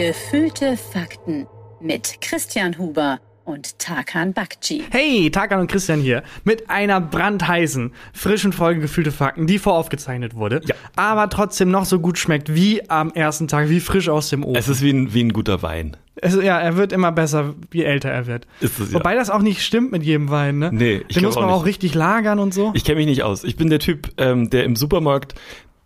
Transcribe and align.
Gefühlte 0.00 0.76
Fakten 0.76 1.46
mit 1.80 2.20
Christian 2.20 2.76
Huber 2.76 3.18
und 3.46 3.78
Tarkan 3.78 4.34
Bakci. 4.34 4.84
Hey, 4.90 5.30
Tarkan 5.30 5.60
und 5.60 5.70
Christian 5.70 6.00
hier 6.02 6.22
mit 6.44 6.68
einer 6.68 7.00
brandheißen, 7.00 7.94
frischen 8.12 8.52
Folge 8.52 8.82
Gefühlte 8.82 9.10
Fakten, 9.10 9.46
die 9.46 9.58
voraufgezeichnet 9.58 10.34
wurde, 10.34 10.60
Ja. 10.66 10.74
aber 10.96 11.30
trotzdem 11.30 11.70
noch 11.70 11.86
so 11.86 11.98
gut 11.98 12.18
schmeckt 12.18 12.54
wie 12.54 12.86
am 12.90 13.10
ersten 13.12 13.48
Tag, 13.48 13.70
wie 13.70 13.80
frisch 13.80 14.10
aus 14.10 14.28
dem 14.28 14.44
Ofen. 14.44 14.56
Es 14.56 14.68
ist 14.68 14.82
wie 14.82 14.90
ein, 14.90 15.14
wie 15.14 15.24
ein 15.24 15.32
guter 15.32 15.62
Wein. 15.62 15.96
Es, 16.16 16.34
ja, 16.34 16.58
er 16.60 16.76
wird 16.76 16.92
immer 16.92 17.12
besser, 17.12 17.54
je 17.72 17.84
älter 17.84 18.10
er 18.10 18.26
wird. 18.26 18.46
Ist 18.60 18.78
es, 18.78 18.90
ja. 18.92 18.98
Wobei 18.98 19.14
das 19.14 19.30
auch 19.30 19.40
nicht 19.42 19.62
stimmt 19.62 19.92
mit 19.92 20.02
jedem 20.02 20.28
Wein, 20.28 20.58
ne? 20.58 20.70
Nee, 20.72 21.02
ich 21.08 21.16
Den 21.16 21.24
muss 21.24 21.36
man 21.36 21.44
auch 21.44 21.60
auch, 21.60 21.64
richtig 21.66 21.94
lagern 21.94 22.38
und 22.38 22.52
so. 22.52 22.70
Ich 22.74 22.84
kenne 22.84 22.96
mich 22.96 23.06
nicht 23.06 23.22
aus. 23.22 23.44
Ich 23.44 23.56
bin 23.56 23.70
der 23.70 23.78
Typ, 23.78 24.10
ähm, 24.18 24.50
der 24.50 24.64
im 24.64 24.76
Supermarkt 24.76 25.34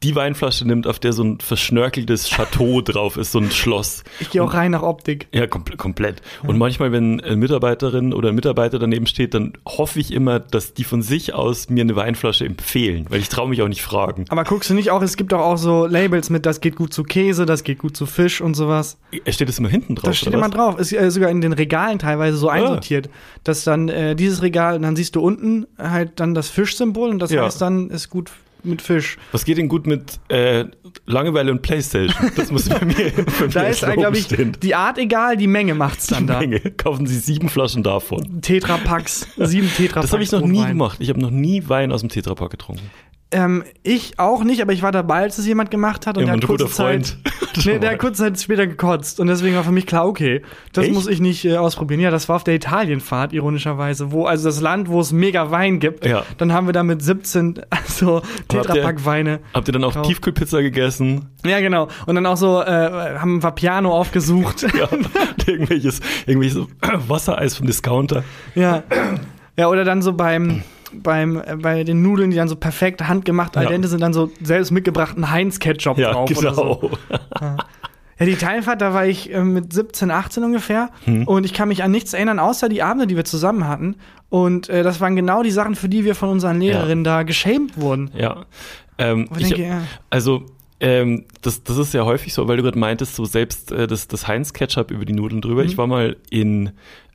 die 0.02 0.16
Weinflasche 0.16 0.66
nimmt, 0.66 0.86
auf 0.86 0.98
der 0.98 1.12
so 1.12 1.22
ein 1.22 1.40
verschnörkeltes 1.40 2.28
Chateau 2.30 2.80
drauf 2.84 3.16
ist, 3.18 3.32
so 3.32 3.38
ein 3.38 3.50
Schloss. 3.50 4.02
Ich 4.18 4.30
gehe 4.30 4.42
auch 4.42 4.54
rein 4.54 4.70
nach 4.70 4.82
Optik. 4.82 5.28
Ja, 5.32 5.46
komple 5.46 5.76
komplett. 5.76 6.22
Und 6.42 6.56
manchmal, 6.56 6.90
wenn 6.90 7.20
eine 7.20 7.36
Mitarbeiterin 7.36 8.14
oder 8.14 8.30
ein 8.30 8.34
Mitarbeiter 8.34 8.78
daneben 8.78 9.06
steht, 9.06 9.34
dann 9.34 9.52
hoffe 9.66 10.00
ich 10.00 10.12
immer, 10.12 10.40
dass 10.40 10.72
die 10.72 10.84
von 10.84 11.02
sich 11.02 11.34
aus 11.34 11.68
mir 11.68 11.82
eine 11.82 11.96
Weinflasche 11.96 12.46
empfehlen, 12.46 13.06
weil 13.10 13.20
ich 13.20 13.28
traue 13.28 13.48
mich 13.50 13.60
auch 13.60 13.68
nicht 13.68 13.82
fragen. 13.82 14.24
Aber 14.30 14.44
guckst 14.44 14.70
du 14.70 14.74
nicht 14.74 14.90
auch, 14.90 15.02
es 15.02 15.16
gibt 15.18 15.32
doch 15.32 15.40
auch 15.40 15.58
so 15.58 15.84
Labels 15.86 16.30
mit, 16.30 16.46
das 16.46 16.60
geht 16.62 16.76
gut 16.76 16.94
zu 16.94 17.02
Käse, 17.02 17.44
das 17.44 17.62
geht 17.62 17.78
gut 17.78 17.94
zu 17.96 18.06
Fisch 18.06 18.40
und 18.40 18.54
sowas. 18.54 18.96
Es 19.26 19.34
steht 19.34 19.48
das 19.50 19.58
immer 19.58 19.68
hinten 19.68 19.96
drauf. 19.96 20.04
Das 20.04 20.16
steht 20.18 20.32
immer 20.32 20.44
was? 20.44 20.50
drauf. 20.52 20.78
Ist 20.80 20.92
äh, 20.94 21.10
sogar 21.10 21.28
in 21.30 21.42
den 21.42 21.52
Regalen 21.52 21.98
teilweise 21.98 22.38
so 22.38 22.48
Ah. 22.48 22.54
einsortiert, 22.54 23.10
dass 23.44 23.64
dann 23.64 23.88
äh, 23.90 24.16
dieses 24.16 24.40
Regal, 24.42 24.76
und 24.76 24.82
dann 24.82 24.96
siehst 24.96 25.14
du 25.14 25.20
unten 25.20 25.66
halt 25.76 26.18
dann 26.20 26.34
das 26.34 26.48
Fischsymbol 26.48 27.10
und 27.10 27.18
das 27.18 27.30
Ja. 27.30 27.44
heißt 27.44 27.60
dann, 27.60 27.90
ist 27.90 28.08
gut 28.08 28.30
mit 28.64 28.82
Fisch. 28.82 29.16
Was 29.32 29.44
geht 29.44 29.58
denn 29.58 29.68
gut 29.68 29.86
mit 29.86 30.18
äh, 30.28 30.64
Langeweile 31.06 31.50
und 31.52 31.62
Playstation? 31.62 32.30
Das 32.36 32.50
muss 32.50 32.68
bei 32.68 32.84
mir, 32.84 33.12
bei 33.40 33.46
Da 33.48 33.62
mir 33.62 33.68
ist, 33.70 33.80
glaube 33.84 34.16
ich, 34.18 34.24
stehen. 34.24 34.56
die 34.62 34.74
Art 34.74 34.98
egal, 34.98 35.36
die 35.36 35.46
Menge 35.46 35.74
macht's 35.74 36.06
dann 36.08 36.26
da. 36.26 36.40
Menge. 36.40 36.60
Kaufen 36.60 37.06
Sie 37.06 37.18
sieben 37.18 37.48
Flaschen 37.48 37.82
davon. 37.82 38.40
Tetrapacks, 38.42 39.26
sieben 39.36 39.68
Tetrapacks. 39.68 40.06
Das 40.06 40.12
habe 40.12 40.22
ich 40.22 40.32
noch 40.32 40.40
nie 40.42 40.58
Rotwein. 40.58 40.72
gemacht. 40.72 40.96
Ich 41.00 41.08
habe 41.08 41.20
noch 41.20 41.30
nie 41.30 41.68
Wein 41.68 41.92
aus 41.92 42.00
dem 42.00 42.08
Tetrapack 42.10 42.50
getrunken. 42.50 42.90
Ähm, 43.32 43.62
ich 43.84 44.18
auch 44.18 44.42
nicht, 44.42 44.60
aber 44.60 44.72
ich 44.72 44.82
war 44.82 44.90
dabei, 44.90 45.18
als 45.22 45.38
es 45.38 45.46
jemand 45.46 45.70
gemacht 45.70 46.06
hat 46.06 46.16
und 46.16 46.22
Ja, 46.26 46.32
der 46.32 46.36
hat 46.36 46.46
kurze 46.46 46.66
Zeit, 46.68 47.16
nee, 47.64 47.78
der 47.78 47.92
hat 47.92 47.98
kurze 48.00 48.24
Zeit 48.24 48.40
später 48.40 48.66
gekotzt 48.66 49.20
und 49.20 49.28
deswegen 49.28 49.54
war 49.54 49.62
für 49.62 49.70
mich 49.70 49.86
klar, 49.86 50.06
okay, 50.08 50.42
das 50.72 50.86
Echt? 50.86 50.94
muss 50.94 51.06
ich 51.06 51.20
nicht 51.20 51.44
äh, 51.44 51.56
ausprobieren. 51.56 52.00
Ja, 52.00 52.10
das 52.10 52.28
war 52.28 52.36
auf 52.36 52.44
der 52.44 52.54
Italienfahrt, 52.54 53.32
ironischerweise, 53.32 54.10
wo, 54.10 54.26
also 54.26 54.48
das 54.48 54.60
Land, 54.60 54.88
wo 54.88 55.00
es 55.00 55.12
mega 55.12 55.52
Wein 55.52 55.78
gibt. 55.78 56.04
Ja. 56.06 56.24
Dann 56.38 56.52
haben 56.52 56.66
wir 56.66 56.72
da 56.72 56.82
mit 56.82 57.02
17, 57.02 57.60
also 57.70 58.20
Tetrapack-Weine. 58.48 59.38
Habt 59.54 59.68
ihr 59.68 59.72
dann 59.72 59.84
auch 59.84 59.90
Gekauft. 59.90 60.08
Tiefkühlpizza 60.08 60.60
gegessen? 60.60 61.26
Ja, 61.46 61.60
genau. 61.60 61.86
Und 62.06 62.16
dann 62.16 62.26
auch 62.26 62.36
so, 62.36 62.60
äh, 62.62 63.18
haben 63.18 63.42
wir 63.42 63.50
Piano 63.52 63.92
aufgesucht. 63.96 64.66
Ja, 64.80 64.88
irgendwelches, 65.46 66.00
irgendwelches 66.26 66.66
Wassereis 67.08 67.56
vom 67.56 67.66
Discounter. 67.66 68.24
ja. 68.54 68.82
Ja, 69.58 69.68
oder 69.68 69.84
dann 69.84 70.00
so 70.00 70.14
beim, 70.14 70.62
beim, 70.92 71.36
äh, 71.36 71.56
bei 71.56 71.84
den 71.84 72.02
Nudeln, 72.02 72.30
die 72.30 72.36
dann 72.36 72.48
so 72.48 72.56
perfekt 72.56 73.06
handgemacht 73.06 73.56
al 73.56 73.64
Ja. 73.64 73.70
dente 73.70 73.88
sind, 73.88 74.00
dann 74.00 74.12
so 74.12 74.30
selbst 74.42 74.70
mitgebrachten 74.70 75.30
Heinz-Ketchup 75.30 75.98
Ja, 75.98 76.12
drauf 76.12 76.30
oder 76.36 76.54
so. 76.54 76.90
genau. 77.38 77.56
Ja, 78.18 78.26
die 78.26 78.36
Teilfahrt, 78.36 78.82
da 78.82 78.92
war 78.92 79.06
ich 79.06 79.32
äh, 79.32 79.42
mit 79.42 79.72
17, 79.72 80.10
18 80.10 80.44
ungefähr. 80.44 80.90
Hm. 81.04 81.26
Und 81.26 81.44
ich 81.44 81.54
kann 81.54 81.68
mich 81.68 81.82
an 81.82 81.90
nichts 81.90 82.12
erinnern, 82.12 82.38
außer 82.38 82.68
die 82.68 82.82
Abende, 82.82 83.06
die 83.06 83.16
wir 83.16 83.24
zusammen 83.24 83.66
hatten. 83.66 83.96
Und 84.28 84.68
äh, 84.68 84.82
das 84.82 85.00
waren 85.00 85.16
genau 85.16 85.42
die 85.42 85.50
Sachen, 85.50 85.74
für 85.74 85.88
die 85.88 86.04
wir 86.04 86.14
von 86.14 86.28
unseren 86.28 86.60
Lehrerinnen 86.60 87.02
da 87.02 87.22
geschämt 87.22 87.80
wurden. 87.80 88.10
Ja. 88.14 88.44
Ähm, 88.98 89.26
ich, 89.38 89.48
denke, 89.48 89.62
ja. 89.66 89.82
also, 90.10 90.44
ähm, 90.80 91.24
das, 91.40 91.62
das 91.64 91.78
ist 91.78 91.94
ja 91.94 92.04
häufig 92.04 92.34
so, 92.34 92.46
weil 92.46 92.58
du 92.58 92.62
gerade 92.62 92.78
meintest, 92.78 93.16
so 93.16 93.24
selbst 93.24 93.72
äh, 93.72 93.86
das, 93.86 94.06
das 94.06 94.28
Heinz-Ketchup 94.28 94.90
über 94.90 95.06
die 95.06 95.14
Nudeln 95.14 95.40
drüber. 95.40 95.62
Mhm. 95.62 95.68
Ich 95.68 95.78
war 95.78 95.86
mal 95.86 96.16
in, 96.28 96.72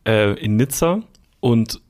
äh, 0.08 0.34
in 0.40 0.56
Nizza 0.56 1.02
und 1.40 1.82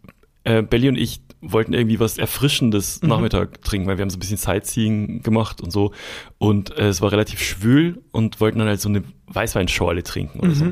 äh, 0.43 0.61
Belly 0.61 0.89
und 0.89 0.97
ich 0.97 1.21
wollten 1.51 1.73
irgendwie 1.73 1.99
was 1.99 2.17
Erfrischendes 2.17 3.01
Mhm. 3.01 3.09
Nachmittag 3.09 3.61
trinken, 3.63 3.87
weil 3.87 3.97
wir 3.97 4.01
haben 4.03 4.09
so 4.09 4.17
ein 4.17 4.19
bisschen 4.19 4.37
Sightseeing 4.37 5.21
gemacht 5.23 5.61
und 5.61 5.71
so. 5.71 5.91
Und 6.37 6.77
äh, 6.77 6.87
es 6.87 7.01
war 7.01 7.11
relativ 7.11 7.41
schwül 7.41 8.01
und 8.11 8.39
wollten 8.41 8.59
dann 8.59 8.67
halt 8.67 8.81
so 8.81 8.89
eine 8.89 9.03
Weißweinschorle 9.27 10.03
trinken 10.03 10.39
oder 10.39 10.49
Mhm. 10.49 10.53
so. 10.55 10.65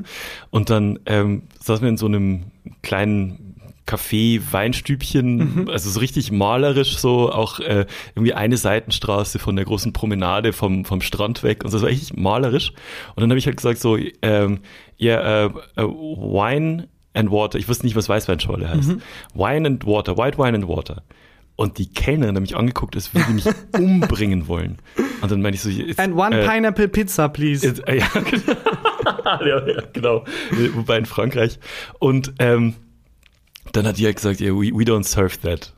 Und 0.51 0.69
dann 0.69 0.99
ähm, 1.05 1.43
saßen 1.59 1.83
wir 1.83 1.89
in 1.89 1.97
so 1.97 2.05
einem 2.07 2.45
kleinen 2.81 3.39
Café, 3.85 4.39
Weinstübchen, 4.51 5.67
also 5.69 5.89
so 5.89 5.99
richtig 5.99 6.31
malerisch 6.31 6.97
so, 6.97 7.29
auch 7.31 7.59
äh, 7.59 7.85
irgendwie 8.15 8.33
eine 8.33 8.55
Seitenstraße 8.55 9.39
von 9.39 9.57
der 9.57 9.65
großen 9.65 9.91
Promenade 9.91 10.53
vom, 10.53 10.85
vom 10.85 11.01
Strand 11.01 11.43
weg 11.43 11.65
und 11.65 11.69
so, 11.71 11.77
das 11.77 11.83
war 11.83 11.89
echt 11.89 12.15
malerisch. 12.17 12.69
Und 13.15 13.21
dann 13.21 13.29
habe 13.29 13.39
ich 13.39 13.45
halt 13.45 13.57
gesagt 13.57 13.79
so, 13.79 13.97
ähm, 14.21 14.59
ja, 14.97 15.45
äh, 15.45 15.49
äh, 15.75 15.81
Wine 15.83 16.87
and 17.13 17.31
Water, 17.31 17.57
ich 17.59 17.67
wusste 17.67 17.85
nicht, 17.85 17.95
was 17.95 18.09
Weißweinschorle 18.09 18.69
heißt. 18.69 18.97
Wine 19.33 19.67
and 19.67 19.85
Water, 19.85 20.17
White 20.17 20.37
Wine 20.37 20.55
and 20.55 20.67
Water. 20.67 21.03
Und 21.55 21.77
die 21.77 21.87
Kellnerin 21.87 22.35
hat 22.35 22.41
mich 22.41 22.55
angeguckt, 22.55 22.95
als 22.95 23.13
würde 23.13 23.27
die 23.27 23.33
mich 23.33 23.45
umbringen 23.77 24.47
wollen. 24.47 24.77
Und 25.21 25.31
dann 25.31 25.41
meine 25.41 25.55
ich 25.55 25.61
so, 25.61 25.69
jetzt, 25.69 25.99
And 25.99 26.15
one 26.15 26.41
äh, 26.41 26.47
pineapple 26.47 26.87
pizza, 26.87 27.29
please. 27.29 27.65
Jetzt, 27.65 27.87
äh, 27.87 27.99
ja, 27.99 28.07
genau. 28.13 29.45
ja, 29.45 29.67
ja, 29.67 29.83
genau. 29.93 30.25
Wobei 30.73 30.97
in 30.97 31.05
Frankreich. 31.05 31.59
Und 31.99 32.33
ähm, 32.39 32.73
dann 33.71 33.85
hat 33.85 33.97
die 33.97 34.05
halt 34.05 34.15
gesagt, 34.15 34.41
yeah, 34.41 34.51
we, 34.51 34.71
we 34.73 34.83
don't 34.83 35.03
serve 35.03 35.39
that. 35.41 35.73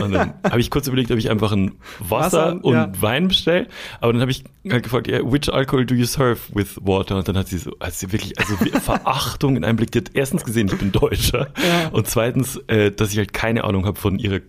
Und 0.00 0.12
dann 0.12 0.34
habe 0.44 0.60
ich 0.60 0.70
kurz 0.70 0.86
überlegt, 0.86 1.10
ob 1.10 1.18
ich 1.18 1.30
einfach 1.30 1.52
ein 1.52 1.72
Wasser, 2.00 2.56
Wasser, 2.56 2.64
und 2.64 2.74
ja. 2.74 2.92
Wein 3.00 3.28
bestelle. 3.28 3.68
Aber 4.00 4.12
dann 4.12 4.20
habe 4.20 4.30
ich 4.30 4.44
halt 4.70 4.82
gefragt, 4.82 5.08
yeah, 5.08 5.20
which 5.20 5.52
alcohol 5.52 5.84
do 5.84 5.94
you 5.94 6.04
serve 6.04 6.40
with 6.52 6.78
water? 6.82 7.16
Und 7.16 7.28
dann 7.28 7.36
hat 7.36 7.48
sie 7.48 7.58
so, 7.58 7.72
hat 7.80 7.94
sie 7.94 8.12
wirklich, 8.12 8.38
also 8.38 8.56
Verachtung 8.80 9.56
in 9.56 9.64
einem 9.64 9.76
Blick. 9.76 9.92
Die 9.92 9.98
hat 9.98 10.10
erstens 10.14 10.44
gesehen, 10.44 10.68
ich 10.68 10.78
bin 10.78 10.92
Deutscher. 10.92 11.48
Ja. 11.56 11.88
Und 11.88 12.06
zweitens, 12.06 12.56
äh, 12.68 12.90
dass 12.90 13.12
ich 13.12 13.18
halt 13.18 13.32
keine 13.32 13.64
Ahnung 13.64 13.86
habe 13.86 13.98
von 13.98 14.18
ihrer 14.18 14.40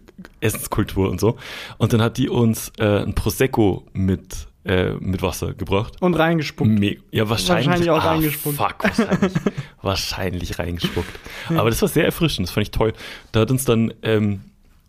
Essenskultur 0.42 1.10
und 1.10 1.20
so. 1.20 1.38
Und 1.78 1.94
dann 1.94 2.02
hat 2.02 2.18
die 2.18 2.30
uns 2.30 2.72
äh, 2.78 3.04
ein 3.04 3.16
Prosecco 3.16 3.86
mit, 3.94 4.48
äh, 4.66 4.92
mit 4.94 5.22
Wasser 5.22 5.54
gebracht. 5.54 6.02
und 6.02 6.14
reingespuckt. 6.16 6.70
Me 6.70 6.98
ja, 7.12 7.30
wahrscheinlich, 7.30 7.68
Wahrscheinlich 7.68 7.90
auch 7.90 8.04
ah, 8.04 8.12
reingespuckt. 8.12 8.58
Fuck, 8.58 8.84
wahrscheinlich, 8.84 9.34
wahrscheinlich 9.82 10.60
reingespuckt. 10.60 11.20
Aber 11.50 11.70
das 11.70 11.82
war 11.82 11.90
sehr 11.90 12.06
erfrischend, 12.06 12.48
das 12.48 12.54
fand 12.54 12.68
ich 12.68 12.72
toll. 12.72 12.94
Da 13.32 13.42
hat 13.42 13.52
uns 13.52 13.66
dann 13.66 13.94
ähm, 14.04 14.42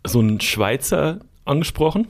so 0.05 0.19
ein 0.21 0.39
Schweizer 0.41 1.19
angesprochen, 1.45 2.07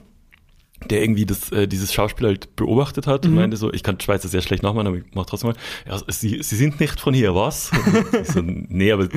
der 0.90 1.02
irgendwie 1.03 1.25
das, 1.25 1.52
äh, 1.52 1.68
dieses 1.68 1.94
Schauspiel 1.94 2.28
halt 2.28 2.56
beobachtet 2.56 3.06
hat 3.08 3.24
Mhm. 3.25 3.30
und 3.31 3.36
meinte 3.36 3.58
so, 3.58 3.72
ich 3.72 3.84
kann 3.84 4.00
Schweizer 4.00 4.28
sehr 4.28 4.42
schlecht 4.42 4.64
nachmachen, 4.64 4.88
aber 4.88 4.97
ich 4.97 5.03
mach 5.14 5.25
trotzdem 5.25 5.52
mal. 5.52 5.56
Ja, 5.88 6.00
Sie, 6.08 6.42
Sie 6.42 6.56
sind 6.56 6.80
nicht 6.80 7.00
von 7.00 7.14
hier, 7.14 7.36
was? 7.36 7.72
So, 8.24 8.42
nee, 8.44 8.92
aber 8.92 9.08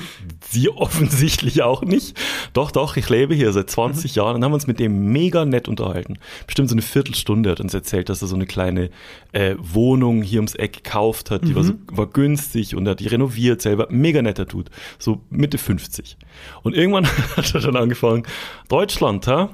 Sie 0.50 0.68
offensichtlich 0.76 1.62
auch 1.62 1.82
nicht. 1.82 2.16
Doch, 2.52 2.70
doch, 2.70 2.96
ich 2.96 3.08
lebe 3.08 3.34
hier 3.34 3.52
seit 3.52 3.70
20 3.70 4.12
Mhm. 4.12 4.16
Jahren 4.16 4.36
und 4.36 4.44
haben 4.44 4.52
uns 4.52 4.66
mit 4.66 4.78
dem 4.78 5.12
mega 5.12 5.44
nett 5.44 5.68
unterhalten. 5.68 6.18
Bestimmt 6.46 6.68
so 6.68 6.74
eine 6.74 6.82
Viertelstunde 6.82 7.50
hat 7.50 7.60
uns 7.60 7.72
erzählt, 7.74 8.08
dass 8.08 8.20
er 8.22 8.28
so 8.28 8.36
eine 8.36 8.46
kleine 8.46 8.90
äh, 9.32 9.56
Wohnung 9.58 10.22
hier 10.22 10.38
ums 10.40 10.54
Eck 10.54 10.84
gekauft 10.84 11.30
hat, 11.30 11.46
die 11.48 11.54
war, 11.56 11.64
so, 11.64 11.72
Mhm. 11.72 11.78
war 11.90 12.06
günstig 12.06 12.76
und 12.76 12.86
er 12.86 12.90
hat 12.92 13.00
die 13.00 13.08
renoviert 13.08 13.62
selber. 13.62 13.88
Mega 13.90 14.22
netter 14.22 14.46
Tut. 14.46 14.70
So 14.98 15.22
Mitte 15.30 15.58
50. 15.58 16.16
Und 16.62 16.74
irgendwann 16.76 17.06
hat 17.36 17.54
er 17.54 17.60
dann 17.60 17.76
angefangen, 17.76 18.24
Deutschland, 18.68 19.26
ha? 19.26 19.50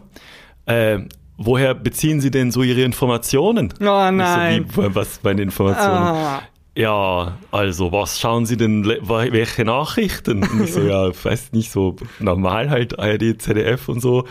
Äh, 0.66 1.00
woher 1.40 1.74
beziehen 1.74 2.20
Sie 2.20 2.30
denn 2.30 2.52
so 2.52 2.62
Ihre 2.62 2.82
Informationen? 2.82 3.72
Oh 3.80 4.10
nein. 4.10 4.66
So, 4.74 4.82
wie, 4.82 4.94
was 4.94 5.22
meine 5.22 5.42
Informationen? 5.42 5.96
Ah. 5.96 6.42
Ja, 6.76 7.36
also, 7.50 7.90
was 7.90 8.20
schauen 8.20 8.46
Sie 8.46 8.56
denn, 8.56 8.86
welche 8.86 9.64
Nachrichten? 9.64 10.44
Und 10.44 10.64
ich 10.64 10.72
so, 10.72 10.80
ja, 10.82 11.08
weiß 11.24 11.52
nicht, 11.52 11.72
so 11.72 11.96
normal 12.20 12.70
halt 12.70 12.98
ARD, 12.98 13.42
ZDF 13.42 13.88
und 13.88 14.00
so, 14.00 14.24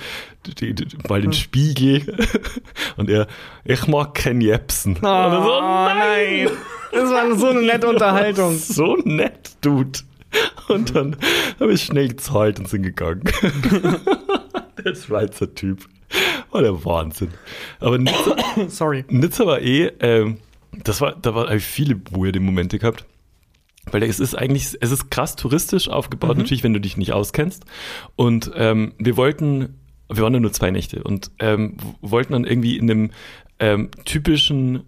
die, 0.60 0.74
die, 0.74 0.88
mal 1.10 1.22
den 1.22 1.34
Spiegel. 1.34 2.18
Und 2.98 3.10
er, 3.10 3.28
ich 3.66 3.88
mag 3.88 4.14
Ken 4.14 4.40
Jebsen. 4.40 4.96
Oh, 4.98 5.02
so, 5.02 5.60
nein. 5.60 6.50
Das 6.94 7.12
war 7.12 7.36
so 7.36 7.48
eine 7.50 7.62
nette 7.62 7.88
Unterhaltung. 7.90 8.58
So 8.58 8.96
nett, 9.04 9.58
Dude. 9.62 10.00
Und 10.70 10.96
dann 10.96 11.18
habe 11.60 11.74
ich 11.74 11.84
schnell 11.84 12.08
gezahlt 12.08 12.58
und 12.60 12.70
sind 12.70 12.84
gegangen. 12.84 13.24
der 14.84 14.96
Schweizer 14.96 15.54
Typ. 15.54 15.88
War 16.52 16.62
der 16.62 16.84
Wahnsinn. 16.86 17.30
Aber 17.80 17.98
Nizza, 17.98 18.36
Sorry. 18.68 19.06
Nizza 19.10 19.46
war 19.46 19.62
eh, 19.62 19.92
ähm, 20.00 20.38
das 20.72 21.02
war, 21.02 21.16
da 21.16 21.36
war 21.36 21.52
ich 21.54 21.64
viele 21.64 22.00
weirde 22.12 22.40
Momente 22.40 22.80
gehabt. 22.80 23.06
Weil 23.92 24.04
es 24.04 24.20
ist 24.20 24.36
eigentlich, 24.36 24.78
es 24.82 24.92
ist 24.92 25.10
krass 25.10 25.36
touristisch 25.36 25.88
aufgebaut, 25.88 26.38
natürlich, 26.38 26.64
wenn 26.64 26.74
du 26.74 26.82
dich 26.82 26.98
nicht 26.98 27.14
auskennst. 27.14 27.66
Und 28.16 28.52
ähm, 28.56 28.94
wir 29.00 29.18
wollten, 29.18 29.80
wir 30.10 30.22
waren 30.22 30.34
ja 30.34 30.40
nur 30.40 30.54
zwei 30.54 30.70
Nächte 30.70 31.04
und 31.04 31.32
ähm, 31.40 31.78
wollten 32.02 32.34
dann 32.34 32.44
irgendwie 32.44 32.78
in 32.78 32.90
einem 32.90 33.12
ähm, 33.60 33.90
typischen, 34.06 34.84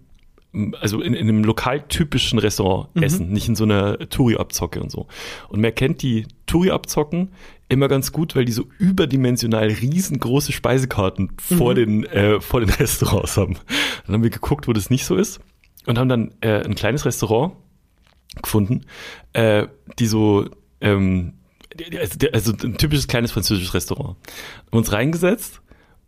also 0.80 1.00
in, 1.00 1.14
in 1.14 1.28
einem 1.28 1.42
lokaltypischen 1.42 2.38
Restaurant 2.38 2.90
essen, 2.94 3.32
nicht 3.32 3.48
in 3.48 3.56
so 3.56 3.64
einer 3.64 3.98
Touri-Abzocke 3.98 4.80
und 4.80 4.90
so. 4.90 5.06
Und 5.48 5.60
man 5.60 5.74
kennt 5.74 6.02
die 6.02 6.26
Touri-Abzocken 6.52 7.30
immer 7.68 7.88
ganz 7.88 8.12
gut, 8.12 8.36
weil 8.36 8.44
die 8.44 8.52
so 8.52 8.66
überdimensional 8.78 9.68
riesengroße 9.68 10.52
Speisekarten 10.52 11.32
vor, 11.38 11.74
den, 11.74 12.04
äh, 12.04 12.40
vor 12.40 12.60
den 12.60 12.68
Restaurants 12.78 13.36
haben. 13.36 13.56
Dann 14.06 14.16
haben 14.16 14.22
wir 14.22 14.30
geguckt, 14.30 14.68
wo 14.68 14.72
das 14.74 14.90
nicht 14.90 15.06
so 15.06 15.16
ist 15.16 15.40
und 15.86 15.98
haben 15.98 16.08
dann 16.08 16.34
äh, 16.42 16.62
ein 16.62 16.74
kleines 16.74 17.06
Restaurant 17.06 17.54
gefunden, 18.42 18.82
äh, 19.32 19.66
die 19.98 20.06
so, 20.06 20.46
ähm, 20.82 21.34
also, 21.98 22.18
also 22.32 22.52
ein 22.62 22.76
typisches 22.76 23.08
kleines 23.08 23.32
französisches 23.32 23.72
Restaurant. 23.72 24.18
Haben 24.66 24.78
uns 24.78 24.92
reingesetzt 24.92 25.62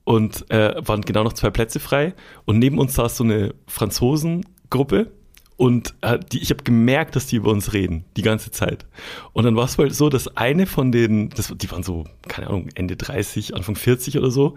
und 0.05 0.51
äh, 0.51 0.75
waren 0.87 1.01
genau 1.01 1.25
noch 1.25 1.33
zwei 1.33 1.51
Plätze 1.51 1.81
frei 1.81 2.15
und 2.45 2.59
neben 2.59 2.79
uns 2.79 2.95
saß 2.95 3.17
so 3.17 3.25
eine 3.25 3.55
Franzosengruppe 3.67 5.11
und 5.57 5.95
äh, 6.01 6.19
die, 6.33 6.43
ich 6.43 6.51
habe 6.51 6.65
gemerkt, 6.65 7.15
dass 7.15 7.27
die 7.27 7.37
über 7.37 7.51
uns 7.51 7.73
reden, 7.73 8.05
die 8.17 8.23
ganze 8.23 8.51
Zeit. 8.51 8.87
Und 9.33 9.45
dann 9.45 9.57
war 9.57 9.65
es 9.65 9.79
halt 9.79 9.95
so, 9.95 10.09
dass 10.09 10.37
eine 10.37 10.67
von 10.67 10.91
denen, 10.91 11.31
das, 11.31 11.53
die 11.57 11.71
waren 11.71 11.83
so, 11.83 12.05
keine 12.29 12.49
Ahnung, 12.49 12.69
Ende 12.75 12.97
30, 12.97 13.55
Anfang 13.55 13.77
40 13.77 14.19
oder 14.19 14.31
so, 14.31 14.57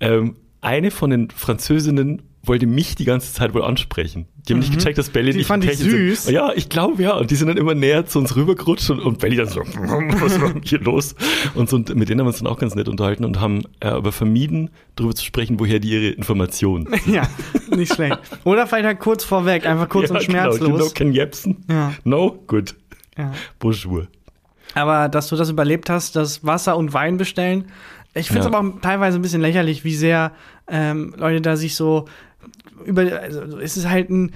ähm, 0.00 0.36
eine 0.60 0.90
von 0.90 1.10
den 1.10 1.30
Französinnen 1.30 2.22
wollte 2.48 2.66
mich 2.66 2.94
die 2.94 3.04
ganze 3.04 3.32
Zeit 3.32 3.54
wohl 3.54 3.62
ansprechen. 3.62 4.26
Die 4.48 4.52
haben 4.54 4.60
nicht 4.60 4.72
Mhm. 4.72 4.76
gecheckt, 4.78 4.98
dass 4.98 5.10
Belly 5.10 5.32
Die 5.32 5.38
nicht 5.38 5.46
fand 5.46 5.62
ich 5.64 5.70
Pärchen 5.70 5.90
sind. 5.90 6.08
süß. 6.16 6.30
Ja, 6.30 6.52
ich 6.54 6.68
glaube 6.68 7.02
ja. 7.02 7.12
Und 7.16 7.30
die 7.30 7.36
sind 7.36 7.48
dann 7.48 7.56
immer 7.58 7.74
näher 7.74 8.06
zu 8.06 8.18
uns 8.18 8.34
rübergerutscht 8.34 8.90
und, 8.90 9.00
und 9.00 9.18
Belly 9.18 9.36
dann 9.36 9.46
so, 9.48 9.60
was 10.20 10.40
war 10.40 10.52
denn 10.52 10.62
hier 10.64 10.80
los? 10.80 11.14
Und, 11.54 11.68
so, 11.68 11.76
und 11.76 11.94
mit 11.94 12.08
denen 12.08 12.20
haben 12.20 12.26
wir 12.26 12.30
uns 12.30 12.38
dann 12.38 12.46
auch 12.46 12.58
ganz 12.58 12.74
nett 12.74 12.88
unterhalten 12.88 13.24
und 13.24 13.40
haben 13.40 13.62
äh, 13.80 13.88
aber 13.88 14.10
vermieden, 14.12 14.70
darüber 14.96 15.14
zu 15.14 15.24
sprechen, 15.24 15.60
woher 15.60 15.78
die 15.78 15.90
ihre 15.90 16.08
Informationen. 16.12 16.88
Ja, 17.06 17.28
nicht 17.76 17.94
schlecht. 17.94 18.18
Oder 18.44 18.66
vielleicht 18.66 18.86
halt 18.86 18.98
kurz 19.00 19.24
vorweg, 19.24 19.66
einfach 19.66 19.88
kurz 19.88 20.10
und 20.10 20.18
Genau, 20.26 20.50
you 20.50 20.56
know 20.56 20.66
schmerzlos. 20.66 20.94
Ken 20.94 21.12
Jebsen? 21.12 21.64
Ja. 21.68 21.92
No? 22.04 22.38
Gut. 22.46 22.74
Ja. 23.16 23.32
Bonjour. 23.58 24.08
Aber 24.74 25.08
dass 25.08 25.28
du 25.28 25.36
das 25.36 25.50
überlebt 25.50 25.88
hast, 25.90 26.16
das 26.16 26.44
Wasser 26.44 26.76
und 26.76 26.92
Wein 26.92 27.16
bestellen. 27.16 27.66
Ich 28.14 28.28
finde 28.28 28.40
es 28.40 28.46
Ja. 28.50 28.52
aber 28.58 28.68
auch 28.68 28.80
teilweise 28.80 29.18
ein 29.18 29.22
bisschen 29.22 29.40
lächerlich, 29.40 29.84
wie 29.84 29.94
sehr 29.94 30.32
ähm, 30.70 31.14
Leute 31.16 31.40
da 31.40 31.56
sich 31.56 31.74
so 31.74 32.04
über. 32.84 33.20
Also 33.20 33.58
es 33.58 33.76
ist 33.76 33.88
halt 33.88 34.10
ein. 34.10 34.32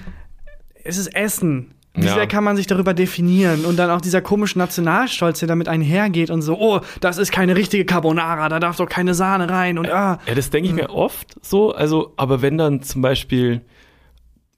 Es 0.85 0.99
ist 0.99 1.15
Essen. 1.15 1.75
Wie 1.95 2.07
Ja. 2.07 2.15
sehr 2.15 2.27
kann 2.27 2.43
man 2.43 2.57
sich 2.57 2.67
darüber 2.67 2.95
definieren? 2.95 3.67
Und 3.67 3.79
dann 3.79 3.91
auch 3.91 4.01
dieser 4.01 4.23
komische 4.23 4.59
Nationalstolz, 4.59 5.41
der 5.41 5.49
damit 5.49 5.69
einhergeht 5.69 6.31
und 6.31 6.41
so, 6.41 6.59
oh, 6.59 6.81
das 7.01 7.19
ist 7.19 7.31
keine 7.33 7.55
richtige 7.55 7.85
Carbonara, 7.85 8.49
da 8.49 8.59
darf 8.61 8.77
doch 8.79 8.89
keine 8.89 9.13
Sahne 9.13 9.51
rein 9.51 9.77
und 9.79 9.91
ah. 9.91 10.19
Ja, 10.27 10.35
das 10.35 10.49
denke 10.49 10.69
ich 10.71 10.75
mir 10.75 10.89
oft 10.91 11.37
so. 11.43 11.73
Also, 11.75 12.15
aber 12.17 12.41
wenn 12.41 12.57
dann 12.57 12.81
zum 12.83 13.03
Beispiel, 13.03 13.61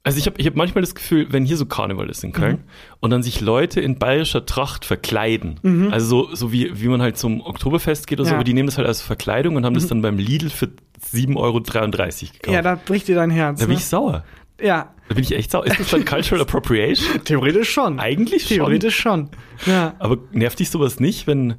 also 0.03 0.17
ich 0.17 0.27
habe 0.27 0.39
ich 0.39 0.47
hab 0.47 0.55
manchmal 0.55 0.81
das 0.81 0.95
Gefühl, 0.95 1.27
wenn 1.31 1.43
hier 1.43 1.57
so 1.57 1.65
Karneval 1.65 2.09
ist 2.09 2.23
in 2.23 2.31
Köln 2.31 2.59
und 3.01 3.09
dann 3.09 3.21
sich 3.21 3.41
Leute 3.41 3.81
in 3.81 3.99
bayerischer 3.99 4.45
Tracht 4.45 4.85
verkleiden, 4.85 5.89
also 5.91 6.27
so, 6.27 6.35
so 6.35 6.51
wie, 6.53 6.71
wie 6.81 6.87
man 6.87 7.01
halt 7.01 7.17
zum 7.17 7.41
Oktoberfest 7.41 8.07
geht 8.07 8.19
oder 8.21 8.27
so, 8.27 8.31
Ja. 8.31 8.37
aber 8.37 8.45
die 8.45 8.53
nehmen 8.53 8.67
das 8.67 8.77
halt 8.77 8.87
als 8.87 9.01
Verkleidung 9.01 9.57
und 9.57 9.65
haben 9.65 9.73
das 9.75 9.87
dann 9.87 10.01
beim 10.01 10.17
Lidl 10.17 10.49
für 10.49 10.69
7,33 11.15 11.35
Euro 11.37 11.61
gekauft. 11.61 12.31
Ja, 12.47 12.61
da 12.61 12.75
bricht 12.75 13.07
dir 13.07 13.15
dein 13.15 13.29
Herz. 13.31 13.59
da 13.59 13.65
bin 13.65 13.73
Ne? 13.75 13.79
ich 13.79 13.85
sauer. 13.85 14.23
Ja, 14.61 14.93
Da 15.09 15.15
bin 15.15 15.23
ich 15.23 15.33
echt 15.35 15.51
sauer. 15.51 15.65
Ist 15.65 15.79
das 15.79 15.89
dann 15.89 16.05
Cultural 16.05 16.41
Appropriation? 16.41 17.23
theoretisch 17.25 17.69
schon. 17.71 17.99
Eigentlich 17.99 18.43
schon. 18.47 18.57
Theoretisch 18.57 18.97
schon. 18.97 19.29
Ja. 19.65 19.93
Aber 19.99 20.17
nervt 20.31 20.59
dich 20.59 20.69
sowas 20.69 20.99
nicht, 20.99 21.27
wenn, 21.27 21.55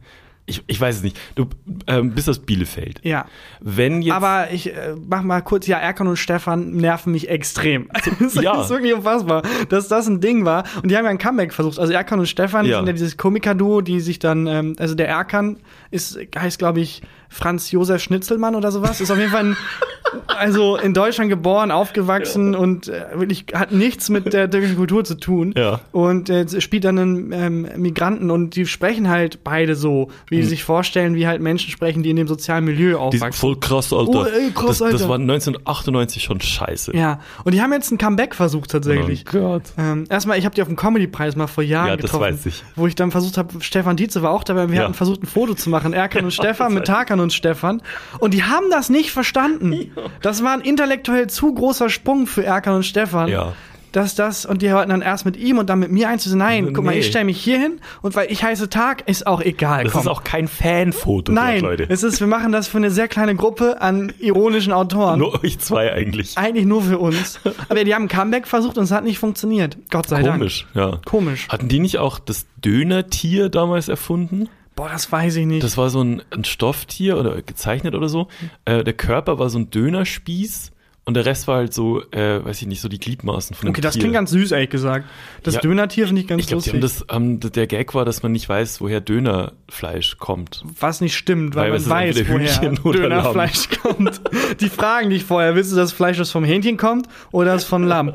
ich, 0.47 0.62
ich 0.67 0.81
weiß 0.81 0.97
es 0.97 1.03
nicht, 1.03 1.19
du 1.35 1.47
ähm, 1.88 2.12
bist 2.14 2.29
aus 2.31 2.38
Bielefeld. 2.38 3.00
Ja. 3.03 3.26
Wenn 3.61 4.00
jetzt, 4.00 4.14
Aber 4.14 4.50
ich 4.50 4.73
äh, 4.75 4.94
mach 5.06 5.23
mal 5.23 5.43
kurz, 5.43 5.67
ja, 5.67 5.76
Erkan 5.76 6.06
und 6.06 6.17
Stefan 6.17 6.70
nerven 6.76 7.12
mich 7.12 7.29
extrem. 7.29 7.88
das 8.20 8.35
Ja. 8.37 8.62
ist 8.62 8.70
wirklich 8.70 8.94
unfassbar, 8.94 9.43
dass 9.69 9.88
das 9.88 10.06
ein 10.06 10.20
Ding 10.20 10.44
war. 10.47 10.64
Und 10.82 10.91
die 10.91 10.97
haben 10.97 11.05
ja 11.05 11.11
ein 11.11 11.19
Comeback 11.19 11.52
versucht. 11.52 11.79
Also 11.79 11.93
Erkan 11.93 12.19
und 12.19 12.26
Stefan 12.26 12.64
Ja. 12.64 12.79
sind 12.79 12.87
ja 12.87 12.93
dieses 12.94 13.17
Komiker-Duo, 13.19 13.81
die 13.82 14.00
sich 14.00 14.19
dann, 14.19 14.47
ähm, 14.47 14.75
also 14.79 14.94
der 14.94 15.09
Erkan 15.09 15.59
ist, 15.91 16.19
heißt, 16.38 16.59
glaube 16.59 16.81
ich, 16.81 17.02
Franz 17.28 17.70
Josef 17.70 18.02
Schnitzelmann 18.02 18.55
oder 18.55 18.70
sowas. 18.73 19.00
Ist 19.00 19.11
auf 19.11 19.19
jeden 19.19 19.31
Fall 19.31 19.44
ein, 19.44 19.56
also 20.38 20.76
in 20.76 20.94
Deutschland 20.94 21.31
geboren, 21.31 21.70
aufgewachsen 21.70 22.55
und 22.55 22.88
äh, 22.88 23.05
wirklich 23.14 23.46
hat 23.55 23.73
nichts 23.73 24.08
mit 24.08 24.32
der 24.32 24.50
türkischen 24.50 24.76
Kultur 24.76 25.05
zu 25.05 25.14
tun. 25.17 25.52
Ja. 25.56 25.81
Und 25.93 26.31
äh, 26.31 26.61
spielt 26.61 26.84
dann 26.84 26.99
einen 26.99 27.32
ähm, 27.32 27.69
Migranten 27.76 28.31
und 28.31 28.56
die 28.56 28.67
sprechen 28.67 29.08
halt 29.08 29.44
beide 29.44 29.75
so, 29.75 30.11
wie 30.28 30.43
sie 30.43 30.49
sich 30.49 30.64
vorstellen, 30.64 31.14
wie 31.14 31.26
halt 31.26 31.40
Menschen 31.40 31.70
sprechen, 31.70 32.02
die 32.02 32.11
in 32.11 32.17
dem 32.17 32.28
sozialen 32.28 32.64
Milieu 32.64 32.90
die 32.90 32.94
aufwachsen. 32.96 33.20
sind 33.20 33.34
voll 33.34 33.61
krass, 33.61 33.93
Alter. 33.93 34.11
Oh, 34.20 34.25
ey, 34.25 34.50
krass, 34.52 34.67
das, 34.78 34.82
Alter. 34.82 34.99
das 34.99 35.08
war 35.08 35.19
1998 35.19 36.23
schon 36.23 36.40
scheiße. 36.40 36.96
Ja, 36.96 37.20
und 37.44 37.52
die 37.52 37.61
haben 37.61 37.73
jetzt 37.73 37.90
ein 37.90 37.99
Comeback 37.99 38.34
versucht 38.34 38.70
tatsächlich. 38.70 39.25
Oh 39.28 39.38
Gott. 39.38 39.62
Ähm, 39.78 40.05
erstmal, 40.08 40.38
ich 40.38 40.44
habe 40.44 40.55
die 40.55 40.62
auf 40.62 40.69
dem 40.69 40.76
Comedy-Preis 40.76 41.37
mal 41.37 41.46
vor 41.46 41.64
Jahren 41.64 41.88
Ja, 41.88 41.96
das 41.96 42.05
getroffen. 42.11 42.23
weiß 42.34 42.46
ich. 42.46 42.64
Wo 42.76 42.87
ich 42.87 42.94
dann 42.94 43.11
versucht 43.11 43.37
habe, 43.38 43.61
Stefan 43.61 43.96
Dietze 43.96 44.23
war 44.23 44.31
auch 44.31 44.44
dabei, 44.44 44.69
wir 44.69 44.76
Ja. 44.76 44.84
hatten 44.84 44.94
versucht, 44.94 45.23
ein 45.23 45.26
Foto 45.26 45.55
zu 45.55 45.70
machen, 45.70 45.93
Erkan 45.93 46.25
und 46.25 46.31
Stefan 46.32 46.69
das 46.69 46.75
mit 46.75 46.88
weiß 46.88 46.96
Tarkan 47.16 47.20
und 47.20 47.32
Stefan. 47.32 47.82
Und 48.18 48.34
die 48.34 48.44
haben 48.44 48.66
das 48.70 48.88
nicht 48.90 49.10
verstanden. 49.10 49.90
Das 50.22 50.42
war 50.44 50.52
ein 50.52 50.60
intellektuell 50.60 51.28
zu 51.28 51.52
großer 51.54 51.88
Sprung 51.88 52.26
für 52.26 52.44
Erkan 52.44 52.74
und 52.76 52.84
Stefan. 52.84 53.28
Ja. 53.28 53.52
Dass 53.92 54.14
das, 54.14 54.44
und 54.44 54.60
die 54.60 54.70
wollten 54.70 54.90
dann 54.90 55.00
erst 55.00 55.24
mit 55.24 55.38
ihm 55.38 55.56
und 55.56 55.70
dann 55.70 55.78
mit 55.78 55.90
mir 55.90 56.10
einzusehen, 56.10 56.38
nein, 56.38 56.74
guck 56.74 56.84
mal, 56.84 56.90
Nee. 56.92 56.98
ich 56.98 57.06
stelle 57.06 57.24
mich 57.24 57.40
hier 57.42 57.58
hin 57.58 57.80
und 58.02 58.14
weil 58.14 58.30
ich 58.30 58.42
heiße 58.44 58.68
Tag, 58.68 59.08
ist 59.08 59.26
auch 59.26 59.40
egal. 59.40 59.84
Das 59.84 59.92
komm. 59.94 60.02
ist 60.02 60.06
auch 60.08 60.22
kein 60.22 60.48
Fanfoto, 60.48 61.32
Nein, 61.32 61.62
dort, 61.62 61.78
Leute. 61.78 61.86
es 61.90 62.02
ist, 62.02 62.20
wir 62.20 62.26
machen 62.26 62.52
das 62.52 62.68
für 62.68 62.76
eine 62.76 62.90
sehr 62.90 63.08
kleine 63.08 63.34
Gruppe 63.36 63.80
an 63.80 64.12
ironischen 64.18 64.74
Autoren. 64.74 65.18
Nur 65.20 65.42
euch 65.42 65.60
zwei 65.60 65.94
eigentlich. 65.94 66.36
Eigentlich 66.36 66.66
nur 66.66 66.82
für 66.82 66.98
uns. 66.98 67.40
Aber 67.70 67.84
die 67.84 67.94
haben 67.94 68.02
ein 68.04 68.08
Comeback 68.08 68.46
versucht 68.46 68.76
und 68.76 68.84
es 68.84 68.90
hat 68.90 69.04
nicht 69.04 69.18
funktioniert. 69.18 69.78
Gott 69.90 70.08
sei 70.08 70.22
Komisch, 70.24 70.66
ja. 70.74 70.90
Dank. 70.90 71.06
Komisch. 71.06 71.48
Hatten 71.48 71.68
die 71.68 71.78
nicht 71.78 71.96
auch 71.96 72.18
das 72.18 72.44
Dönertier 72.62 73.48
damals 73.48 73.88
erfunden? 73.88 74.50
Boah, 74.76 74.90
das 74.90 75.11
weiß 75.11 75.37
ich 75.37 75.46
nicht. 75.46 75.64
Das 75.64 75.78
war 75.78 75.88
so 75.88 76.02
ein, 76.02 76.23
ein 76.31 76.44
Stofftier 76.44 77.19
oder 77.19 77.40
gezeichnet 77.40 77.94
oder 77.94 78.11
so. 78.11 78.28
Äh, 78.67 78.84
der 78.84 78.93
Körper 78.93 79.38
war 79.38 79.49
so 79.49 79.58
ein 79.58 79.70
Dönerspieß 79.70 80.70
und 81.06 81.14
der 81.14 81.25
Rest 81.25 81.47
war 81.47 81.58
halt 81.58 81.73
so, 81.73 82.03
äh, 82.11 82.44
weiß 82.44 82.61
ich 82.62 82.67
nicht, 82.67 82.81
so 82.81 82.88
die 82.88 82.99
Gliedmaßen 82.99 83.55
von 83.55 83.67
dem 83.67 83.70
okay, 83.70 83.81
das 83.81 83.94
Tier. 83.94 84.00
klingt 84.00 84.14
ganz 84.14 84.31
süß, 84.32 84.50
ehrlich 84.50 84.70
gesagt. 84.70 85.06
Das 85.44 85.55
Ja. 85.55 85.61
Dönertier 85.61 86.06
finde 86.06 86.20
ich 86.20 86.26
ganz 86.26 86.41
ich 86.43 86.49
glaube, 86.49 86.64
die 86.64 86.70
lustig. 86.70 87.08
haben 87.08 87.38
das, 87.41 87.43
haben, 87.44 87.53
der 87.53 87.67
Gag 87.69 87.94
war, 87.94 88.05
dass 88.05 88.25
man 88.25 88.32
nicht 88.32 88.49
weiß, 88.49 88.81
woher 88.81 89.00
Dönerfleisch 89.00 90.19
kommt. 90.19 90.64
was 90.81 91.00
nicht 91.00 91.14
stimmt, 91.17 91.55
weil, 91.55 91.70
Weil 91.70 91.79
man 91.79 91.88
weiß, 91.88 92.29
woher 92.29 92.70
Dönerfleisch 92.93 93.69
kommt. 93.81 94.20
Die 94.61 94.69
fragen 94.69 95.11
dich 95.11 95.23
vorher, 95.25 95.55
willst 95.55 95.70
du 95.70 95.76
das 95.76 95.93
Fleisch, 95.93 96.19
das 96.19 96.32
vom 96.32 96.43
Hähnchen 96.43 96.76
kommt 96.76 97.06
oder 97.31 97.52
das 97.52 97.62
von 97.64 97.85
Lamm? 97.85 98.12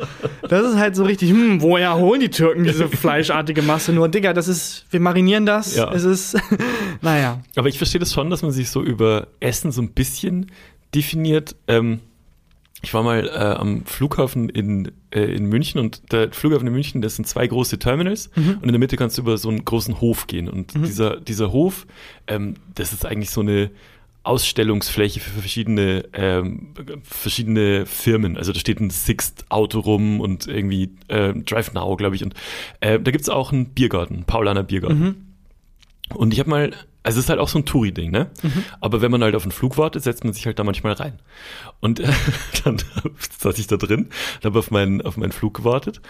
Das 0.49 0.65
ist 0.69 0.75
halt 0.77 0.97
so 0.97 1.05
richtig, 1.05 1.29
hm, 1.29 1.61
woher 1.61 1.95
holen 1.95 2.19
die 2.19 2.29
Türken 2.29 2.65
diese 2.65 2.89
fleischartige 2.89 3.61
Masse 3.61 3.93
nur? 3.93 4.09
Digga, 4.09 4.33
das 4.33 4.49
ist, 4.49 4.85
wir 4.89 4.99
marinieren 4.99 5.45
das. 5.45 5.77
Ja. 5.77 5.93
Es 5.93 6.03
ist, 6.03 6.37
naja. 7.01 7.39
Aber 7.55 7.69
ich 7.69 7.77
verstehe 7.77 7.99
das 7.99 8.11
schon, 8.13 8.29
dass 8.29 8.41
man 8.41 8.51
sich 8.51 8.69
so 8.69 8.83
über 8.83 9.27
Essen 9.39 9.71
so 9.71 9.81
ein 9.81 9.91
bisschen 9.91 10.51
definiert. 10.93 11.55
Ähm, 11.69 12.01
ich 12.81 12.93
war 12.93 13.03
mal 13.03 13.27
äh, 13.27 13.31
am 13.31 13.85
Flughafen 13.85 14.49
in, 14.49 14.91
äh, 15.11 15.21
in 15.21 15.45
München 15.45 15.79
und 15.79 16.11
der 16.11 16.31
Flughafen 16.31 16.67
in 16.67 16.73
München, 16.73 17.01
das 17.01 17.15
sind 17.15 17.27
zwei 17.27 17.45
große 17.45 17.77
Terminals 17.79 18.29
und 18.35 18.63
in 18.63 18.71
der 18.71 18.79
Mitte 18.79 18.97
kannst 18.97 19.17
du 19.17 19.21
über 19.21 19.37
so 19.37 19.49
einen 19.49 19.63
großen 19.65 20.01
Hof 20.01 20.27
gehen. 20.27 20.49
Und 20.49 20.73
dieser, 20.73 21.19
dieser 21.19 21.51
Hof, 21.51 21.85
ähm, 22.27 22.55
das 22.73 22.93
ist 22.93 23.05
eigentlich 23.05 23.29
so 23.29 23.41
eine 23.41 23.69
Ausstellungsfläche 24.23 25.19
für 25.19 25.39
verschiedene, 25.39 26.05
ähm, 26.13 26.73
verschiedene 27.03 27.85
Firmen. 27.85 28.37
Also 28.37 28.51
da 28.51 28.59
steht 28.59 28.79
ein 28.79 28.91
Sixt-Auto 28.91 29.79
rum 29.79 30.19
und 30.19 30.47
irgendwie 30.47 30.91
äh, 31.07 31.33
Drive 31.33 31.73
Now, 31.73 31.95
glaube 31.95 32.15
ich. 32.15 32.23
Und 32.23 32.35
äh, 32.81 32.99
da 32.99 33.11
gibt's 33.11 33.29
auch 33.29 33.51
einen 33.51 33.67
Biergarten, 33.69 34.23
Paulaner 34.25 34.63
Biergarten. 34.63 35.35
Und 36.13 36.33
ich 36.33 36.39
habe 36.39 36.49
mal, 36.49 36.71
also 37.03 37.19
es 37.19 37.25
ist 37.25 37.29
halt 37.29 37.39
auch 37.39 37.47
so 37.47 37.59
ein 37.59 37.65
Touri-Ding, 37.65 38.11
ne? 38.11 38.29
Aber 38.79 39.01
wenn 39.01 39.11
man 39.11 39.23
halt 39.23 39.35
auf 39.35 39.43
einen 39.43 39.51
Flug 39.51 39.77
wartet, 39.77 40.03
setzt 40.03 40.23
man 40.23 40.33
sich 40.33 40.45
halt 40.45 40.59
da 40.59 40.63
manchmal 40.63 40.93
rein. 40.93 41.19
Und 41.79 41.99
äh, 41.99 42.07
dann 42.63 42.77
saß 43.39 43.57
ich 43.57 43.67
da 43.67 43.77
drin, 43.77 44.09
habe 44.43 44.59
auf 44.59 44.71
meinen, 44.71 45.01
auf 45.01 45.17
meinen 45.17 45.31
Flug 45.31 45.55
gewartet 45.55 46.01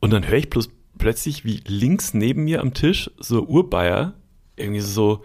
und 0.00 0.12
dann 0.12 0.26
höre 0.26 0.38
ich 0.38 0.50
bloß 0.50 0.70
plötzlich, 0.98 1.44
wie 1.44 1.62
links 1.66 2.14
neben 2.14 2.44
mir 2.44 2.60
am 2.60 2.74
Tisch 2.74 3.10
so 3.18 3.42
Urbayer 3.42 4.14
irgendwie 4.56 4.80
so, 4.80 5.24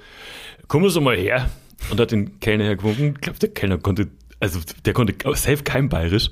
komm 0.68 0.88
so 0.90 1.02
mal 1.02 1.18
her. 1.18 1.50
Und 1.92 2.00
hat 2.00 2.12
den 2.12 2.40
Kellner 2.40 2.64
hergewunken. 2.64 3.14
Ich 3.16 3.22
glaube, 3.22 3.38
der 3.38 3.50
Kellner 3.50 3.78
konnte, 3.78 4.08
also 4.40 4.60
der 4.86 4.94
konnte 4.94 5.14
safe 5.36 5.64
kein 5.64 5.90
Bayerisch. 5.90 6.32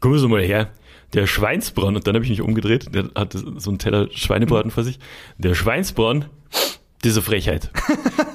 Komm 0.00 0.16
so 0.16 0.28
mal 0.28 0.40
her. 0.40 0.70
Der 1.14 1.26
Schweinsbronn, 1.26 1.96
und 1.96 2.06
dann 2.06 2.14
habe 2.14 2.24
ich 2.24 2.30
mich 2.30 2.40
umgedreht, 2.40 2.94
der 2.94 3.10
hatte 3.14 3.38
so 3.56 3.70
einen 3.70 3.78
Teller 3.78 4.08
Schweinebraten 4.12 4.70
vor 4.70 4.84
sich. 4.84 4.98
Der 5.36 5.54
Schweinsbronn, 5.54 6.26
diese 7.04 7.22
Frechheit. 7.22 7.70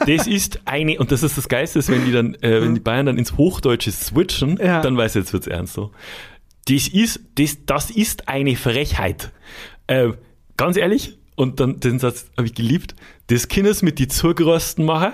Das 0.07 0.27
ist 0.27 0.61
eine, 0.65 0.97
und 0.99 1.11
das 1.11 1.23
ist 1.23 1.37
das 1.37 1.47
Geiste, 1.49 1.79
ist, 1.79 1.89
wenn 1.89 2.05
die 2.05 2.11
dann, 2.11 2.35
äh, 2.35 2.61
wenn 2.61 2.73
die 2.73 2.79
Bayern 2.81 3.05
dann 3.05 3.17
ins 3.17 3.37
Hochdeutsche 3.37 3.91
switchen, 3.91 4.57
Ja. 4.57 4.81
dann 4.81 4.97
weiß 4.97 5.15
ich, 5.15 5.21
jetzt 5.21 5.33
wird's 5.33 5.47
ernst 5.47 5.73
so. 5.73 5.91
Das 6.67 6.87
ist, 6.87 7.19
das, 7.35 7.57
das 7.65 7.89
ist 7.91 8.27
eine 8.27 8.55
Frechheit. 8.55 9.31
Äh, 9.87 10.09
ganz 10.57 10.77
ehrlich, 10.77 11.17
und 11.35 11.59
dann 11.59 11.79
den 11.79 11.99
Satz 11.99 12.27
habe 12.37 12.47
ich 12.47 12.53
geliebt, 12.53 12.95
das 13.27 13.47
Kindes 13.47 13.81
mit 13.81 13.99
die 13.99 14.07
Zugerosten 14.07 14.85
machen, 14.85 15.13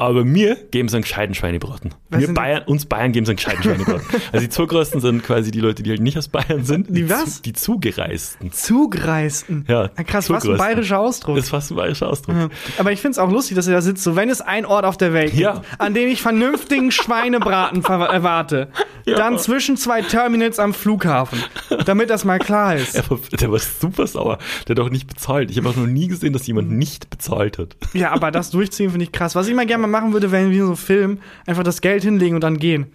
Aber 0.00 0.24
mir 0.24 0.56
geben 0.70 0.88
sie 0.88 0.96
einen 0.96 1.02
gescheiten 1.02 1.34
Schweinebraten. 1.34 1.90
Was 2.08 2.32
Bayern, 2.32 2.62
uns 2.66 2.86
Bayern 2.86 3.12
geben 3.12 3.26
sie 3.26 3.32
einen 3.32 3.36
gescheiten 3.36 3.62
Schweinebraten. 3.62 4.02
also 4.32 4.44
die 4.44 4.48
Zugrösten 4.48 5.00
sind 5.00 5.22
quasi 5.22 5.50
die 5.50 5.60
Leute, 5.60 5.82
die 5.82 5.90
halt 5.90 6.00
nicht 6.00 6.16
aus 6.16 6.28
Bayern 6.28 6.64
sind. 6.64 6.86
Die 6.88 7.06
Zu- 7.06 7.10
was? 7.12 7.42
Die 7.42 7.52
Zugereisten. 7.52 8.50
Zugreisten. 8.52 9.64
Ja, 9.68 9.90
Ah, 9.96 10.02
krass, 10.02 10.30
was 10.30 10.46
ein 10.48 10.56
bayerischer 10.56 10.98
Ausdruck. 10.98 11.36
Das 11.36 11.44
ist 11.44 11.50
fast 11.50 11.70
ein 11.70 11.76
bayerischer 11.76 12.08
Ausdruck. 12.08 12.34
Ja. 12.34 12.48
Aber 12.78 12.92
ich 12.92 13.00
finde 13.00 13.12
es 13.12 13.18
auch 13.18 13.30
lustig, 13.30 13.56
dass 13.56 13.66
ihr 13.68 13.74
da 13.74 13.82
sitzt, 13.82 14.02
so 14.02 14.16
wenn 14.16 14.30
es 14.30 14.40
ein 14.40 14.64
Ort 14.64 14.84
auf 14.86 14.96
der 14.96 15.12
Welt 15.12 15.32
gibt, 15.32 15.42
Ja. 15.42 15.60
an 15.78 15.92
dem 15.94 16.08
ich 16.08 16.22
vernünftigen 16.22 16.90
Schweinebraten 16.92 17.84
erwarte, 17.84 18.68
Ja. 19.04 19.16
dann 19.16 19.38
zwischen 19.38 19.76
zwei 19.76 20.02
Terminals 20.02 20.58
am 20.58 20.72
Flughafen, 20.72 21.38
damit 21.84 22.08
das 22.10 22.24
mal 22.24 22.38
klar 22.38 22.76
ist. 22.76 22.94
Der 22.94 23.10
war, 23.10 23.18
der 23.38 23.52
war 23.52 23.58
super 23.58 24.06
sauer. 24.06 24.38
Der 24.66 24.76
hat 24.76 24.80
auch 24.80 24.90
nicht 24.90 25.06
bezahlt. 25.08 25.50
Ich 25.50 25.58
habe 25.58 25.68
auch 25.68 25.76
noch 25.76 25.86
nie 25.86 26.08
gesehen, 26.08 26.32
dass 26.32 26.46
jemand 26.46 26.70
nicht 26.70 27.10
bezahlt 27.10 27.58
hat. 27.58 27.76
Ja, 27.92 28.12
aber 28.12 28.30
das 28.30 28.50
durchziehen 28.50 28.90
finde 28.90 29.04
ich 29.04 29.12
krass. 29.12 29.34
Was 29.34 29.46
ich 29.46 29.54
mal 29.54 29.66
gerne 29.66 29.82
mal 29.86 29.89
machen 29.90 30.12
würde, 30.12 30.30
wie 30.32 30.58
in 30.58 30.66
so 30.66 30.76
Film, 30.76 31.18
einfach 31.46 31.62
das 31.62 31.80
Geld 31.80 32.02
hinlegen 32.02 32.34
und 32.36 32.42
dann 32.42 32.58
gehen. 32.58 32.86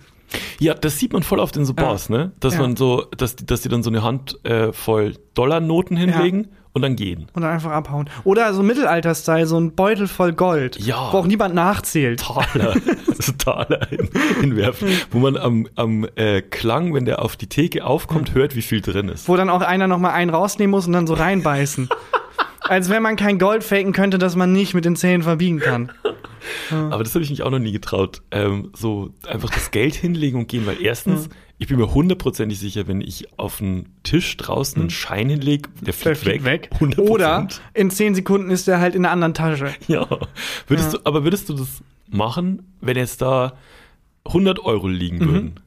Ja, 0.59 0.73
das 0.73 0.97
sieht 0.99 1.13
man 1.13 1.21
voll 1.23 1.39
oft 1.39 1.55
in 1.55 1.65
so 1.65 1.73
Bars, 1.73 2.09
ne? 2.09 2.31
Dass 2.39 2.55
Ja. 2.55 2.61
man 2.61 2.75
so, 2.75 3.05
dass, 3.17 3.35
die- 3.35 3.45
dass 3.45 3.61
die 3.61 3.69
dann 3.69 3.83
so 3.83 3.89
eine 3.89 4.01
Hand 4.03 4.43
äh, 4.43 4.73
voll 4.73 5.13
Dollarnoten 5.35 5.95
hinlegen 5.95 6.47
und 6.73 6.81
dann 6.81 6.95
gehen. 6.97 7.27
Und 7.33 7.43
dann 7.43 7.51
einfach 7.51 7.71
abhauen. 7.71 8.09
Oder 8.25 8.53
so 8.53 8.63
Mittelalter-Style, 8.63 9.45
so 9.45 9.57
ein 9.57 9.75
Beutel 9.75 10.07
voll 10.07 10.33
Gold, 10.33 10.77
Ja. 10.79 11.09
wo 11.13 11.19
auch 11.19 11.27
niemand 11.27 11.53
nachzählt. 11.55 12.19
Taler, 12.21 12.73
also 13.07 13.31
Taler 13.37 13.87
hin, 13.87 14.09
hinwerfen, 14.41 14.89
wo 15.11 15.19
man 15.19 15.37
am, 15.37 15.67
am 15.75 16.05
äh, 16.15 16.41
Klang, 16.41 16.93
wenn 16.93 17.05
der 17.05 17.21
auf 17.21 17.37
die 17.37 17.47
Theke 17.47 17.85
aufkommt, 17.85 18.33
hört, 18.33 18.55
wie 18.55 18.61
viel 18.63 18.81
drin 18.81 19.07
ist. 19.09 19.29
Wo 19.29 19.37
dann 19.37 19.49
auch 19.49 19.61
einer 19.61 19.87
nochmal 19.87 20.11
einen 20.13 20.31
rausnehmen 20.31 20.71
muss 20.71 20.87
und 20.87 20.93
dann 20.93 21.07
so 21.07 21.13
reinbeißen. 21.13 21.87
Als 22.67 22.89
wenn 22.89 23.03
man 23.03 23.15
kein 23.15 23.37
Gold 23.39 23.63
faken 23.63 23.91
könnte, 23.93 24.17
das 24.17 24.35
man 24.35 24.51
nicht 24.51 24.73
mit 24.73 24.85
den 24.85 24.95
Zähnen 24.95 25.21
verbiegen 25.23 25.59
kann. 25.59 25.91
Aber 26.71 27.03
das 27.03 27.13
habe 27.15 27.23
ich 27.23 27.29
mich 27.29 27.41
auch 27.43 27.49
noch 27.51 27.59
nie 27.59 27.71
getraut. 27.71 28.21
Ähm, 28.31 28.71
so 28.73 29.11
einfach 29.27 29.49
das 29.49 29.71
Geld 29.71 29.95
hinlegen 29.95 30.39
und 30.39 30.47
gehen, 30.47 30.65
weil 30.65 30.81
erstens, 30.81 31.29
ich 31.57 31.67
bin 31.67 31.77
mir 31.77 31.93
hundertprozentig 31.93 32.59
sicher, 32.59 32.87
wenn 32.87 33.01
ich 33.01 33.27
auf 33.39 33.61
einen 33.61 33.95
Tisch 34.03 34.35
draußen 34.37 34.79
einen 34.81 34.89
Schein 34.89 35.29
hinlege, 35.29 35.69
der 35.79 35.85
Der 35.85 35.93
fliegt, 35.93 36.17
fliegt 36.17 36.43
weg. 36.43 36.69
100%. 36.79 36.99
Oder 36.99 37.47
in 37.73 37.89
10 37.91 38.15
Sekunden 38.15 38.49
ist 38.49 38.67
der 38.67 38.79
halt 38.79 38.95
in 38.95 39.05
einer 39.05 39.11
anderen 39.13 39.33
Tasche. 39.33 39.73
Ja. 39.87 40.07
Würdest 40.67 40.93
Ja. 40.93 40.99
du, 40.99 41.05
aber 41.05 41.23
würdest 41.23 41.49
du 41.49 41.53
das 41.53 41.83
machen, 42.09 42.63
wenn 42.81 42.97
jetzt 42.97 43.21
da 43.21 43.53
100 44.27 44.59
Euro 44.59 44.87
liegen 44.87 45.17
Mhm. 45.17 45.27
würden? 45.31 45.59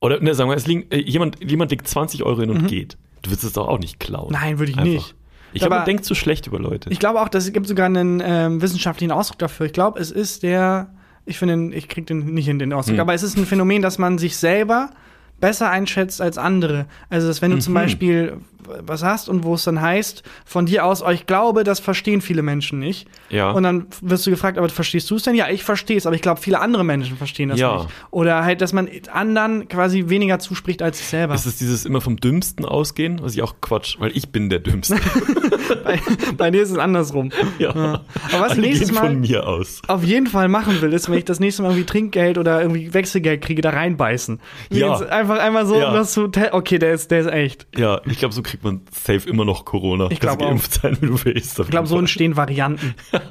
Oder, 0.00 0.20
ne, 0.20 0.34
sagen 0.34 0.50
wir, 0.50 0.56
es 0.56 0.66
liegen, 0.66 0.90
äh, 0.90 0.98
jemand, 0.98 1.38
jemand 1.48 1.70
legt 1.70 1.86
20 1.86 2.22
Euro 2.24 2.40
hin 2.40 2.50
und 2.50 2.62
Mhm. 2.62 2.66
geht. 2.68 2.96
Du 3.22 3.30
würdest 3.30 3.44
es 3.44 3.52
doch 3.52 3.68
auch 3.68 3.78
nicht 3.78 4.00
klauen. 4.00 4.32
Nein, 4.32 4.58
würde 4.58 4.72
ich 4.72 4.78
Einfach. 4.78 4.90
nicht. 4.92 5.14
Ich 5.52 5.60
glaube, 5.60 5.76
man 5.76 5.84
denkt 5.84 6.04
zu 6.04 6.14
schlecht 6.14 6.46
über 6.46 6.58
Leute. 6.58 6.90
Ich 6.90 6.98
glaube 6.98 7.20
auch, 7.20 7.28
dass 7.28 7.44
es 7.44 7.52
gibt 7.52 7.66
sogar 7.66 7.86
einen 7.86 8.22
ähm, 8.24 8.62
wissenschaftlichen 8.62 9.10
Ausdruck 9.12 9.38
dafür. 9.38 9.66
Ich 9.66 9.72
glaube, 9.72 9.98
es 10.00 10.10
ist 10.10 10.42
der, 10.42 10.90
ich 11.26 11.38
finde, 11.38 11.74
ich 11.76 11.88
krieg 11.88 12.06
den 12.06 12.26
nicht 12.34 12.48
in 12.48 12.58
den 12.58 12.72
Ausdruck, 12.72 12.94
Hm. 12.96 13.00
aber 13.00 13.14
es 13.14 13.22
ist 13.22 13.36
ein 13.36 13.46
Phänomen, 13.46 13.82
dass 13.82 13.98
man 13.98 14.18
sich 14.18 14.36
selber 14.36 14.90
besser 15.40 15.70
einschätzt 15.70 16.20
als 16.20 16.38
andere. 16.38 16.86
Also, 17.08 17.26
dass 17.28 17.42
wenn 17.42 17.50
du 17.50 17.58
zum 17.58 17.72
Mhm. 17.72 17.74
Beispiel 17.76 18.36
was 18.86 19.02
hast 19.02 19.28
und 19.28 19.42
wo 19.42 19.54
es 19.54 19.64
dann 19.64 19.80
heißt, 19.80 20.22
von 20.44 20.64
dir 20.66 20.84
aus, 20.84 21.02
oh, 21.02 21.08
ich 21.08 21.26
glaube, 21.26 21.64
das 21.64 21.80
verstehen 21.80 22.20
viele 22.20 22.42
Menschen 22.42 22.78
nicht. 22.78 23.08
ja. 23.28 23.50
Und 23.50 23.64
dann 23.64 23.86
wirst 24.02 24.26
du 24.26 24.30
gefragt, 24.30 24.58
aber 24.58 24.68
verstehst 24.68 25.10
du 25.10 25.16
es 25.16 25.24
denn? 25.24 25.34
Ja, 25.34 25.48
ich 25.48 25.64
verstehe 25.64 25.96
es, 25.96 26.06
aber 26.06 26.14
ich 26.14 26.22
glaube, 26.22 26.40
viele 26.40 26.60
andere 26.60 26.84
Menschen 26.84 27.16
verstehen 27.16 27.48
das 27.48 27.58
Ja. 27.58 27.78
nicht. 27.78 27.88
Oder 28.10 28.44
halt, 28.44 28.60
dass 28.60 28.72
man 28.72 28.88
anderen 29.12 29.66
quasi 29.68 30.08
weniger 30.08 30.38
zuspricht 30.38 30.82
als 30.82 30.98
sich 30.98 31.06
selber. 31.08 31.34
ist 31.34 31.46
es 31.46 31.56
dieses 31.56 31.84
immer 31.84 32.00
vom 32.00 32.18
Dümmsten 32.18 32.64
ausgehen, 32.64 33.18
was 33.22 33.32
ich 33.34 33.42
auch 33.42 33.56
Quatsch, 33.60 33.96
weil 33.98 34.16
ich 34.16 34.28
bin 34.28 34.50
der 34.50 34.60
Dümmste. 34.60 34.96
bei, 35.84 35.98
bei 36.36 36.50
dir 36.50 36.62
ist 36.62 36.70
es 36.70 36.78
andersrum. 36.78 37.30
ja. 37.58 37.70
Aber 37.70 38.02
was 38.40 38.52
Alle 38.52 38.60
nächstes 38.60 38.92
Mal 38.92 39.06
von 39.06 39.20
mir 39.20 39.46
aus. 39.48 39.80
auf 39.88 40.04
jeden 40.04 40.26
Fall 40.26 40.48
machen 40.48 40.80
will, 40.80 40.92
ist, 40.92 41.08
wenn 41.10 41.18
ich 41.18 41.24
das 41.24 41.40
nächste 41.40 41.62
Mal 41.62 41.70
irgendwie 41.70 41.86
Trinkgeld 41.86 42.38
oder 42.38 42.60
irgendwie 42.60 42.92
Wechselgeld 42.94 43.42
kriege, 43.42 43.62
da 43.62 43.70
reinbeißen. 43.70 44.38
Ja. 44.70 44.90
Jetzt 44.92 45.10
Einfach, 45.30 45.44
einfach 45.44 45.66
so, 45.66 45.76
Ja. 45.80 45.92
dass 45.92 46.14
du, 46.14 46.30
okay, 46.52 46.78
der 46.78 46.92
ist, 46.92 47.10
der 47.10 47.20
ist 47.20 47.26
echt. 47.30 47.66
Ja, 47.76 48.00
ich 48.06 48.18
glaube, 48.18 48.34
so 48.34 48.42
kriegt 48.42 48.64
man 48.64 48.82
safe 48.90 49.28
immer 49.28 49.44
noch 49.44 49.64
Corona. 49.64 50.04
Ich 50.10 50.20
Kannst 50.20 50.38
glaub 50.38 50.42
auch. 50.42 50.48
geimpft 50.50 50.72
sein, 50.74 50.96
wie 51.00 51.06
du 51.06 51.24
willst. 51.24 51.58
Ich 51.58 51.68
glaube, 51.68 51.86
so 51.88 51.98
entstehen 51.98 52.36
Varianten. 52.36 52.94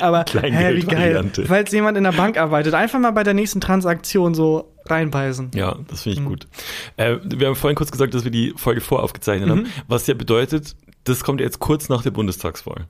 Aber 0.00 0.24
hä, 0.42 0.74
wie 0.76 0.82
geil. 0.82 1.30
Falls 1.46 1.72
jemand 1.72 1.96
in 1.96 2.04
der 2.04 2.12
Bank 2.12 2.36
arbeitet, 2.36 2.74
einfach 2.74 2.98
mal 2.98 3.12
bei 3.12 3.22
der 3.22 3.32
nächsten 3.34 3.60
Transaktion 3.60 4.34
so 4.34 4.74
reinbeißen. 4.86 5.52
Ja, 5.54 5.76
das 5.88 6.02
finde 6.02 6.18
ich 6.18 6.20
Mhm. 6.24 6.28
gut. 6.28 6.46
Äh, 6.96 7.16
wir 7.24 7.48
haben 7.48 7.56
vorhin 7.56 7.76
kurz 7.76 7.90
gesagt, 7.90 8.12
dass 8.14 8.24
wir 8.24 8.30
die 8.30 8.52
Folge 8.56 8.80
voraufgezeichnet 8.80 9.48
Mhm. 9.48 9.52
haben, 9.52 9.66
was 9.88 10.06
ja 10.06 10.14
bedeutet, 10.14 10.76
das 11.06 11.24
kommt 11.24 11.40
jetzt 11.40 11.58
kurz 11.58 11.88
nach 11.88 12.02
der 12.02 12.10
Bundestagswahl. 12.10 12.86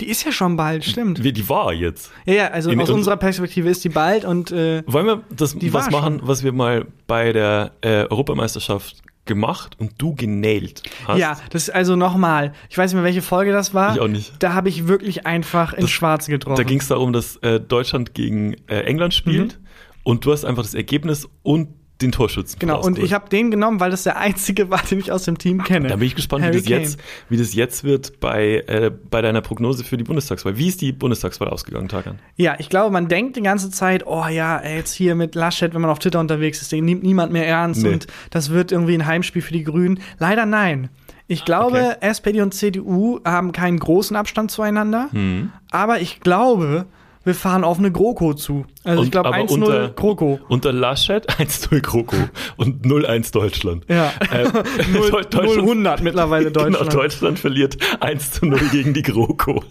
Die 0.00 0.08
ist 0.08 0.24
ja 0.24 0.32
schon 0.32 0.56
bald, 0.56 0.84
stimmt. 0.84 1.22
Wie, 1.24 1.32
die 1.32 1.48
war 1.48 1.72
jetzt. 1.72 2.10
Ja, 2.26 2.34
ja, 2.34 2.46
also 2.48 2.70
In 2.70 2.80
aus 2.80 2.90
uns- 2.90 2.98
unserer 2.98 3.16
Perspektive 3.16 3.68
ist 3.70 3.82
die 3.84 3.88
bald 3.88 4.24
und 4.24 4.50
äh, 4.52 4.82
Wollen 4.86 5.06
wir 5.06 5.22
das 5.30 5.56
was 5.72 5.90
machen, 5.90 6.20
was 6.24 6.42
wir 6.44 6.52
mal 6.52 6.86
bei 7.06 7.32
der 7.32 7.72
äh, 7.80 8.04
Europameisterschaft 8.10 8.96
gemacht 9.26 9.76
und 9.78 9.92
du 9.98 10.14
genailt 10.14 10.82
hast? 11.06 11.18
ja, 11.18 11.38
das 11.50 11.64
ist 11.68 11.70
also 11.74 11.94
nochmal, 11.94 12.52
ich 12.68 12.76
weiß 12.76 12.90
nicht 12.90 12.96
mehr, 12.96 13.04
welche 13.04 13.22
Folge 13.22 13.52
das 13.52 13.72
war. 13.72 13.94
Ich 13.94 14.00
auch 14.00 14.08
nicht. 14.08 14.32
Da 14.42 14.54
habe 14.54 14.68
ich 14.68 14.88
wirklich 14.88 15.24
einfach 15.26 15.72
ins 15.72 15.82
Das- 15.82 15.90
Schwarze 15.90 16.30
getroffen. 16.30 16.56
Da 16.56 16.64
ging 16.64 16.80
es 16.80 16.88
darum, 16.88 17.12
dass 17.12 17.36
äh, 17.36 17.60
Deutschland 17.60 18.12
gegen 18.14 18.54
äh, 18.66 18.80
England 18.82 19.14
spielt 19.14 19.58
Mhm. 19.60 19.66
und 20.02 20.24
du 20.24 20.32
hast 20.32 20.44
einfach 20.44 20.62
das 20.64 20.74
Ergebnis 20.74 21.28
und 21.42 21.68
den 22.02 22.12
Torschützen. 22.12 22.58
Genau, 22.58 22.82
und 22.82 22.98
ich 22.98 23.12
habe 23.12 23.28
den 23.28 23.50
genommen, 23.50 23.80
weil 23.80 23.90
das 23.90 24.02
der 24.04 24.16
einzige 24.16 24.70
war, 24.70 24.80
den 24.90 24.98
ich 24.98 25.12
aus 25.12 25.24
dem 25.24 25.38
Team 25.38 25.62
kenne. 25.64 25.88
Da 25.88 25.96
bin 25.96 26.06
ich 26.06 26.14
gespannt, 26.14 26.44
wie 26.46 26.52
das, 26.52 26.68
jetzt, 26.68 27.00
wie 27.28 27.36
das 27.36 27.54
jetzt 27.54 27.84
wird 27.84 28.20
bei, 28.20 28.64
äh, 28.66 28.90
bei 29.10 29.22
deiner 29.22 29.40
Prognose 29.40 29.84
für 29.84 29.96
die 29.96 30.04
Bundestagswahl. 30.04 30.56
Wie 30.56 30.68
ist 30.68 30.80
die 30.80 30.92
Bundestagswahl 30.92 31.48
ausgegangen, 31.48 31.88
Tagan? 31.88 32.18
Ja, 32.36 32.56
ich 32.58 32.68
glaube, 32.68 32.92
man 32.92 33.08
denkt 33.08 33.36
die 33.36 33.42
ganze 33.42 33.70
Zeit, 33.70 34.06
oh 34.06 34.26
ja, 34.26 34.58
ey, 34.58 34.76
jetzt 34.78 34.92
hier 34.94 35.14
mit 35.14 35.34
Laschet, 35.34 35.74
wenn 35.74 35.80
man 35.80 35.90
auf 35.90 35.98
Twitter 35.98 36.20
unterwegs 36.20 36.60
ist, 36.62 36.72
den 36.72 36.84
nimmt 36.84 37.02
niemand 37.02 37.32
mehr 37.32 37.46
ernst 37.46 37.82
Nee. 37.82 37.92
und 37.92 38.06
das 38.30 38.50
wird 38.50 38.72
irgendwie 38.72 38.94
ein 38.94 39.06
Heimspiel 39.06 39.42
für 39.42 39.52
die 39.52 39.64
Grünen. 39.64 40.00
Leider 40.18 40.46
nein. 40.46 40.88
Ich 41.26 41.44
glaube, 41.44 41.78
Okay. 41.96 41.96
SPD 42.08 42.40
und 42.40 42.52
CDU 42.54 43.20
haben 43.24 43.52
keinen 43.52 43.78
großen 43.78 44.16
Abstand 44.16 44.50
zueinander, 44.50 45.08
Hm. 45.12 45.50
aber 45.70 46.00
ich 46.00 46.18
glaube, 46.20 46.86
wir 47.30 47.34
fahren 47.36 47.62
auf 47.64 47.78
eine 47.78 47.92
GroKo 47.92 48.34
zu. 48.34 48.64
Also 48.82 49.02
ich 49.02 49.06
Und- 49.06 49.12
glaube 49.12 49.28
aber 49.28 49.36
1-0 49.38 49.52
unter- 49.62 49.88
GroKo. 49.90 50.40
Unter 50.48 50.72
Laschet 50.72 51.28
1-0 51.38 51.80
GroKo 51.80 52.16
und 52.56 52.84
0-1 52.84 53.32
Deutschland. 53.32 53.84
Ja. 53.88 54.12
Äh, 54.32 54.44
0, 54.92 55.10
Deutschland, 55.10 55.48
100 55.58 56.02
mittlerweile 56.02 56.50
Deutschland. 56.50 56.76
Genau, 56.90 57.02
Deutschland 57.02 57.38
verliert 57.38 57.76
1 58.00 58.32
zu 58.32 58.46
0 58.46 58.58
gegen 58.72 58.94
die 58.94 59.02
GroKo. 59.02 59.62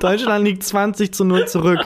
Deutschland 0.00 0.44
liegt 0.44 0.62
20 0.62 1.12
zu 1.14 1.24
0 1.24 1.46
zurück 1.48 1.80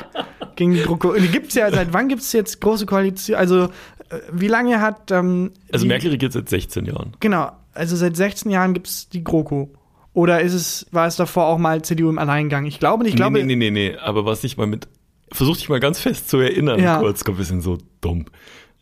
gegen 0.56 0.72
die 0.74 0.82
GroKo. 0.82 1.10
Und 1.10 1.22
die 1.22 1.28
gibt's 1.28 1.54
ja, 1.54 1.70
seit 1.70 1.92
wann 1.92 2.08
gibt's 2.08 2.32
jetzt 2.32 2.60
große 2.60 2.86
Koalition? 2.86 3.36
Also, 3.38 3.64
äh, 4.10 4.18
wie 4.32 4.48
lange 4.48 4.80
hat. 4.80 5.10
Ähm, 5.10 5.52
Also 5.72 5.84
die, 5.84 5.88
Merkel 5.88 6.10
regiert 6.10 6.32
seit 6.32 6.48
16 6.48 6.84
Jahren. 6.86 7.12
Genau, 7.20 7.52
also 7.74 7.96
seit 7.96 8.16
16 8.16 8.50
Jahren 8.50 8.74
gibt's 8.74 9.08
die 9.08 9.22
GroKo. 9.22 9.70
Oder 10.18 10.40
ist 10.40 10.52
es, 10.52 10.84
war 10.90 11.06
es 11.06 11.14
davor 11.14 11.46
auch 11.46 11.58
mal 11.58 11.80
CDU 11.82 12.08
im 12.10 12.18
Alleingang? 12.18 12.66
Ich 12.66 12.80
glaube 12.80 13.04
nicht, 13.04 13.12
ich 13.12 13.16
glaube. 13.16 13.38
nee, 13.38 13.44
nee, 13.44 13.54
nee, 13.54 13.70
nee, 13.70 13.90
nee. 13.90 13.96
Aber 13.98 14.24
was 14.24 14.42
ich 14.42 14.56
mal 14.56 14.66
mit. 14.66 14.88
Versuch 15.30 15.56
dich 15.56 15.68
mal 15.68 15.78
ganz 15.78 16.00
fest 16.00 16.28
zu 16.28 16.38
erinnern, 16.38 16.80
Ja. 16.82 16.98
kurz. 16.98 17.22
Komm, 17.22 17.38
wir 17.38 17.44
sind 17.44 17.60
so 17.60 17.78
dumm. 18.00 18.24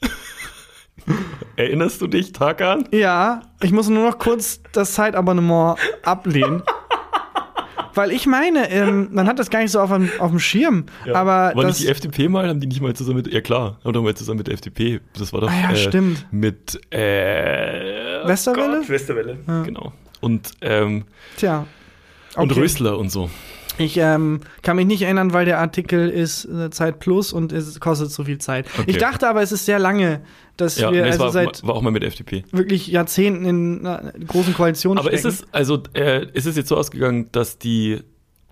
Erinnerst 1.56 2.00
du 2.00 2.06
dich, 2.06 2.32
Tagan? 2.32 2.88
Ja, 2.90 3.42
ich 3.62 3.70
muss 3.70 3.90
nur 3.90 4.08
noch 4.08 4.18
kurz 4.18 4.62
das 4.72 4.94
Zeitabonnement 4.94 5.78
ablehnen. 6.02 6.62
Weil 7.92 8.12
ich 8.12 8.26
meine, 8.26 8.70
ähm, 8.70 9.08
man 9.12 9.26
hat 9.26 9.38
das 9.38 9.50
gar 9.50 9.60
nicht 9.60 9.72
so 9.72 9.80
auf 9.80 9.90
dem, 9.90 10.08
auf 10.18 10.30
dem 10.30 10.38
Schirm. 10.38 10.86
Aber 11.12 11.52
war 11.54 11.64
das, 11.64 11.78
nicht 11.78 11.82
die 11.82 11.88
FDP 11.90 12.28
mal? 12.28 12.48
Haben 12.48 12.60
die 12.60 12.66
nicht 12.66 12.80
mal 12.80 12.94
zusammen 12.94 13.18
mit. 13.18 13.30
Ja, 13.30 13.42
klar, 13.42 13.78
haben 13.84 13.92
doch 13.92 14.02
mal 14.02 14.14
zusammen 14.14 14.38
mit 14.38 14.46
der 14.46 14.54
FDP. 14.54 15.00
Das 15.18 15.34
war 15.34 15.42
doch. 15.42 15.50
Ah 15.50 15.60
ja, 15.64 15.70
äh, 15.72 15.76
stimmt. 15.76 16.26
Mit. 16.30 16.80
Äh, 16.90 18.26
Westerwelle? 18.26 18.78
Gott, 18.78 18.88
Westerwelle. 18.88 19.38
Genau. 19.64 19.92
Und, 20.20 20.52
ähm, 20.60 21.04
Tja. 21.36 21.66
und 22.36 22.50
Okay. 22.52 22.60
Rösler 22.60 22.98
und 22.98 23.10
so. 23.10 23.30
Ich 23.78 23.98
ähm, 23.98 24.40
kann 24.62 24.76
mich 24.76 24.86
nicht 24.86 25.02
erinnern, 25.02 25.34
weil 25.34 25.44
der 25.44 25.58
Artikel 25.58 26.08
ist 26.08 26.46
äh, 26.46 26.70
Zeit 26.70 26.98
plus 26.98 27.32
und 27.34 27.52
es 27.52 27.78
kostet 27.78 28.10
so 28.10 28.24
viel 28.24 28.38
Zeit. 28.38 28.66
Okay. 28.78 28.84
Ich 28.90 28.96
dachte 28.96 29.28
aber, 29.28 29.42
es 29.42 29.52
ist 29.52 29.66
sehr 29.66 29.78
lange, 29.78 30.22
dass 30.56 30.78
Ja, 30.78 30.90
wir 30.90 31.02
nee, 31.02 31.08
also 31.10 31.24
war, 31.24 31.30
seit 31.30 31.66
war 31.66 31.74
auch 31.74 31.82
mal 31.82 31.90
mit 31.90 32.02
FDP. 32.02 32.44
wirklich 32.52 32.86
Jahrzehnten 32.86 33.44
in 33.44 33.86
einer 33.86 34.12
großen 34.26 34.54
Koalition 34.54 34.96
Aber 34.96 35.12
ist 35.12 35.20
stecken. 35.20 35.34
es, 35.42 35.52
also, 35.52 35.82
äh, 35.94 36.24
ist 36.32 36.46
es 36.46 36.56
jetzt 36.56 36.70
so 36.70 36.76
ausgegangen, 36.78 37.28
dass 37.32 37.58
die, 37.58 38.00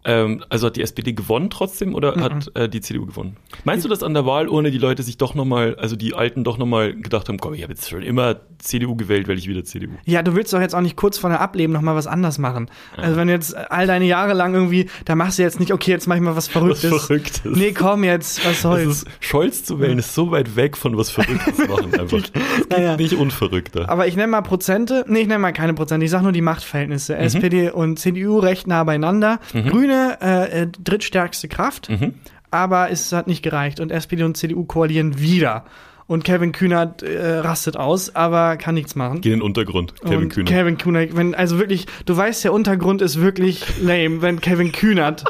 ähm, 0.05 0.45
also 0.49 0.67
hat 0.67 0.77
die 0.77 0.83
SPD 0.83 1.13
gewonnen 1.13 1.51
trotzdem 1.51 1.95
oder 1.95 2.15
hat 2.17 2.51
äh, 2.55 2.69
die 2.69 2.81
CDU 2.81 3.07
gewonnen? 3.07 3.37
Meinst 3.65 3.85
du, 3.85 3.89
dass 3.89 4.03
an 4.03 4.15
der 4.15 4.27
Wahlurne 4.27 4.71
die 4.71 4.79
Leute 4.79 5.03
sich 5.03 5.17
doch 5.17 5.35
nochmal, 5.35 5.77
also 5.77 5.97
die 5.97 6.15
Alten 6.15 6.45
doch 6.45 6.59
nochmal 6.59 6.95
gedacht 6.95 7.29
haben, 7.29 7.39
komm, 7.39 7.55
ich 7.55 7.63
habe 7.63 7.73
jetzt 7.73 7.89
schon 7.89 8.03
immer 8.03 8.37
CDU 8.59 8.97
gewählt, 8.97 9.29
weil 9.29 9.39
ich 9.39 9.49
wieder 9.49 9.65
CDU. 9.65 9.93
Ja, 10.05 10.23
du 10.23 10.35
willst 10.35 10.53
doch 10.53 10.61
jetzt 10.61 10.75
auch 10.75 10.81
nicht 10.81 10.97
kurz 10.97 11.19
vor 11.19 11.31
der 11.31 11.41
Ableben 11.41 11.73
noch 11.73 11.81
mal 11.83 11.95
was 11.95 12.07
anders 12.07 12.39
machen. 12.39 12.71
Also 12.97 13.17
wenn 13.17 13.29
du 13.29 13.35
jetzt 13.35 13.55
all 13.57 13.87
deine 13.87 14.05
Jahre 14.07 14.33
lang 14.35 14.55
irgendwie, 14.55 14.89
da 15.05 15.15
machst 15.15 15.39
du 15.39 15.43
jetzt 15.43 15.61
nicht, 15.61 15.73
okay, 15.73 15.91
jetzt 15.91 16.07
mach 16.07 16.17
ich 16.17 16.23
mal 16.23 16.37
was 16.37 16.49
Verrücktes. 16.49 16.91
Was 16.91 17.07
Verrücktes. 17.07 17.57
Nee, 17.57 17.73
komm 17.73 18.05
jetzt, 18.05 18.45
was 18.47 18.63
soll's. 18.63 19.03
ist, 19.03 19.07
Scholz 19.21 19.65
zu 19.65 19.81
wählen 19.81 19.99
ist 19.99 20.15
so 20.15 20.31
weit 20.31 20.57
weg 20.57 20.77
von 20.77 20.97
was 20.97 21.11
Verrücktes 21.11 21.59
machen 21.69 21.93
einfach. 21.99 22.19
Es 22.19 22.33
gibt 22.33 22.73
Ja, 22.73 22.81
ja. 22.81 22.97
nicht 22.97 23.15
unverrückter. 23.15 23.89
Aber 23.89 24.07
ich 24.07 24.17
nenne 24.17 24.29
mal 24.29 24.43
Prozente. 24.43 25.05
Nee, 25.09 25.21
ich 25.21 25.27
nenne 25.29 25.39
mal 25.41 25.53
keine 25.53 25.75
Prozente. 25.75 26.05
Ich 26.05 26.11
sage 26.11 26.25
nur 26.25 26.33
die 26.33 26.41
Machtverhältnisse. 26.43 27.17
SPD 27.17 27.71
und 27.71 27.99
CDU 27.99 28.39
recht 28.39 28.67
nah 28.67 28.85
beieinander. 28.85 29.41
Grüne 29.53 29.94
äh, 30.21 30.63
äh, 30.63 30.67
drittstärkste 30.83 31.49
Kraft. 31.49 31.89
Mhm. 31.91 32.15
aber 32.51 32.91
es 32.91 33.11
hat 33.13 33.27
nicht 33.27 33.43
gereicht 33.43 33.81
und 33.81 33.91
SPD 33.91 34.23
und 34.23 34.37
CDU 34.37 34.65
koalieren 34.65 35.19
wieder. 35.19 35.65
Und 36.07 36.23
Kevin 36.23 36.53
Kühnert 36.53 37.03
äh, 37.03 37.39
rastet 37.39 37.77
aus, 37.79 38.15
aber 38.15 38.57
kann 38.59 38.75
nichts 38.75 38.95
machen. 38.95 39.23
Geh 39.23 39.31
in 39.33 39.39
den 39.39 39.43
Untergrund, 39.43 39.95
Kevin 40.03 40.19
und 40.25 40.29
Kühner. 40.29 40.51
Kevin 40.51 40.77
Kühnert, 40.79 41.17
wenn, 41.17 41.35
also 41.35 41.59
wirklich, 41.59 41.87
du 42.05 42.15
weißt, 42.17 42.45
der 42.45 42.53
Untergrund 42.53 43.01
ist 43.03 43.21
wirklich 43.21 43.65
lame, 43.81 44.21
wenn 44.21 44.41
Kevin 44.43 44.71
Kühnert 44.71 45.25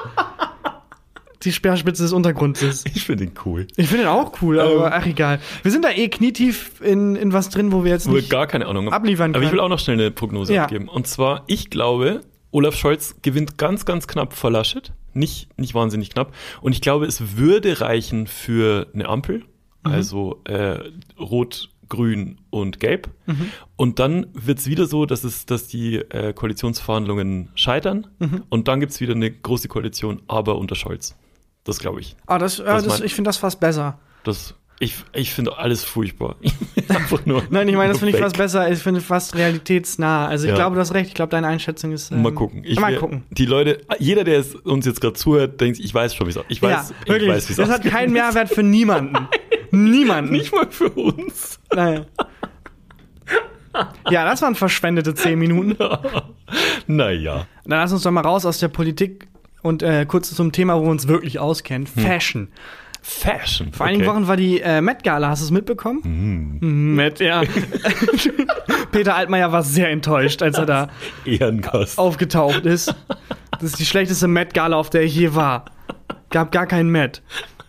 die 1.45 1.53
Speerspitze 1.53 2.03
des 2.03 2.13
Untergrunds 2.13 2.63
ist. 2.63 2.87
ich 2.89 3.05
finde 3.05 3.25
ihn 3.25 3.33
cool. 3.45 3.67
Ich 3.77 3.87
finde 3.89 4.05
den 4.05 4.09
auch 4.09 4.33
cool, 4.43 4.59
aber 4.61 4.95
ach 4.95 5.07
egal. 5.07 5.39
Wir 5.63 5.71
sind 5.71 5.85
da 5.85 5.91
eh 5.91 6.09
knietief 6.09 6.81
in, 6.81 7.17
in 7.17 7.33
was 7.33 7.51
drin, 7.51 7.71
wo 7.71 7.85
wir 7.85 7.93
jetzt 7.93 8.09
nicht 8.09 8.31
gar 8.31 8.47
keine 8.47 8.67
Ahnung 8.67 8.93
abliefern 8.93 9.33
Aber 9.35 9.41
ich 9.45 9.51
will 9.51 9.59
können. 9.59 9.61
auch 9.61 9.69
noch 9.69 9.79
schnell 9.79 9.99
eine 10.01 10.11
Prognose 10.11 10.55
Ja. 10.55 10.65
abgeben. 10.65 10.89
Und 10.89 11.07
zwar, 11.07 11.45
ich 11.47 11.69
glaube, 11.71 12.23
Olaf 12.55 12.77
Scholz 12.77 13.17
gewinnt 13.23 13.59
ganz, 13.59 13.85
ganz 13.85 14.07
knapp 14.07 14.33
vor 14.33 14.51
Laschet. 14.51 14.93
Nicht, 15.13 15.49
nicht 15.59 15.75
wahnsinnig 15.75 16.11
knapp. 16.11 16.33
Und 16.61 16.73
ich 16.73 16.81
glaube, 16.81 17.07
es 17.07 17.37
würde 17.37 17.81
reichen 17.81 18.29
für 18.29 18.87
eine 18.95 19.09
Ampel. 19.09 19.41
Mhm. 19.85 19.93
Also 19.93 20.41
äh, 20.45 20.79
Rot, 21.19 21.69
Grün 21.89 22.39
und 22.51 22.79
Gelb. 22.79 23.11
Mhm. 23.27 23.51
Und 23.75 23.99
dann 23.99 24.29
wird 24.35 24.61
es 24.61 24.69
wieder 24.69 24.87
so, 24.87 25.05
dass, 25.05 25.25
es, 25.25 25.47
dass 25.47 25.67
die 25.67 25.97
äh, 25.97 26.33
Koalitionsverhandlungen 26.33 27.51
scheitern. 27.57 28.07
Mhm. 28.21 28.45
Und 28.51 28.69
dann 28.69 28.79
gibt 28.79 28.93
es 28.93 29.01
wieder 29.01 29.15
eine 29.15 29.33
große 29.33 29.67
Koalition, 29.67 30.23
aber 30.29 30.57
unter 30.57 30.77
Scholz. 30.77 31.17
Das 31.65 31.81
glaube 31.81 32.01
ich. 32.01 32.15
Ah, 32.27 32.39
das, 32.39 32.61
äh, 32.61 32.65
das, 32.65 33.01
ich 33.01 33.15
finde 33.15 33.29
das 33.29 33.37
fast 33.37 33.59
besser. 33.59 33.99
Das, 34.23 34.55
ich 34.81 34.97
ich 35.13 35.33
finde 35.33 35.57
alles 35.57 35.85
furchtbar. 35.85 36.37
Nein, 37.51 37.69
ich 37.69 37.75
meine, 37.77 37.91
das 37.93 37.99
finde 38.01 38.15
ich 38.17 38.21
fast 38.23 38.37
besser. 38.37 38.71
Ich 38.71 38.81
finde 38.81 39.01
fast 39.01 39.35
realitätsnah. 39.35 40.27
Also 40.27 40.45
ich 40.47 40.51
Ja. 40.51 40.57
glaube, 40.57 40.75
du 40.75 40.81
hast 40.81 40.93
recht. 40.95 41.09
Ich 41.09 41.15
glaube, 41.15 41.31
deine 41.31 41.47
Einschätzung 41.47 41.93
ist. 41.93 42.11
ähm, 42.11 42.23
Mal 42.23 42.33
gucken. 42.33 42.63
Ich 42.65 42.79
mal 42.81 42.93
wär- 42.93 42.99
gucken. 42.99 43.25
Die 43.31 43.47
Leute, 43.47 43.81
jeder, 43.99 44.25
der 44.25 44.45
uns 44.65 44.85
jetzt 44.87 45.01
gerade 45.01 45.15
zuhört, 45.15 45.61
denkt, 45.61 45.79
ich 45.79 45.95
weiß 45.95 46.15
schon, 46.15 46.27
wie 46.27 46.31
es 46.31 46.39
Ich 46.49 46.61
weiß, 46.61 46.93
ja, 47.07 47.15
ich 47.17 47.29
weiß, 47.29 47.49
wie 47.49 47.53
es 47.53 47.57
das 47.57 47.71
hat 47.71 47.85
keinen 47.85 48.13
Mehrwert 48.13 48.49
für 48.51 48.63
niemanden. 48.63 49.29
Niemanden. 49.71 50.33
Nicht 50.33 50.53
mal 50.55 50.67
für 50.71 50.89
uns. 50.91 51.59
Nein. 51.75 52.07
Ja, 54.09 54.25
das 54.25 54.41
waren 54.43 54.55
verschwendete 54.55 55.15
zehn 55.15 55.39
Minuten. 55.39 55.77
Naja. 56.87 57.47
Dann 57.65 57.79
lass 57.81 57.93
uns 57.93 58.03
doch 58.03 58.11
mal 58.11 58.21
raus 58.21 58.45
aus 58.45 58.59
der 58.59 58.69
Politik 58.69 59.27
und 59.63 59.83
äh, 59.83 60.05
kurz 60.07 60.33
zum 60.33 60.53
Thema, 60.53 60.77
wo 60.79 60.83
wir 60.85 60.91
uns 60.91 61.09
wirklich 61.09 61.39
auskennen. 61.39 61.87
Fashion. 61.87 62.49
Fashion. 63.07 63.71
Vor 63.73 63.85
einigen 63.85 64.03
Hm. 64.05 64.09
okay. 64.09 64.17
Wochen 64.19 64.29
war 64.29 64.37
die 64.39 64.61
äh, 64.63 64.81
Met 64.81 65.05
Gala, 65.05 65.29
hast 65.29 65.43
du 65.43 65.45
es 65.45 65.51
mitbekommen? 65.51 66.01
Mhm. 66.61 66.95
Met, 66.95 67.21
ja. 67.21 67.43
Peter 68.93 69.15
Altmaier 69.15 69.53
war 69.53 69.63
sehr 69.63 69.91
enttäuscht, 69.91 70.43
als 70.43 70.57
er 70.57 70.67
da 70.67 70.89
Ehrengast. 71.27 71.99
aufgetaucht 71.99 72.65
ist. 72.65 72.95
Das 73.53 73.63
ist 73.65 73.79
die 73.79 73.85
schlechteste 73.87 74.27
Met 74.27 74.55
Gala, 74.55 74.77
auf 74.77 74.89
der 74.91 75.03
ich 75.03 75.15
je 75.15 75.35
war. 75.35 75.67
Gab 76.31 76.51
gar 76.51 76.67
keinen 76.67 76.89
Met. 76.91 77.23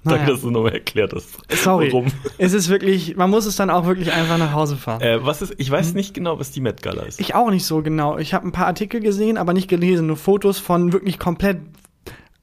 Danke, 0.05 0.19
Naja. 0.21 0.31
dass 0.33 0.41
du 0.41 0.51
nochmal 0.51 0.73
erklärt 0.73 1.13
hast. 1.13 1.29
Sorry. 1.51 1.87
Warum. 1.91 2.07
Es 2.37 2.53
ist 2.53 2.69
wirklich, 2.69 3.15
man 3.17 3.29
muss 3.29 3.45
es 3.45 3.55
dann 3.55 3.69
auch 3.69 3.85
wirklich 3.87 4.11
einfach 4.13 4.37
nach 4.37 4.53
Hause 4.53 4.77
fahren. 4.77 5.01
Äh, 5.01 5.25
was 5.25 5.41
ist, 5.41 5.55
ich 5.57 5.69
weiß 5.69 5.95
nicht 5.95 6.13
genau, 6.13 6.39
was 6.39 6.51
die 6.51 6.61
Met 6.61 6.81
Gala 6.81 7.03
ist. 7.03 7.19
Ich 7.19 7.33
auch 7.35 7.49
nicht 7.49 7.65
so 7.65 7.81
genau. 7.81 8.17
Ich 8.19 8.33
habe 8.33 8.47
ein 8.47 8.51
paar 8.51 8.67
Artikel 8.67 9.01
gesehen, 9.01 9.37
aber 9.37 9.53
nicht 9.53 9.67
gelesen. 9.67 10.07
Nur 10.07 10.15
Fotos 10.17 10.59
von 10.59 10.93
wirklich 10.93 11.17
komplett 11.19 11.57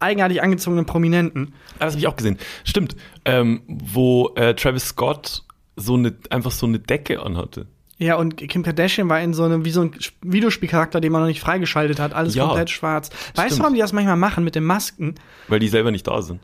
eigenartig 0.03 0.43
angezogenen 0.43 0.85
Prominenten. 0.87 1.55
Ah, 1.79 1.85
das 1.87 1.95
habe 1.95 2.01
ich 2.01 2.07
auch 2.09 2.17
gesehen. 2.17 2.39
Stimmt. 2.65 2.97
Ähm, 3.25 3.63
wo 3.67 4.33
äh, 4.37 4.55
Travis 4.55 4.87
Scott 4.89 5.43
so 5.77 5.95
eine, 5.95 6.15
einfach 6.31 6.51
so 6.51 6.67
eine 6.67 6.79
Decke 6.79 7.23
anhatte. 7.23 7.67
Ja, 7.99 8.17
und 8.17 8.37
Kim 8.37 8.63
Kardashian 8.65 9.09
war 9.09 9.21
in 9.21 9.33
so 9.33 9.45
einem, 9.45 9.65
wie 9.65 9.71
so 9.71 9.83
ein 9.83 9.93
Videospielcharakter, 10.23 11.01
den 11.01 11.13
man 11.13 11.21
noch 11.23 11.29
nicht 11.29 11.41
freigeschaltet 11.41 12.01
hat. 12.01 12.13
Alles 12.15 12.35
Ja. 12.35 12.47
komplett 12.47 12.69
schwarz. 12.71 13.11
Weißt 13.37 13.47
Stimmt. 13.47 13.53
du, 13.53 13.59
warum 13.63 13.75
die 13.75 13.81
das 13.81 13.93
manchmal 13.93 14.17
machen 14.17 14.43
mit 14.45 14.55
den 14.57 14.65
Masken? 14.65 15.15
Weil 15.49 15.61
die 15.61 15.69
selber 15.69 15.91
nicht 15.93 16.07
da 16.07 16.21
sind. 16.21 16.41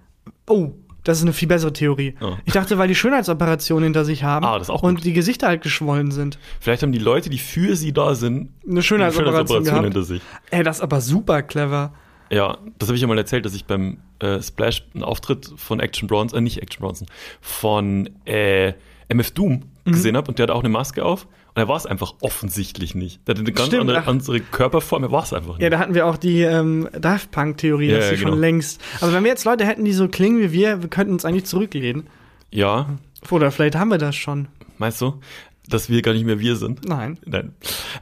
Oh, 0.49 0.71
das 1.05 1.19
ist 1.19 1.25
eine 1.25 1.33
viel 1.33 1.49
bessere 1.49 1.73
Theorie. 1.73 2.15
Oh. 2.21 2.35
Ich 2.45 2.53
dachte, 2.53 2.79
weil 2.79 2.87
die 2.87 2.95
Schönheitsoperationen 2.95 3.85
hinter 3.85 4.05
sich 4.05 4.23
haben 4.25 4.45
Ah, 4.47 4.59
das 4.59 4.71
auch 4.71 4.83
und 4.83 5.05
die 5.05 5.13
Gesichter 5.13 5.49
halt 5.49 5.63
geschwollen 5.63 6.11
sind. 6.13 6.39
Vielleicht 6.61 6.83
haben 6.83 6.93
die 6.93 6.99
Leute, 6.99 7.29
die 7.31 7.39
für 7.39 7.75
sie 7.77 7.93
da 7.93 8.15
sind, 8.15 8.51
Eine 8.69 8.83
Schönheitsoperation 8.83 9.65
gehabt. 9.65 9.85
hinter 9.85 10.03
sich. 10.03 10.23
Ey, 10.51 10.63
das 10.63 10.77
ist 10.77 10.83
aber 10.83 11.01
super 11.01 11.43
clever. 11.43 11.93
Ja, 12.31 12.59
das 12.79 12.89
habe 12.89 12.97
ich 12.97 13.03
ja 13.03 13.09
mal 13.09 13.17
erzählt, 13.19 13.45
dass 13.47 13.55
ich 13.55 13.65
beim 13.65 13.99
äh, 14.19 14.41
Splash 14.43 14.85
einen 14.95 15.05
Auftritt 15.05 15.51
von 15.57 15.81
Action 15.81 16.09
Bronson, 16.09 16.39
äh, 16.39 16.43
nicht 16.43 16.61
Action 16.63 16.81
Bronson, 16.83 17.07
von 17.41 18.11
äh, 18.27 18.73
MF 19.09 19.31
Doom 19.33 19.63
Mhm. 19.85 19.93
gesehen 19.93 20.17
habe 20.19 20.29
und 20.29 20.39
der 20.39 20.45
hat 20.45 20.51
auch 20.51 20.61
eine 20.61 20.69
Maske 20.69 21.03
auf 21.03 21.25
und 21.25 21.57
er 21.57 21.67
war 21.67 21.77
es 21.77 21.87
einfach 21.87 22.13
offensichtlich 22.21 22.95
nicht. 22.95 23.27
Der 23.27 23.33
hatte 23.35 23.41
eine 23.41 23.53
ganz 23.53 23.69
Stimmt, 23.69 23.81
andere, 23.83 24.01
ach. 24.01 24.07
andere 24.07 24.41
Körperform, 24.41 25.05
er 25.05 25.13
war 25.13 25.23
es 25.23 25.33
einfach 25.33 25.55
nicht. 25.55 25.63
Ja, 25.63 25.71
da 25.71 25.79
hatten 25.79 25.95
wir 25.95 26.07
auch 26.07 26.19
die 26.19 26.43
ähm, 26.43 26.89
Daft 26.93 27.31
Punk-Theorie, 27.31 27.89
Ja, 27.89 27.97
dass 27.97 28.05
ja, 28.07 28.11
sie 28.11 28.17
schon 28.19 28.31
genau. 28.33 28.41
längst. 28.43 28.83
Aber 29.01 29.15
wenn 29.15 29.23
wir 29.25 29.31
jetzt 29.31 29.47
Leute 29.47 29.65
hätten, 29.65 29.87
die 29.87 29.93
so 29.93 30.09
klingen 30.09 30.41
wie 30.41 30.53
wir, 30.53 30.83
wir 30.83 30.91
könnten 30.91 31.15
uns 31.15 31.25
eigentlich 31.25 31.47
zurücklehnen. 31.47 32.07
ja, 32.51 32.99
Oder 33.31 33.51
vielleicht 33.51 33.77
haben 33.77 33.89
wir 33.89 33.97
das 33.97 34.15
schon. 34.15 34.49
meinst 34.77 35.01
du, 35.01 35.21
dass 35.69 35.89
wir 35.89 36.03
gar 36.03 36.13
nicht 36.13 36.27
mehr 36.27 36.39
wir 36.39 36.57
sind? 36.57 36.87
Nein. 36.87 37.19
Nein. 37.25 37.55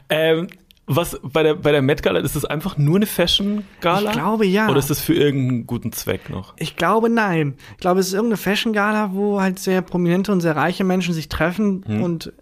Ähm, 0.09 0.47
was 0.87 1.19
bei 1.21 1.43
der, 1.43 1.53
bei 1.55 1.71
der 1.71 1.81
Met 1.81 2.01
Gala, 2.01 2.19
ist 2.19 2.35
das 2.35 2.45
einfach 2.45 2.77
nur 2.77 2.95
eine 2.95 3.05
Fashion-Gala? 3.05 4.09
Ich 4.09 4.15
glaube, 4.17 4.45
ja. 4.45 4.69
Oder 4.69 4.79
ist 4.79 4.89
das 4.89 5.01
für 5.01 5.13
irgendeinen 5.13 5.67
guten 5.67 5.91
Zweck 5.91 6.29
noch? 6.29 6.53
Ich 6.57 6.75
glaube, 6.77 7.09
nein. 7.09 7.55
Ich 7.73 7.77
glaube, 7.81 7.99
es 7.99 8.07
ist 8.07 8.13
irgendeine 8.13 8.37
Fashion-Gala, 8.37 9.11
wo 9.13 9.41
halt 9.41 9.59
sehr 9.59 9.81
prominente 9.81 10.31
und 10.31 10.39
sehr 10.41 10.55
reiche 10.55 10.83
Menschen 10.85 11.13
sich 11.13 11.27
treffen 11.29 11.83
Hm. 11.85 12.01
und 12.03 12.33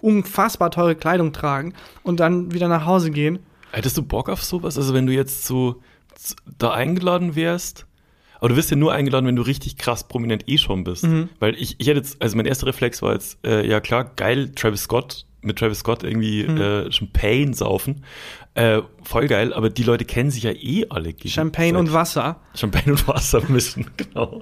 unfassbar 0.00 0.70
teure 0.70 0.94
Kleidung 0.94 1.32
tragen 1.32 1.74
und 2.02 2.20
dann 2.20 2.52
wieder 2.52 2.68
nach 2.68 2.86
Hause 2.86 3.10
gehen. 3.10 3.38
Hättest 3.72 3.98
du 3.98 4.02
Bock 4.02 4.28
auf 4.28 4.42
sowas? 4.42 4.76
Also 4.78 4.94
wenn 4.94 5.06
du 5.06 5.12
jetzt 5.12 5.44
so 5.44 5.82
da 6.58 6.72
eingeladen 6.72 7.36
wärst, 7.36 7.86
aber 8.38 8.48
du 8.48 8.56
wirst 8.56 8.70
ja 8.70 8.76
nur 8.76 8.92
eingeladen, 8.92 9.26
wenn 9.26 9.36
du 9.36 9.42
richtig 9.42 9.76
krass 9.76 10.08
prominent 10.08 10.48
eh 10.48 10.56
schon 10.56 10.84
bist. 10.84 11.04
Mhm. 11.04 11.28
Weil 11.38 11.54
ich, 11.56 11.76
ich 11.78 11.86
hätte 11.86 11.98
jetzt, 11.98 12.20
also 12.22 12.36
mein 12.36 12.46
erster 12.46 12.66
Reflex 12.66 13.02
war 13.02 13.12
jetzt, 13.12 13.38
äh, 13.44 13.66
ja 13.68 13.80
klar, 13.80 14.04
geil, 14.16 14.52
Travis 14.54 14.82
Scott, 14.84 15.26
mit 15.42 15.58
Travis 15.58 15.78
Scott 15.80 16.02
irgendwie 16.02 16.44
Mhm. 16.46 16.56
äh, 16.60 16.92
Champagne 16.92 17.54
saufen. 17.54 18.04
Äh, 18.54 18.82
voll 19.04 19.28
geil, 19.28 19.52
aber 19.54 19.70
die 19.70 19.84
Leute 19.84 20.04
kennen 20.04 20.30
sich 20.30 20.42
ja 20.42 20.50
eh 20.50 20.84
alle 20.90 21.04
gegenseitig. 21.12 21.34
Champagne 21.34 21.78
und 21.78 21.92
Wasser. 21.92 22.40
Champagne 22.54 22.92
und 22.92 23.06
Wasser 23.06 23.40
mischen, 23.48 23.86
genau. 23.96 24.40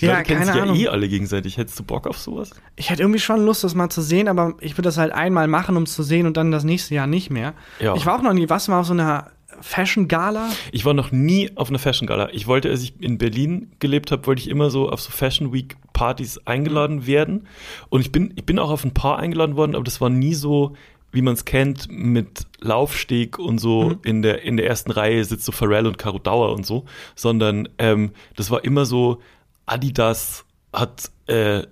Die 0.00 0.06
Ja, 0.06 0.12
Leute 0.18 0.24
kennen 0.24 0.44
sich 0.44 0.54
Ahnung. 0.54 0.76
ja 0.76 0.82
eh 0.82 0.88
alle 0.88 1.08
gegenseitig. 1.08 1.56
Hättest 1.56 1.78
du 1.78 1.82
Bock 1.82 2.06
auf 2.06 2.18
sowas? 2.18 2.50
Ich 2.76 2.90
hätte 2.90 3.02
irgendwie 3.02 3.18
schon 3.18 3.44
Lust, 3.44 3.64
das 3.64 3.74
mal 3.74 3.90
zu 3.90 4.00
sehen, 4.00 4.28
aber 4.28 4.54
ich 4.60 4.72
würde 4.74 4.82
das 4.88 4.96
halt 4.96 5.12
einmal 5.12 5.48
machen, 5.48 5.76
um 5.76 5.82
es 5.82 5.92
zu 5.94 6.02
sehen 6.04 6.26
und 6.26 6.36
dann 6.36 6.52
das 6.52 6.62
nächste 6.64 6.94
Jahr 6.94 7.06
nicht 7.08 7.30
mehr. 7.30 7.54
Ja. 7.80 7.94
Ich 7.96 8.06
war 8.06 8.16
auch 8.16 8.22
noch 8.22 8.32
nie, 8.32 8.48
was 8.48 8.68
mal 8.68 8.78
auf 8.80 8.86
so 8.86 8.92
einer 8.92 9.32
Fashion-Gala? 9.62 10.50
Ich 10.72 10.84
war 10.84 10.94
noch 10.94 11.12
nie 11.12 11.50
auf 11.56 11.68
einer 11.70 11.78
Fashion 11.78 12.06
Gala. 12.06 12.28
Ich 12.32 12.46
wollte, 12.46 12.68
als 12.68 12.82
ich 12.82 13.00
in 13.00 13.18
Berlin 13.18 13.72
gelebt 13.78 14.10
habe, 14.12 14.26
wollte 14.26 14.42
ich 14.42 14.48
immer 14.48 14.70
so 14.70 14.90
auf 14.90 15.00
so 15.00 15.10
Fashion 15.10 15.52
Week 15.52 15.76
Partys 15.92 16.38
eingeladen 16.46 17.06
werden. 17.06 17.46
Und 17.88 18.00
ich 18.00 18.12
bin, 18.12 18.32
ich 18.36 18.44
bin 18.44 18.58
auch 18.58 18.70
auf 18.70 18.84
ein 18.84 18.92
paar 18.94 19.18
eingeladen 19.18 19.56
worden, 19.56 19.74
aber 19.74 19.84
das 19.84 20.00
war 20.00 20.10
nie 20.10 20.34
so, 20.34 20.74
wie 21.12 21.22
man 21.22 21.34
es 21.34 21.44
kennt, 21.44 21.88
mit 21.90 22.46
Laufsteg 22.60 23.38
und 23.38 23.58
so 23.58 23.90
Mhm. 23.90 23.98
in 24.04 24.22
der 24.22 24.42
in 24.42 24.56
der 24.56 24.66
ersten 24.66 24.90
Reihe 24.90 25.24
sitzt 25.24 25.44
so 25.44 25.52
Pharrell 25.52 25.86
und 25.86 25.98
Caro 25.98 26.18
Dauer 26.18 26.52
und 26.52 26.64
so, 26.66 26.84
sondern 27.14 27.68
ähm, 27.78 28.12
das 28.36 28.50
war 28.50 28.64
immer 28.64 28.84
so, 28.86 29.20
Adidas 29.66 30.44
hat 30.72 31.10
äh, 31.26 31.62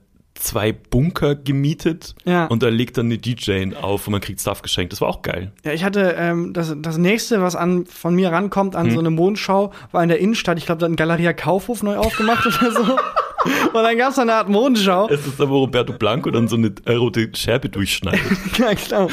zwei 0.40 0.72
Bunker 0.72 1.35
gemietet 1.35 2.14
Ja. 2.24 2.46
und 2.46 2.62
da 2.62 2.68
legt 2.68 2.96
dann 2.98 3.07
eine 3.07 3.18
DJ 3.18 3.74
auf 3.81 4.07
und 4.07 4.12
man 4.12 4.20
kriegt 4.20 4.40
Stuff 4.40 4.62
geschenkt. 4.62 4.92
Das 4.92 5.00
war 5.00 5.09
auch 5.09 5.22
geil. 5.22 5.53
Ja, 5.64 5.72
ich 5.72 5.85
hatte 5.85 6.14
ähm, 6.18 6.53
das, 6.53 6.74
das 6.79 6.98
nächste, 6.98 7.42
was 7.42 7.57
an 7.57 7.87
von 7.87 8.14
mir 8.14 8.31
rankommt 8.33 8.74
an 8.76 8.87
Hm. 8.87 8.92
so 8.94 8.98
eine 9.00 9.11
Mondschau, 9.11 9.72
war 9.92 10.03
in 10.03 10.09
der 10.09 10.18
Innenstadt. 10.18 10.59
Ich 10.59 10.66
glaube, 10.66 10.79
da 10.81 10.87
hat 10.87 10.92
ein 10.92 10.96
Galeria 10.96 11.33
Kaufhof 11.33 11.83
neu 11.83 11.96
aufgemacht 11.96 12.46
oder 12.46 12.72
so. 12.72 12.96
Und 13.72 13.83
dann 13.83 13.96
gab 13.96 14.11
es 14.12 14.18
eine 14.18 14.35
Art 14.35 14.48
Mondschau. 14.48 15.09
Es 15.09 15.26
ist 15.26 15.40
aber 15.40 15.53
Roberto 15.53 15.92
Blanco 15.92 16.31
dann 16.31 16.48
so 16.48 16.57
eine 16.57 16.72
rote 16.88 17.31
Scherbe 17.35 17.68
durchschneidet. 17.68 18.20
ja, 18.59 18.74
klar. 18.74 19.09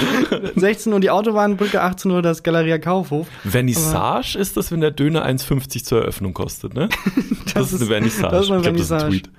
16 0.55 0.91
Uhr 0.91 0.99
die 0.99 1.09
Autobahnbrücke, 1.09 1.81
18 1.81 2.11
Uhr 2.11 2.21
das 2.21 2.43
Galeria 2.43 2.77
Kaufhof. 2.77 3.27
Vernissage 3.45 4.37
ist 4.37 4.57
das, 4.57 4.71
wenn 4.71 4.81
der 4.81 4.91
Döner 4.91 5.25
1,50 5.25 5.83
zur 5.83 6.01
Eröffnung 6.01 6.33
kostet, 6.33 6.73
ne? 6.73 6.89
Das, 7.53 7.73
ist 7.73 7.81
eine 7.81 7.89
Vernissage. 7.89 8.31
das 8.31 8.45
ist 8.45 8.51
eine 8.51 8.57
ich 8.57 8.63
glaube, 8.63 8.77
das 8.77 8.85
ist 8.85 8.91
ein 8.91 8.99
Vernissage. 8.99 9.09
Tweet. 9.09 9.29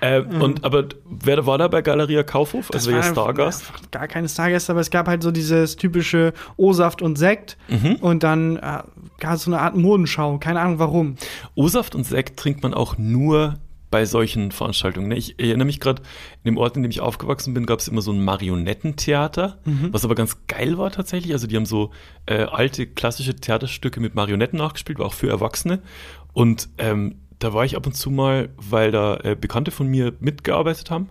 Äh, 0.00 0.20
und, 0.42 0.64
aber 0.64 0.84
wer 1.08 1.46
war 1.46 1.56
da 1.56 1.68
bei 1.68 1.80
Galeria 1.80 2.22
Kaufhof? 2.22 2.70
Also 2.72 2.90
welcher 2.90 3.16
war 3.16 3.24
Stargast? 3.24 3.66
einfach 3.66 3.90
Gar 3.90 4.08
keine 4.08 4.28
Stargäste, 4.28 4.72
aber 4.72 4.80
es 4.80 4.90
gab 4.90 5.06
halt 5.08 5.22
so 5.22 5.30
dieses 5.30 5.76
typische 5.76 6.34
O-Saft 6.56 7.00
und 7.00 7.16
Sekt. 7.16 7.56
Mhm. 7.68 7.96
Und 7.96 8.24
dann 8.24 8.56
äh, 8.56 8.82
gab 9.20 9.34
es 9.34 9.44
so 9.44 9.50
eine 9.50 9.60
Art 9.60 9.76
Modenschau. 9.76 10.38
Keine 10.38 10.60
Ahnung 10.60 10.78
warum. 10.78 11.16
O-Saft 11.54 11.94
und 11.94 12.04
Sekt 12.04 12.38
trinkt 12.38 12.62
man 12.62 12.74
auch 12.74 12.98
nur 12.98 13.54
bei 13.92 14.06
solchen 14.06 14.50
Veranstaltungen. 14.50 15.06
Ne? 15.08 15.16
Ich 15.16 15.38
erinnere 15.38 15.66
mich 15.66 15.78
gerade, 15.78 16.02
in 16.42 16.54
dem 16.54 16.56
Ort, 16.56 16.76
in 16.76 16.82
dem 16.82 16.90
ich 16.90 17.00
aufgewachsen 17.00 17.54
bin, 17.54 17.66
gab 17.66 17.78
es 17.78 17.86
immer 17.86 18.02
so 18.02 18.10
ein 18.10 18.24
Marionettentheater, 18.24 19.58
was 19.92 20.04
aber 20.04 20.16
ganz 20.16 20.38
geil 20.48 20.78
war 20.78 20.90
tatsächlich. 20.90 21.32
Also 21.32 21.46
die 21.46 21.54
haben 21.56 21.66
so 21.66 21.90
äh, 22.26 22.44
alte 22.44 22.86
klassische 22.86 23.36
Theaterstücke 23.36 24.00
mit 24.00 24.16
Marionetten 24.16 24.58
nachgespielt, 24.58 24.98
war 24.98 25.06
auch 25.06 25.14
für 25.14 25.28
Erwachsene. 25.28 25.80
Und 26.32 26.70
ähm, 26.78 27.16
da 27.38 27.52
war 27.52 27.64
ich 27.64 27.76
ab 27.76 27.86
und 27.86 27.92
zu 27.92 28.10
mal, 28.10 28.48
weil 28.56 28.90
da 28.90 29.16
äh, 29.18 29.36
Bekannte 29.38 29.70
von 29.70 29.86
mir 29.86 30.14
mitgearbeitet 30.20 30.90
haben. 30.90 31.10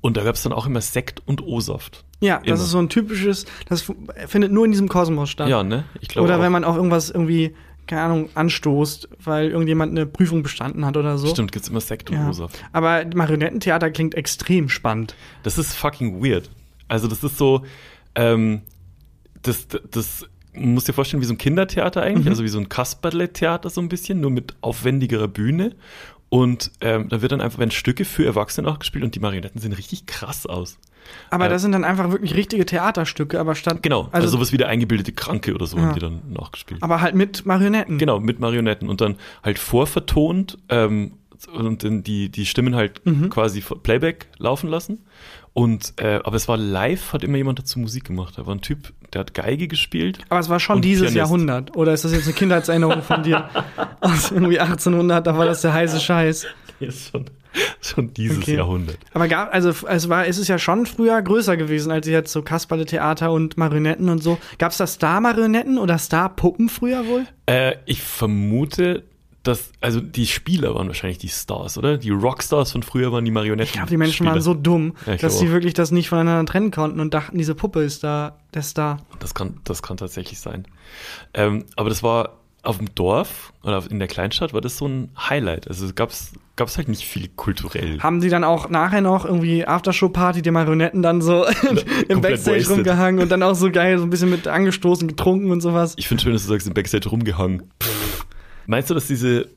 Und 0.00 0.16
da 0.16 0.24
gab 0.24 0.34
es 0.34 0.42
dann 0.42 0.52
auch 0.52 0.66
immer 0.66 0.80
Sekt 0.80 1.22
und 1.26 1.42
O-Saft. 1.42 2.04
Ja, 2.20 2.38
das 2.38 2.46
Immer. 2.46 2.54
ist 2.54 2.70
so 2.70 2.78
ein 2.78 2.88
typisches, 2.88 3.44
das 3.68 3.92
findet 4.26 4.50
nur 4.50 4.64
in 4.64 4.72
diesem 4.72 4.88
Kosmos 4.88 5.28
statt. 5.28 5.48
Ja, 5.48 5.62
ne? 5.62 5.84
Ich 6.00 6.08
glaube 6.08 6.26
Oder 6.26 6.38
auch. 6.38 6.42
wenn 6.42 6.52
man 6.52 6.64
auch 6.64 6.76
irgendwas 6.76 7.10
irgendwie 7.10 7.54
keine 7.86 8.02
Ahnung, 8.02 8.28
anstoßt, 8.34 9.08
weil 9.22 9.50
irgendjemand 9.50 9.92
eine 9.92 10.06
Prüfung 10.06 10.42
bestanden 10.42 10.84
hat 10.84 10.96
oder 10.96 11.18
so. 11.18 11.28
Stimmt, 11.28 11.52
gibt's 11.52 11.68
immer 11.68 11.80
Sekt 11.80 12.10
und 12.10 12.16
Ja. 12.16 12.48
Aber 12.72 13.04
Marionettentheater 13.14 13.90
klingt 13.90 14.14
extrem 14.14 14.68
spannend. 14.68 15.14
Das 15.42 15.58
ist 15.58 15.74
fucking 15.74 16.22
weird. 16.24 16.50
Also 16.88 17.08
das 17.08 17.22
ist 17.24 17.38
so, 17.38 17.64
ähm, 18.14 18.62
das, 19.42 19.68
das, 19.68 19.80
das 19.90 20.28
muss 20.54 20.84
dir 20.84 20.92
vorstellen, 20.92 21.20
wie 21.20 21.26
so 21.26 21.34
ein 21.34 21.38
Kindertheater 21.38 22.02
eigentlich, 22.02 22.28
also 22.28 22.44
wie 22.44 22.48
so 22.48 22.58
ein 22.58 22.68
Kasperle-Theater 22.68 23.70
so 23.70 23.80
ein 23.80 23.88
bisschen, 23.88 24.20
nur 24.20 24.30
mit 24.30 24.54
aufwendigerer 24.60 25.28
Bühne. 25.28 25.74
Und 26.34 26.72
ähm, 26.80 27.08
da 27.10 27.22
wird 27.22 27.30
dann 27.30 27.40
einfach, 27.40 27.60
werden 27.60 27.70
Stücke 27.70 28.04
für 28.04 28.26
Erwachsene 28.26 28.66
auch 28.68 28.80
gespielt 28.80 29.04
und 29.04 29.14
die 29.14 29.20
Marionetten 29.20 29.60
sehen 29.60 29.72
richtig 29.72 30.06
krass 30.06 30.46
aus. 30.46 30.78
Aber 31.30 31.46
Äh, 31.46 31.48
das 31.48 31.62
sind 31.62 31.70
dann 31.70 31.84
einfach 31.84 32.10
wirklich 32.10 32.34
richtige 32.34 32.66
Theaterstücke, 32.66 33.38
aber 33.38 33.54
statt. 33.54 33.82
Genau, 33.84 34.04
also, 34.06 34.10
Also, 34.14 34.28
sowas 34.30 34.50
wie 34.52 34.56
der 34.56 34.66
eingebildete 34.68 35.12
Kranke 35.12 35.54
oder 35.54 35.66
so 35.66 35.76
Ja. 35.76 35.84
haben 35.84 35.94
die 35.94 36.00
dann 36.00 36.22
nachgespielt. 36.32 36.82
aber 36.82 37.00
halt 37.02 37.14
mit 37.14 37.46
Marionetten. 37.46 37.98
Genau, 37.98 38.18
mit 38.18 38.40
Marionetten 38.40 38.88
und 38.88 39.00
dann 39.00 39.14
halt 39.44 39.60
vorvertont 39.60 40.58
ähm, 40.70 41.12
und 41.54 41.84
dann 41.84 42.02
die, 42.02 42.30
die 42.30 42.46
Stimmen 42.46 42.74
halt 42.74 43.00
Mhm. 43.06 43.28
quasi 43.30 43.60
vor- 43.60 43.80
Playback 43.80 44.26
laufen 44.38 44.68
lassen. 44.68 45.04
Und 45.54 45.94
äh, 46.00 46.18
aber 46.24 46.34
es 46.34 46.48
war 46.48 46.56
live, 46.56 47.12
hat 47.12 47.22
immer 47.22 47.36
jemand 47.36 47.60
dazu 47.60 47.78
Musik 47.78 48.04
gemacht. 48.04 48.34
Da 48.36 48.44
war 48.44 48.54
ein 48.56 48.60
Typ, 48.60 48.92
der 49.12 49.20
hat 49.20 49.34
Geige 49.34 49.68
gespielt. 49.68 50.18
Aber 50.28 50.40
es 50.40 50.48
war 50.48 50.58
schon 50.58 50.82
dieses 50.82 51.02
Pianist. 51.02 51.16
Jahrhundert. 51.16 51.76
Oder 51.76 51.94
ist 51.94 52.04
das 52.04 52.12
jetzt 52.12 52.24
eine 52.24 52.34
Kindheitserinnerung 52.34 53.02
von 53.02 53.22
dir? 53.22 53.48
Aus 54.00 54.32
irgendwie 54.32 54.58
1800, 54.58 55.24
da 55.24 55.38
war 55.38 55.46
das 55.46 55.62
der 55.62 55.72
heiße 55.72 56.00
Scheiß. 56.00 56.46
Ist 56.80 57.10
schon, 57.12 57.26
schon 57.80 58.12
dieses 58.14 58.38
Okay. 58.38 58.56
Jahrhundert. 58.56 58.98
Aber 59.12 59.28
gab, 59.28 59.54
also 59.54 59.72
es 59.86 60.08
war, 60.08 60.26
es 60.26 60.38
ist 60.38 60.48
ja 60.48 60.58
schon 60.58 60.86
früher 60.86 61.22
größer 61.22 61.56
gewesen, 61.56 61.92
als 61.92 62.08
jetzt 62.08 62.32
so 62.32 62.42
Kasperle-Theater 62.42 63.30
und 63.30 63.56
Marionetten 63.56 64.08
und 64.08 64.24
so. 64.24 64.38
Gab 64.58 64.72
es 64.72 64.78
da 64.78 64.88
Star-Marionetten 64.88 65.78
oder 65.78 65.98
Star-Puppen 65.98 66.68
früher 66.68 67.06
wohl? 67.06 67.26
Äh, 67.46 67.76
ich 67.86 68.02
vermute, 68.02 69.04
dass, 69.44 69.70
also 69.80 70.00
die 70.00 70.26
Spieler 70.26 70.74
waren 70.74 70.88
wahrscheinlich 70.88 71.18
die 71.18 71.28
Stars, 71.28 71.78
oder? 71.78 71.98
Die 71.98 72.10
Rockstars 72.10 72.72
von 72.72 72.82
früher 72.82 73.12
waren 73.12 73.24
die 73.24 73.30
Marionetten. 73.30 73.68
Ich 73.68 73.72
glaube, 73.72 73.90
die 73.90 73.96
Menschen 73.96 74.26
waren 74.26 74.40
so 74.40 74.54
dumm, 74.54 74.94
Ja, 75.06 75.16
dass 75.16 75.38
sie 75.38 75.50
wirklich 75.50 75.74
das 75.74 75.90
nicht 75.90 76.08
voneinander 76.08 76.50
trennen 76.50 76.70
konnten 76.70 76.98
und 76.98 77.14
dachten, 77.14 77.38
diese 77.38 77.54
Puppe 77.54 77.82
ist 77.82 78.02
da 78.02 78.38
der 78.54 78.62
Star. 78.62 78.98
Das 79.20 79.34
kann, 79.34 79.60
das 79.64 79.82
kann 79.82 79.96
tatsächlich 79.98 80.40
sein. 80.40 80.66
Ähm, 81.34 81.64
aber 81.76 81.90
das 81.90 82.02
war 82.02 82.38
auf 82.62 82.78
dem 82.78 82.94
Dorf 82.94 83.52
oder 83.62 83.82
in 83.90 83.98
der 83.98 84.08
Kleinstadt 84.08 84.54
war 84.54 84.62
das 84.62 84.78
so 84.78 84.88
ein 84.88 85.10
Highlight. 85.18 85.68
Also 85.68 85.86
gab's 85.94 86.32
gab's 86.56 86.76
halt 86.76 86.88
nicht 86.88 87.04
viel 87.04 87.28
kulturell. 87.28 88.00
Haben 88.00 88.20
die 88.20 88.28
dann 88.28 88.44
auch 88.44 88.68
nachher 88.68 89.00
noch 89.00 89.24
irgendwie 89.24 89.66
Aftershow-Party 89.66 90.40
der 90.40 90.52
Marionetten 90.52 91.02
dann 91.02 91.20
so 91.20 91.44
im 92.08 92.20
Backstage 92.20 92.60
wasted. 92.60 92.76
rumgehangen 92.76 93.20
und 93.20 93.28
dann 93.30 93.42
auch 93.42 93.54
so 93.54 93.70
geil, 93.70 93.98
so 93.98 94.04
ein 94.04 94.10
bisschen 94.10 94.30
mit 94.30 94.46
angestoßen, 94.46 95.08
getrunken 95.08 95.50
und 95.50 95.60
sowas. 95.60 95.94
Ich 95.96 96.08
finde 96.08 96.22
schön, 96.22 96.32
dass 96.32 96.42
du 96.44 96.48
sagst, 96.48 96.66
im 96.66 96.74
Backstage 96.74 97.08
rumgehangen. 97.08 97.64
Meinst 98.66 98.90
du, 98.90 98.94
dass 98.94 99.06
diese 99.06 99.48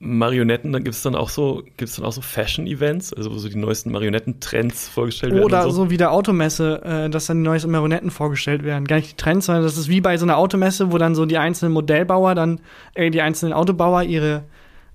Marionetten, 0.00 0.72
dann 0.72 0.84
gibt 0.84 0.94
es 0.94 1.02
dann 1.02 1.14
auch 1.14 1.28
so, 1.28 1.62
gibt's 1.76 1.96
dann 1.96 2.04
auch 2.04 2.12
so 2.12 2.20
Fashion-Events, 2.20 3.14
also 3.14 3.32
wo 3.32 3.38
so 3.38 3.48
die 3.48 3.56
neuesten 3.56 3.90
Marionettentrends 3.90 4.88
vorgestellt 4.88 5.32
werden? 5.32 5.44
Oder 5.44 5.66
und 5.66 5.72
so 5.72 5.90
wie 5.90 5.96
der 5.96 6.12
Automesse, 6.12 6.82
äh, 6.84 7.10
dass 7.10 7.26
dann 7.26 7.38
die 7.38 7.44
neuesten 7.44 7.70
Marionetten 7.70 8.10
vorgestellt 8.10 8.64
werden. 8.64 8.86
Gar 8.86 8.96
nicht 8.96 9.12
die 9.12 9.16
Trends, 9.16 9.46
sondern 9.46 9.64
das 9.64 9.78
ist 9.78 9.88
wie 9.88 10.00
bei 10.00 10.16
so 10.18 10.26
einer 10.26 10.36
Automesse, 10.36 10.92
wo 10.92 10.98
dann 10.98 11.14
so 11.14 11.24
die 11.26 11.38
einzelnen 11.38 11.72
Modellbauer 11.72 12.34
dann, 12.34 12.60
äh, 12.94 13.10
die 13.10 13.22
einzelnen 13.22 13.52
Autobauer 13.52 14.02
ihre 14.02 14.44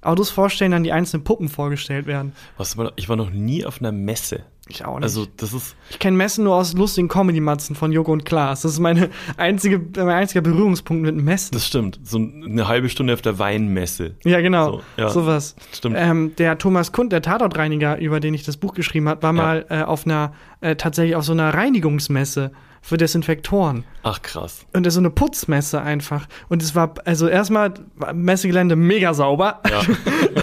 Autos 0.02 0.30
vorstellen, 0.30 0.72
dann 0.72 0.84
die 0.84 0.92
einzelnen 0.92 1.24
Puppen 1.24 1.50
vorgestellt 1.50 2.06
werden. 2.06 2.34
Was, 2.58 2.78
ich 2.96 3.10
war 3.10 3.16
noch 3.16 3.32
nie 3.32 3.66
auf 3.66 3.82
einer 3.82 3.92
Messe. 3.92 4.44
Ich 4.72 4.86
auch 4.86 4.96
nicht. 4.96 5.04
Also 5.04 5.26
das 5.38 5.52
ist, 5.54 5.76
ich 5.90 5.98
kenne 5.98 6.16
Messen 6.16 6.44
nur 6.44 6.56
aus 6.56 6.74
lustigen 6.74 7.08
Comedy-Matzen 7.08 7.76
von 7.76 7.92
Joko 7.92 8.12
und 8.14 8.24
Klaas. 8.24 8.62
Das 8.62 8.72
ist 8.74 8.80
meine 8.80 9.10
einzige, 9.38 9.80
mein 9.98 10.10
einziger 10.10 10.42
Berührungspunkt 10.42 11.04
mit 11.04 11.16
Messen. 11.16 11.50
das 11.54 11.66
stimmt. 11.66 12.00
So 12.04 12.18
eine 12.20 12.68
halbe 12.68 12.88
Stunde 12.90 13.14
auf 13.14 13.22
der 13.24 13.40
Weinmesse. 13.40 14.16
ja, 14.24 14.42
genau. 14.42 14.72
So, 14.74 14.82
ja. 14.98 15.10
Sowas. 15.10 15.56
Stimmt. 15.74 15.96
Ähm, 15.98 16.36
der 16.38 16.58
Thomas 16.60 16.92
Kund, 16.92 17.12
der 17.12 17.22
Tatortreiniger, 17.24 17.98
über 17.98 18.20
den 18.20 18.34
ich 18.36 18.44
das 18.44 18.58
Buch 18.58 18.74
geschrieben 18.76 19.10
habe, 19.10 19.24
war 19.24 19.34
Ja. 19.34 19.42
mal 19.42 19.66
äh, 19.70 19.82
auf 19.82 20.06
einer, 20.06 20.34
äh, 20.62 20.76
tatsächlich 20.76 21.16
auf 21.16 21.26
so 21.26 21.32
einer 21.32 21.52
Reinigungsmesse 21.54 22.52
für 22.82 22.98
Desinfektoren. 22.98 23.84
Ach 24.04 24.22
krass. 24.22 24.66
Und 24.74 24.86
das 24.86 24.92
ist 24.92 24.96
so 24.96 25.02
eine 25.02 25.10
Putzmesse 25.10 25.82
einfach. 25.82 26.28
Und 26.48 26.64
es 26.64 26.76
war, 26.76 26.94
also 27.06 27.28
erstmal 27.28 27.74
war 27.96 28.14
Messegelände 28.14 28.76
mega 28.76 29.14
sauber. 29.14 29.62
Ja. 29.70 29.82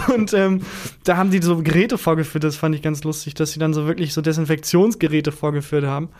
Und 0.14 0.32
ähm, 0.34 0.62
da 1.04 1.16
haben 1.16 1.30
die 1.30 1.40
so 1.40 1.62
Geräte 1.62 1.98
vorgeführt, 1.98 2.44
das 2.44 2.56
fand 2.56 2.74
ich 2.74 2.82
ganz 2.82 3.04
lustig, 3.04 3.34
dass 3.34 3.52
sie 3.52 3.58
dann 3.58 3.74
so 3.74 3.86
wirklich 3.86 4.12
so 4.12 4.20
Desinfektionsgeräte 4.20 5.32
vorgeführt 5.32 5.84
haben. 5.84 6.10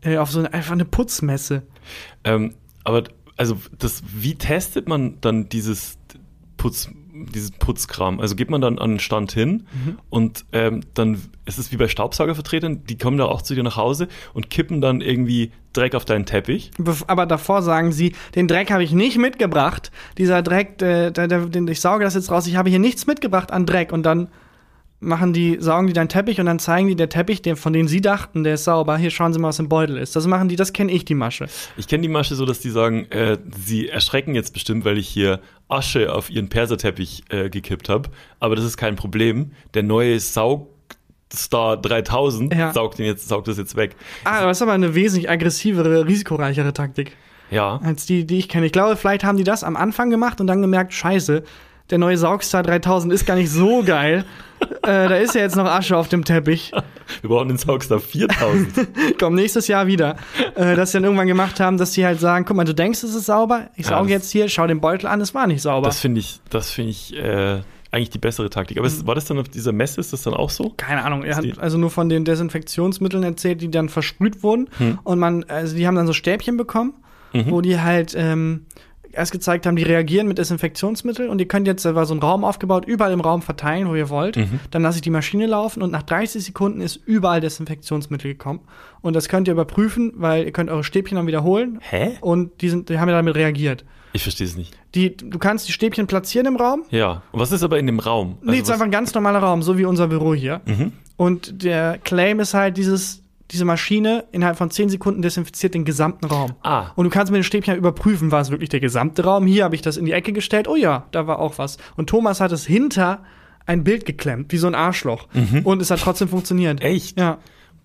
Äh, 0.00 0.18
auf 0.18 0.30
so 0.30 0.40
eine, 0.40 0.52
einfach 0.52 0.72
eine 0.72 0.84
Putzmesse. 0.84 1.62
Ähm, 2.24 2.54
aber 2.84 3.04
also 3.36 3.58
das, 3.78 4.02
wie 4.06 4.34
testet 4.34 4.88
man 4.88 5.20
dann 5.20 5.48
dieses 5.48 5.98
Putz, 6.56 6.90
dieses 7.34 7.50
Putzkram? 7.50 8.20
Also 8.20 8.34
geht 8.36 8.50
man 8.50 8.60
dann 8.60 8.78
an 8.78 8.90
den 8.90 8.98
Stand 9.00 9.32
hin 9.32 9.66
Mhm. 9.72 9.98
und 10.10 10.44
ähm, 10.52 10.80
dann 10.94 11.20
ist 11.44 11.58
es 11.58 11.72
wie 11.72 11.76
bei 11.76 11.88
Staubsaugervertretern, 11.88 12.84
die 12.84 12.98
kommen 12.98 13.18
da 13.18 13.24
auch 13.26 13.42
zu 13.42 13.54
dir 13.54 13.62
nach 13.62 13.76
Hause 13.76 14.08
und 14.34 14.50
kippen 14.50 14.80
dann 14.80 15.00
irgendwie 15.00 15.52
Dreck 15.72 15.94
auf 15.94 16.04
deinen 16.04 16.24
Teppich. 16.26 16.70
Aber 17.06 17.26
davor 17.26 17.62
sagen 17.62 17.92
sie, 17.92 18.14
den 18.34 18.48
Dreck 18.48 18.70
habe 18.70 18.82
ich 18.82 18.92
nicht 18.92 19.18
mitgebracht. 19.18 19.90
Dieser 20.18 20.42
Dreck, 20.42 20.78
der, 20.78 21.10
der, 21.10 21.28
der, 21.28 21.46
den, 21.46 21.68
ich 21.68 21.80
sauge 21.80 22.02
das 22.04 22.14
jetzt 22.14 22.30
raus, 22.30 22.46
ich 22.46 22.56
habe 22.56 22.70
hier 22.70 22.78
nichts 22.78 23.06
mitgebracht 23.06 23.52
an 23.52 23.66
Dreck. 23.66 23.92
Und 23.92 24.04
dann 24.04 24.28
machen 25.06 25.32
die, 25.32 25.56
saugen 25.60 25.86
die 25.86 25.92
deinen 25.92 26.08
Teppich 26.08 26.38
und 26.40 26.46
dann 26.46 26.58
zeigen 26.58 26.88
die, 26.88 26.96
der 26.96 27.08
Teppich, 27.08 27.40
der, 27.40 27.56
von 27.56 27.72
dem 27.72 27.88
sie 27.88 28.00
dachten, 28.00 28.44
der 28.44 28.54
ist 28.54 28.64
sauber, 28.64 28.98
hier 28.98 29.10
schauen 29.10 29.32
sie 29.32 29.38
mal, 29.38 29.48
was 29.48 29.58
im 29.58 29.68
Beutel 29.68 29.96
ist. 29.96 30.14
Das 30.16 30.26
machen 30.26 30.48
die, 30.48 30.56
das 30.56 30.72
kenne 30.72 30.92
ich, 30.92 31.04
die 31.04 31.14
Masche. 31.14 31.46
Ich 31.76 31.86
kenne 31.88 32.02
die 32.02 32.08
Masche 32.08 32.34
so, 32.34 32.44
dass 32.44 32.60
die 32.60 32.70
sagen, 32.70 33.06
äh, 33.10 33.38
sie 33.64 33.88
erschrecken 33.88 34.34
jetzt 34.34 34.52
bestimmt, 34.52 34.84
weil 34.84 34.98
ich 34.98 35.08
hier 35.08 35.40
Asche 35.68 36.12
auf 36.14 36.28
ihren 36.30 36.48
Perserteppich 36.48 37.24
äh, 37.30 37.48
gekippt 37.48 37.88
habe. 37.88 38.10
Aber 38.40 38.56
das 38.56 38.64
ist 38.64 38.76
kein 38.76 38.96
Problem. 38.96 39.52
Der 39.74 39.82
neue 39.82 40.18
Saugstar 41.30 41.76
3000 41.76 42.54
Ja. 42.54 42.72
saugt, 42.72 42.98
den 42.98 43.06
jetzt, 43.06 43.28
saugt 43.28 43.48
das 43.48 43.58
jetzt 43.58 43.76
weg. 43.76 43.96
Ah, 44.24 44.44
das 44.46 44.58
ist 44.58 44.62
aber 44.62 44.72
eine 44.72 44.94
wesentlich 44.94 45.28
aggressivere, 45.30 46.06
risikoreichere 46.06 46.72
Taktik 46.72 47.16
Ja. 47.50 47.80
als 47.82 48.06
die, 48.06 48.26
die 48.26 48.38
ich 48.38 48.48
kenne. 48.48 48.66
Ich 48.66 48.72
glaube, 48.72 48.96
vielleicht 48.96 49.24
haben 49.24 49.36
die 49.38 49.44
das 49.44 49.64
am 49.64 49.76
Anfang 49.76 50.10
gemacht 50.10 50.40
und 50.40 50.46
dann 50.46 50.60
gemerkt, 50.62 50.92
scheiße, 50.92 51.42
der 51.90 51.98
neue 51.98 52.16
Saugstar 52.18 52.62
3000 52.62 53.12
ist 53.12 53.26
gar 53.26 53.36
nicht 53.36 53.50
so 53.50 53.82
geil. 53.84 54.24
äh, 54.60 55.08
da 55.08 55.16
ist 55.16 55.34
ja 55.34 55.42
jetzt 55.42 55.54
noch 55.56 55.66
Asche 55.66 55.96
auf 55.96 56.08
dem 56.08 56.24
Teppich. 56.24 56.72
Wir 57.20 57.30
brauchen 57.30 57.48
den 57.48 57.58
Saugstar 57.58 58.00
4000. 58.00 58.88
Komm 59.20 59.34
nächstes 59.34 59.68
Jahr 59.68 59.86
wieder. 59.86 60.16
Äh, 60.54 60.74
dass 60.76 60.92
sie 60.92 60.96
dann 60.98 61.04
irgendwann 61.04 61.26
gemacht 61.26 61.60
haben, 61.60 61.76
dass 61.76 61.92
sie 61.92 62.04
halt 62.06 62.20
sagen, 62.20 62.44
guck 62.46 62.56
mal, 62.56 62.64
du 62.64 62.74
denkst, 62.74 63.02
es 63.02 63.14
ist 63.14 63.26
sauber, 63.26 63.68
ich 63.76 63.84
Ja, 63.86 63.90
sauge 63.98 64.04
das- 64.04 64.10
jetzt 64.22 64.30
hier, 64.32 64.48
schau 64.48 64.66
den 64.66 64.80
Beutel 64.80 65.06
an, 65.06 65.20
es 65.20 65.34
war 65.34 65.46
nicht 65.46 65.62
sauber. 65.62 65.86
Das 65.86 66.00
finde 66.00 66.20
ich, 66.20 66.40
das 66.50 66.70
finde 66.70 66.90
ich 66.90 67.14
äh, 67.16 67.60
eigentlich 67.92 68.10
die 68.10 68.18
bessere 68.18 68.48
Taktik. 68.50 68.78
Aber 68.78 68.86
es, 68.86 69.06
war 69.06 69.14
das 69.14 69.26
dann 69.26 69.38
auf 69.38 69.48
dieser 69.48 69.72
Messe, 69.72 70.00
ist 70.00 70.12
das 70.12 70.22
dann 70.22 70.34
auch 70.34 70.50
so? 70.50 70.72
Keine 70.76 71.04
Ahnung, 71.04 71.22
er 71.22 71.30
Ist 71.30 71.36
hat 71.52 71.58
also 71.58 71.76
nur 71.78 71.90
von 71.90 72.08
den 72.08 72.24
Desinfektionsmitteln 72.24 73.22
erzählt, 73.22 73.60
die 73.60 73.70
dann 73.70 73.88
versprüht 73.88 74.42
wurden. 74.42 74.68
Hm. 74.78 74.98
Und 75.04 75.18
man, 75.18 75.44
also 75.44 75.76
die 75.76 75.86
haben 75.86 75.94
dann 75.94 76.06
so 76.06 76.12
Stäbchen 76.12 76.56
bekommen, 76.56 76.94
Mhm. 77.32 77.50
wo 77.50 77.60
die 77.60 77.80
halt 77.80 78.14
ähm, 78.16 78.66
erst 79.16 79.32
gezeigt 79.32 79.66
haben, 79.66 79.76
die 79.76 79.82
reagieren 79.82 80.28
mit 80.28 80.38
Desinfektionsmitteln 80.38 81.28
und 81.28 81.40
ihr 81.40 81.48
könnt 81.48 81.66
jetzt, 81.66 81.84
da 81.84 81.94
war 81.94 82.06
so 82.06 82.14
ein 82.14 82.20
Raum 82.20 82.44
aufgebaut, 82.44 82.84
überall 82.86 83.12
im 83.12 83.20
Raum 83.20 83.42
verteilen, 83.42 83.88
wo 83.88 83.94
ihr 83.94 84.10
wollt. 84.10 84.36
Mhm. 84.36 84.60
Dann 84.70 84.82
lasse 84.82 84.98
ich 84.98 85.02
die 85.02 85.10
Maschine 85.10 85.46
laufen 85.46 85.82
und 85.82 85.90
nach 85.90 86.02
30 86.02 86.44
Sekunden 86.44 86.80
ist 86.80 86.96
überall 87.06 87.40
Desinfektionsmittel 87.40 88.32
gekommen. 88.32 88.60
Und 89.00 89.16
das 89.16 89.28
könnt 89.28 89.48
ihr 89.48 89.52
überprüfen, 89.52 90.12
weil 90.16 90.44
ihr 90.44 90.52
könnt 90.52 90.70
eure 90.70 90.84
Stäbchen 90.84 91.16
dann 91.16 91.26
wiederholen. 91.26 91.78
Hä? 91.80 92.18
Und 92.20 92.60
die, 92.60 92.68
sind, 92.68 92.88
die 92.88 92.98
haben 92.98 93.08
ja 93.08 93.16
damit 93.16 93.34
reagiert. 93.36 93.84
Ich 94.12 94.22
verstehe 94.22 94.46
es 94.46 94.56
nicht. 94.56 94.76
Die, 94.94 95.16
du 95.16 95.38
kannst 95.38 95.68
die 95.68 95.72
Stäbchen 95.72 96.06
platzieren 96.06 96.46
im 96.46 96.56
Raum. 96.56 96.84
Ja. 96.90 97.22
Und 97.32 97.40
was 97.40 97.52
ist 97.52 97.62
aber 97.62 97.78
in 97.78 97.86
dem 97.86 97.98
Raum? 97.98 98.38
nee, 98.42 98.52
es 98.52 98.56
ist 98.56 98.60
Also 98.62 98.72
einfach 98.74 98.84
ein 98.86 98.90
ganz 98.90 99.14
normaler 99.14 99.40
Raum, 99.40 99.62
so 99.62 99.76
wie 99.78 99.84
unser 99.84 100.08
Büro 100.08 100.34
hier. 100.34 100.62
Mhm. 100.64 100.92
Und 101.16 101.62
der 101.62 101.98
Claim 101.98 102.40
ist 102.40 102.54
halt 102.54 102.76
dieses, 102.76 103.22
diese 103.50 103.64
Maschine 103.64 104.24
innerhalb 104.32 104.56
von 104.58 104.70
10 104.70 104.88
Sekunden 104.88 105.22
desinfiziert 105.22 105.74
den 105.74 105.84
gesamten 105.84 106.26
Raum. 106.26 106.54
Ah. 106.62 106.90
Und 106.96 107.04
du 107.04 107.10
kannst 107.10 107.30
mit 107.32 107.38
den 107.38 107.44
Stäbchen 107.44 107.76
überprüfen, 107.76 108.32
war 108.32 108.40
es 108.40 108.50
wirklich 108.50 108.68
der 108.70 108.80
gesamte 108.80 109.24
Raum. 109.24 109.46
Hier 109.46 109.64
habe 109.64 109.74
ich 109.74 109.82
das 109.82 109.96
in 109.96 110.04
die 110.04 110.12
Ecke 110.12 110.32
gestellt. 110.32 110.66
Oh 110.68 110.76
ja, 110.76 111.06
da 111.12 111.26
war 111.26 111.38
auch 111.38 111.58
was. 111.58 111.76
Und 111.96 112.08
Thomas 112.08 112.40
hat 112.40 112.50
es 112.52 112.66
hinter 112.66 113.22
ein 113.66 113.84
Bild 113.84 114.04
geklemmt, 114.06 114.52
wie 114.52 114.56
so 114.58 114.66
ein 114.66 114.74
Arschloch. 114.74 115.28
Und 115.64 115.82
es 115.82 115.90
hat 115.90 116.00
trotzdem 116.00 116.28
funktioniert. 116.28 116.80
Mhm. 116.80 116.86
Echt? 116.86 117.18
Ja. 117.18 117.38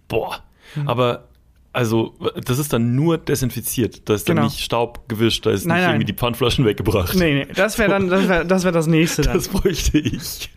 Boah. 0.07 0.39
Aber, 0.85 1.27
also, 1.73 2.13
das 2.45 2.59
ist 2.59 2.73
dann 2.73 2.95
nur 2.95 3.17
desinfiziert. 3.17 4.07
Da 4.09 4.13
ist 4.15 4.27
dann 4.29 4.37
Genau. 4.37 4.47
nicht 4.47 4.59
Staub 4.61 5.07
gewischt, 5.09 5.45
da 5.45 5.51
ist 5.51 5.65
Nein, 5.65 5.77
nicht 5.77 5.85
nein. 5.85 5.95
irgendwie 5.95 6.11
die 6.13 6.17
Pfandflaschen 6.17 6.65
weggebracht. 6.65 7.15
Nee, 7.15 7.45
nee, 7.45 7.53
das 7.53 7.77
wäre 7.77 7.89
dann, 7.89 8.09
das 8.09 8.27
wäre 8.27 8.45
das, 8.45 8.63
wär 8.63 8.71
das 8.71 8.87
nächste 8.87 9.21
dann. 9.23 9.33
Das 9.35 9.47
bräuchte 9.47 9.97
ich. 9.99 10.49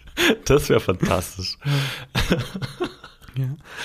Das 0.45 0.69
wäre 0.69 0.81
fantastisch. 0.81 1.59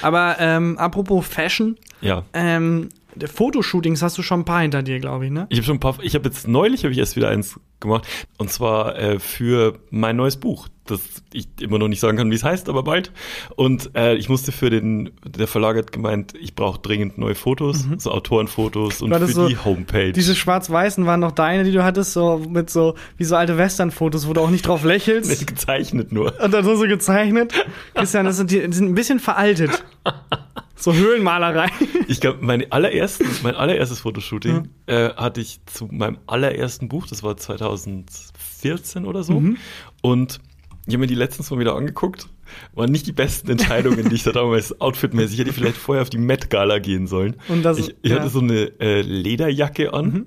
Aber 0.02 0.38
ähm, 0.40 0.78
apropos 0.78 1.26
Fashion, 1.28 1.78
Ja. 2.02 2.24
ähm, 2.34 2.90
Fotoshootings 3.26 4.02
hast 4.02 4.18
du 4.18 4.22
schon 4.22 4.42
ein 4.42 4.46
paar 4.46 4.62
hinter 4.62 4.84
dir, 4.84 5.00
glaube 5.00 5.26
ich, 5.26 5.32
ne? 5.32 5.48
Ich 5.50 5.58
habe 5.58 5.66
schon 5.66 5.78
ein 5.78 5.80
paar, 5.80 5.98
ich 6.02 6.16
habe 6.16 6.28
jetzt 6.28 6.48
neulich 6.48 6.84
habe 6.84 6.92
ich 6.92 7.00
erst 7.00 7.16
wieder 7.16 7.30
eins 7.30 7.60
gemacht 7.80 8.08
und 8.38 8.52
zwar 8.52 8.98
äh, 8.98 9.20
für 9.20 9.80
mein 9.90 10.16
neues 10.16 10.38
Buch, 10.38 10.68
das 10.86 11.00
ich 11.34 11.48
immer 11.60 11.80
noch 11.80 11.88
nicht 11.88 12.00
sagen 12.00 12.18
kann, 12.18 12.30
wie 12.32 12.36
es 12.36 12.44
heißt, 12.44 12.70
aber 12.70 12.84
bald. 12.84 13.12
Und 13.56 13.96
äh, 13.96 14.16
ich 14.16 14.30
musste 14.30 14.52
für 14.52 14.70
den, 14.70 15.12
der 15.26 15.48
Verlag 15.48 15.78
hat 15.78 15.92
gemeint, 15.92 16.34
ich 16.40 16.56
brauche 16.56 16.80
dringend 16.80 17.18
neue 17.18 17.36
Fotos, 17.36 17.86
mhm. 17.86 18.00
so 18.00 18.12
Autorenfotos 18.12 19.02
und 19.02 19.14
für 19.14 19.28
so, 19.28 19.48
die 19.48 19.58
Homepage. 19.58 20.12
Diese 20.12 20.36
schwarz-weißen 20.36 21.06
waren 21.06 21.20
noch 21.20 21.32
deine, 21.32 21.64
die 21.64 21.72
du 21.72 21.84
hattest, 21.84 22.14
so 22.14 22.38
mit 22.38 22.70
so 22.70 22.96
wie 23.18 23.24
so 23.24 23.36
alte 23.36 23.58
Western-Fotos, 23.58 24.28
wo 24.28 24.34
du 24.34 24.42
auch 24.42 24.50
nicht 24.50 24.68
drauf 24.68 24.84
lächelst. 24.84 25.30
Nicht 25.40 25.48
gezeichnet 25.48 26.12
nur. 26.12 26.40
Und 26.42 26.54
dann 26.54 26.66
so, 26.66 26.76
so 26.76 26.84
gezeichnet. 26.84 27.54
Christian, 27.94 28.26
das 28.26 28.38
sind, 28.38 28.52
die, 28.52 28.68
die 28.68 28.74
sind 28.74 28.90
ein 28.90 28.96
bisschen 28.96 29.20
veraltet. 29.20 29.84
So 30.80 30.94
Höhlenmalerei. 30.94 31.70
Ich 32.08 32.22
glaube, 32.22 32.40
mein 32.42 32.72
allerersten, 32.72 33.28
mein 33.44 33.56
allererstes 33.56 34.00
Fotoshooting 34.00 34.70
ja. 34.88 35.10
äh, 35.10 35.14
hatte 35.16 35.42
ich 35.42 35.60
zu 35.66 35.88
meinem 35.92 36.20
allerersten 36.26 36.88
Buch, 36.88 37.06
das 37.06 37.22
war 37.22 37.36
2014 37.36 39.06
oder 39.06 39.24
so. 39.24 39.40
Mhm. 39.40 39.58
Und 40.02 40.40
ich 40.88 40.94
habe 40.94 41.02
mir 41.02 41.08
die 41.08 41.16
letztens 41.16 41.52
mal 41.52 41.60
wieder 41.60 41.76
angeguckt. 41.76 42.28
Waren 42.74 42.92
nicht 42.92 43.06
die 43.06 43.12
besten 43.12 43.52
Entscheidungen, 43.52 44.10
die 44.10 44.16
ich 44.16 44.24
da 44.24 44.32
damals 44.32 44.82
outfitmäßig 44.82 45.38
hätte 45.38 45.54
vielleicht 45.54 45.78
vorher 45.78 46.02
auf 46.02 46.10
die 46.10 46.18
Met 46.18 46.50
Gala 46.50 46.80
gehen 46.80 47.06
sollen. 47.06 47.36
Und 47.48 47.62
das, 47.62 47.78
ich, 47.78 47.96
ich 48.02 48.12
ja. 48.12 48.18
hatte 48.18 48.30
so 48.30 48.40
eine 48.40 48.72
äh, 48.80 49.02
Lederjacke 49.02 49.94
an. 49.94 50.06
Mhm. 50.06 50.26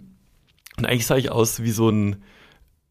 Und 0.77 0.87
eigentlich 0.87 1.07
sah 1.07 1.17
ich 1.17 1.33
aus 1.33 1.63
wie 1.63 1.73
so 1.73 1.89
ein 1.89 2.23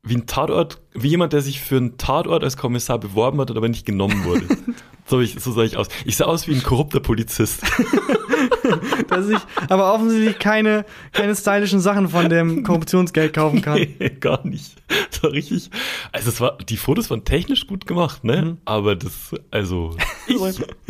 wie 0.03 0.15
ein 0.15 0.25
Tatort, 0.25 0.81
wie 0.93 1.09
jemand, 1.09 1.33
der 1.33 1.41
sich 1.41 1.61
für 1.61 1.77
einen 1.77 1.97
Tatort 1.97 2.43
als 2.43 2.57
Kommissar 2.57 2.97
beworben 2.97 3.39
hat, 3.39 3.51
aber 3.51 3.69
nicht 3.69 3.85
genommen 3.85 4.23
wurde. 4.23 4.43
so, 5.05 5.19
ich, 5.19 5.35
so 5.39 5.51
sah 5.51 5.61
ich 5.61 5.77
aus. 5.77 5.89
Ich 6.05 6.17
sah 6.17 6.25
aus 6.25 6.47
wie 6.47 6.55
ein 6.55 6.63
korrupter 6.63 6.99
Polizist. 6.99 7.61
Dass 9.07 9.29
ich 9.29 9.39
aber 9.69 9.93
offensichtlich 9.93 10.39
keine, 10.39 10.85
keine 11.11 11.35
stylischen 11.35 11.79
Sachen 11.79 12.09
von 12.09 12.29
dem 12.29 12.63
Korruptionsgeld 12.63 13.33
kaufen 13.33 13.61
kann. 13.61 13.71
Nee, 13.99 14.09
gar 14.19 14.45
nicht. 14.47 14.75
Das 15.11 15.23
war 15.23 15.31
richtig. 15.31 15.69
Also 16.11 16.29
es 16.29 16.41
war, 16.41 16.57
die 16.57 16.77
Fotos 16.77 17.09
waren 17.09 17.23
technisch 17.23 17.67
gut 17.67 17.85
gemacht, 17.85 18.23
ne? 18.23 18.41
Mhm. 18.41 18.57
Aber 18.65 18.95
das, 18.95 19.35
also 19.51 19.95
ich, 20.27 20.37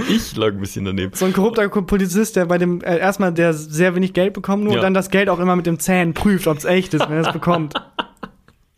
ich 0.10 0.36
lag 0.36 0.50
ein 0.50 0.60
bisschen 0.60 0.86
daneben. 0.86 1.14
So 1.14 1.26
ein 1.26 1.34
korrupter 1.34 1.68
Polizist, 1.70 2.36
der 2.36 2.46
bei 2.46 2.58
dem 2.58 2.82
äh, 2.82 2.98
erstmal 2.98 3.34
der 3.34 3.54
sehr 3.54 3.96
wenig 3.96 4.14
Geld 4.14 4.34
bekommt, 4.34 4.64
nur 4.64 4.74
ja. 4.74 4.80
und 4.80 4.84
dann 4.84 4.94
das 4.94 5.10
Geld 5.10 5.30
auch 5.30 5.40
immer 5.40 5.56
mit 5.56 5.66
dem 5.66 5.80
Zähnen 5.80 6.14
prüft, 6.14 6.48
ob 6.48 6.58
es 6.58 6.66
echt 6.66 6.94
ist, 6.94 7.10
wenn 7.10 7.18
er 7.18 7.28
es 7.28 7.34
bekommt. 7.34 7.74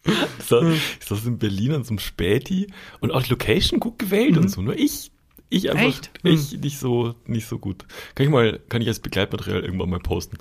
Ich 0.39 0.45
saß, 0.45 0.65
ich 0.99 1.05
saß 1.05 1.25
in 1.25 1.39
Berlin 1.39 1.73
an 1.73 1.83
so 1.83 1.91
einem 1.91 1.99
Späti 1.99 2.67
und 2.99 3.11
auch 3.11 3.23
die 3.23 3.29
Location 3.29 3.79
gut 3.79 3.97
gewählt 3.97 4.31
mhm. 4.31 4.39
und 4.39 4.47
so. 4.49 4.61
Nur 4.61 4.77
ich, 4.77 5.11
ich 5.49 5.71
einfach, 5.71 5.85
Echt? 5.85 6.11
ich 6.23 6.53
mhm. 6.53 6.59
nicht 6.59 6.79
so, 6.79 7.15
nicht 7.25 7.47
so 7.47 7.57
gut. 7.59 7.85
Kann 8.15 8.25
ich 8.25 8.31
mal, 8.31 8.59
kann 8.69 8.81
ich 8.81 8.87
als 8.89 8.99
Begleitmaterial 8.99 9.63
irgendwann 9.63 9.89
mal 9.89 9.99
posten. 9.99 10.37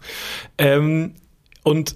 Ähm, 0.58 1.14
und 1.62 1.94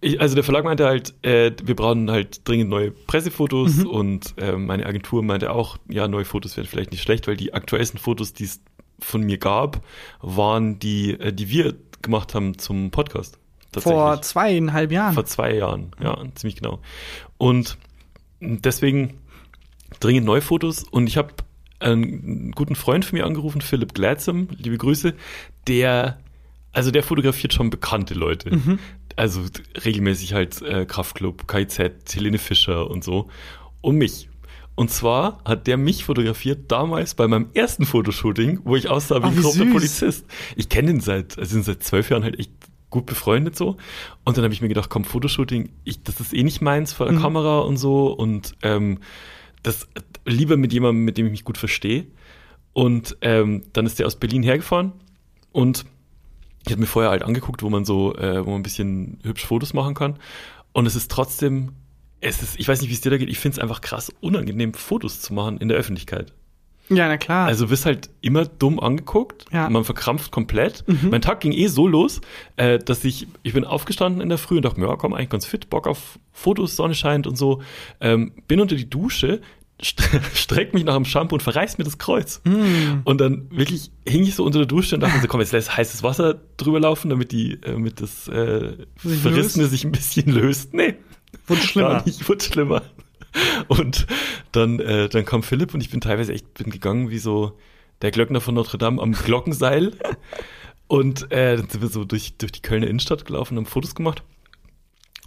ich, 0.00 0.20
also 0.20 0.34
der 0.34 0.44
Verlag 0.44 0.64
meinte 0.64 0.86
halt, 0.86 1.14
äh, 1.24 1.50
wir 1.62 1.74
brauchen 1.74 2.10
halt 2.10 2.46
dringend 2.46 2.70
neue 2.70 2.92
Pressefotos 2.92 3.76
mhm. 3.78 3.86
und 3.86 4.34
äh, 4.36 4.52
meine 4.52 4.86
Agentur 4.86 5.22
meinte 5.22 5.52
auch, 5.52 5.78
ja, 5.88 6.06
neue 6.06 6.24
Fotos 6.24 6.56
wären 6.56 6.66
vielleicht 6.66 6.92
nicht 6.92 7.02
schlecht, 7.02 7.26
weil 7.26 7.36
die 7.36 7.52
aktuellsten 7.52 7.98
Fotos, 7.98 8.32
die 8.32 8.44
es 8.44 8.60
von 9.00 9.22
mir 9.22 9.38
gab, 9.38 9.84
waren 10.20 10.78
die, 10.78 11.18
äh, 11.18 11.32
die 11.32 11.50
wir 11.50 11.74
gemacht 12.02 12.34
haben 12.34 12.58
zum 12.58 12.90
Podcast. 12.90 13.38
Vor 13.76 14.22
zweieinhalb 14.22 14.92
Jahren. 14.92 15.14
Vor 15.14 15.26
zwei 15.26 15.54
Jahren, 15.54 15.92
ja, 16.02 16.16
ziemlich 16.34 16.56
genau. 16.56 16.80
Und 17.36 17.76
deswegen 18.40 19.18
dringend 20.00 20.26
neue 20.26 20.40
Fotos 20.40 20.84
und 20.84 21.06
ich 21.06 21.16
habe 21.16 21.34
einen 21.80 22.52
guten 22.52 22.74
Freund 22.74 23.04
von 23.04 23.18
mir 23.18 23.24
angerufen, 23.24 23.60
Philipp 23.60 23.94
Gladsam, 23.94 24.48
liebe 24.56 24.78
Grüße, 24.78 25.14
der, 25.66 26.18
also 26.72 26.90
der 26.90 27.02
fotografiert 27.02 27.54
schon 27.54 27.70
bekannte 27.70 28.14
Leute. 28.14 28.56
Mhm. 28.56 28.78
Also 29.16 29.42
regelmäßig 29.84 30.34
halt 30.34 30.62
äh, 30.62 30.86
Kraftclub, 30.86 31.48
KIZ, 31.48 31.78
Helene 32.14 32.38
Fischer 32.38 32.90
und 32.90 33.04
so. 33.04 33.28
Und 33.80 33.96
mich. 33.96 34.28
Und 34.74 34.92
zwar 34.92 35.42
hat 35.44 35.66
der 35.66 35.76
mich 35.76 36.04
fotografiert 36.04 36.70
damals 36.70 37.14
bei 37.14 37.26
meinem 37.26 37.48
ersten 37.52 37.84
Fotoshooting, 37.84 38.60
wo 38.62 38.76
ich 38.76 38.88
aussah 38.88 39.20
wie 39.22 39.26
ein 39.26 39.42
korrupter 39.42 39.66
Polizist. 39.66 40.24
Ich 40.54 40.68
kenne 40.68 40.90
ihn 40.90 41.00
seit, 41.00 41.36
also 41.36 41.60
seit 41.62 41.82
zwölf 41.82 42.10
Jahren 42.10 42.22
halt 42.22 42.38
echt 42.38 42.52
gut 42.90 43.06
befreundet 43.06 43.56
so. 43.56 43.76
Und 44.24 44.36
dann 44.36 44.44
habe 44.44 44.54
ich 44.54 44.60
mir 44.60 44.68
gedacht, 44.68 44.90
komm, 44.90 45.04
Fotoshooting, 45.04 45.70
ich, 45.84 46.02
das 46.02 46.20
ist 46.20 46.32
eh 46.32 46.42
nicht 46.42 46.60
meins 46.60 46.92
vor 46.92 47.06
der 47.06 47.16
mhm. 47.16 47.22
Kamera 47.22 47.60
und 47.60 47.76
so. 47.76 48.08
Und 48.08 48.54
ähm, 48.62 48.98
das 49.62 49.88
lieber 50.24 50.56
mit 50.56 50.72
jemandem, 50.72 51.04
mit 51.04 51.18
dem 51.18 51.26
ich 51.26 51.32
mich 51.32 51.44
gut 51.44 51.58
verstehe. 51.58 52.06
Und 52.72 53.16
ähm, 53.22 53.64
dann 53.72 53.86
ist 53.86 53.98
der 53.98 54.06
aus 54.06 54.16
Berlin 54.16 54.42
hergefahren 54.42 54.92
und 55.52 55.84
ich 56.64 56.72
habe 56.72 56.80
mir 56.80 56.86
vorher 56.86 57.10
halt 57.10 57.22
angeguckt, 57.22 57.62
wo 57.62 57.70
man 57.70 57.84
so, 57.84 58.14
äh, 58.16 58.44
wo 58.44 58.50
man 58.50 58.60
ein 58.60 58.62
bisschen 58.62 59.18
hübsch 59.22 59.46
Fotos 59.46 59.72
machen 59.72 59.94
kann. 59.94 60.18
Und 60.72 60.86
es 60.86 60.96
ist 60.96 61.10
trotzdem, 61.10 61.72
es 62.20 62.42
ist, 62.42 62.60
ich 62.60 62.68
weiß 62.68 62.80
nicht, 62.80 62.90
wie 62.90 62.94
es 62.94 63.00
dir 63.00 63.10
da 63.10 63.16
geht, 63.16 63.30
ich 63.30 63.38
finde 63.38 63.56
es 63.56 63.58
einfach 63.58 63.80
krass 63.80 64.12
unangenehm, 64.20 64.74
Fotos 64.74 65.20
zu 65.20 65.32
machen 65.34 65.58
in 65.58 65.68
der 65.68 65.78
Öffentlichkeit. 65.78 66.32
Ja, 66.90 67.08
na 67.08 67.16
klar. 67.16 67.46
Also 67.46 67.70
wirst 67.70 67.86
halt 67.86 68.10
immer 68.20 68.46
dumm 68.46 68.80
angeguckt, 68.80 69.44
ja. 69.52 69.68
man 69.68 69.84
verkrampft 69.84 70.30
komplett. 70.30 70.84
Mhm. 70.86 71.10
Mein 71.10 71.20
Tag 71.20 71.40
ging 71.40 71.52
eh 71.52 71.66
so 71.66 71.86
los, 71.86 72.20
äh, 72.56 72.78
dass 72.78 73.04
ich, 73.04 73.26
ich 73.42 73.52
bin 73.52 73.64
aufgestanden 73.64 74.20
in 74.20 74.28
der 74.28 74.38
Früh 74.38 74.56
und 74.56 74.64
dachte 74.64 74.80
mir, 74.80 74.88
ja, 74.88 74.96
komm, 74.96 75.12
eigentlich 75.12 75.30
ganz 75.30 75.46
fit, 75.46 75.70
Bock 75.70 75.86
auf 75.86 76.18
Fotos, 76.32 76.76
Sonne 76.76 76.94
scheint 76.94 77.26
und 77.26 77.36
so. 77.36 77.62
Ähm, 78.00 78.32
bin 78.46 78.60
unter 78.60 78.76
die 78.76 78.88
Dusche, 78.88 79.40
streck 80.34 80.74
mich 80.74 80.84
nach 80.84 80.96
dem 80.96 81.04
Shampoo 81.04 81.36
und 81.36 81.42
verreiß 81.42 81.78
mir 81.78 81.84
das 81.84 81.98
Kreuz. 81.98 82.40
Mm. 82.44 83.02
Und 83.04 83.20
dann 83.20 83.48
wirklich 83.50 83.92
hing 84.06 84.24
ich 84.24 84.34
so 84.34 84.44
unter 84.44 84.58
der 84.58 84.66
Dusche 84.66 84.96
und 84.96 85.02
dachte 85.02 85.20
so, 85.20 85.28
komm, 85.28 85.40
jetzt 85.40 85.52
lässt 85.52 85.76
heißes 85.76 86.02
Wasser 86.02 86.40
drüber 86.56 86.80
laufen, 86.80 87.10
damit 87.10 87.30
die, 87.30 87.52
äh, 87.52 87.72
damit 87.72 88.00
das 88.00 88.26
äh, 88.28 88.72
Verrissene 88.96 89.64
löst? 89.64 89.70
sich 89.70 89.84
ein 89.84 89.92
bisschen 89.92 90.32
löst. 90.32 90.74
Nee. 90.74 90.94
Wurde 91.46 91.60
schlimmer. 91.60 92.02
Nicht, 92.04 92.28
wurde 92.28 92.44
schlimmer. 92.44 92.82
Und 93.68 94.06
dann, 94.52 94.80
äh, 94.80 95.08
dann 95.08 95.24
kam 95.24 95.42
Philipp 95.42 95.74
und 95.74 95.80
ich 95.80 95.90
bin 95.90 96.00
teilweise 96.00 96.32
echt 96.32 96.54
bin 96.54 96.70
gegangen 96.70 97.10
wie 97.10 97.18
so 97.18 97.52
der 98.02 98.10
Glöckner 98.10 98.40
von 98.40 98.54
Notre 98.54 98.78
Dame 98.78 99.00
am 99.02 99.12
Glockenseil. 99.12 99.92
Und 100.86 101.30
äh, 101.30 101.56
dann 101.56 101.68
sind 101.68 101.82
wir 101.82 101.88
so 101.88 102.04
durch, 102.04 102.38
durch 102.38 102.50
die 102.50 102.62
Kölner 102.62 102.86
Innenstadt 102.86 103.26
gelaufen 103.26 103.58
und 103.58 103.64
haben 103.64 103.70
Fotos 103.70 103.94
gemacht. 103.94 104.22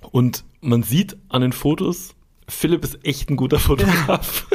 Und 0.10 0.44
man 0.60 0.82
sieht 0.82 1.18
an 1.30 1.44
den 1.44 1.54
Fotos, 1.54 2.16
Philipp 2.48 2.84
ist 2.84 3.06
echt 3.06 3.30
ein 3.30 3.36
guter 3.36 3.60
Fotograf. 3.60 4.48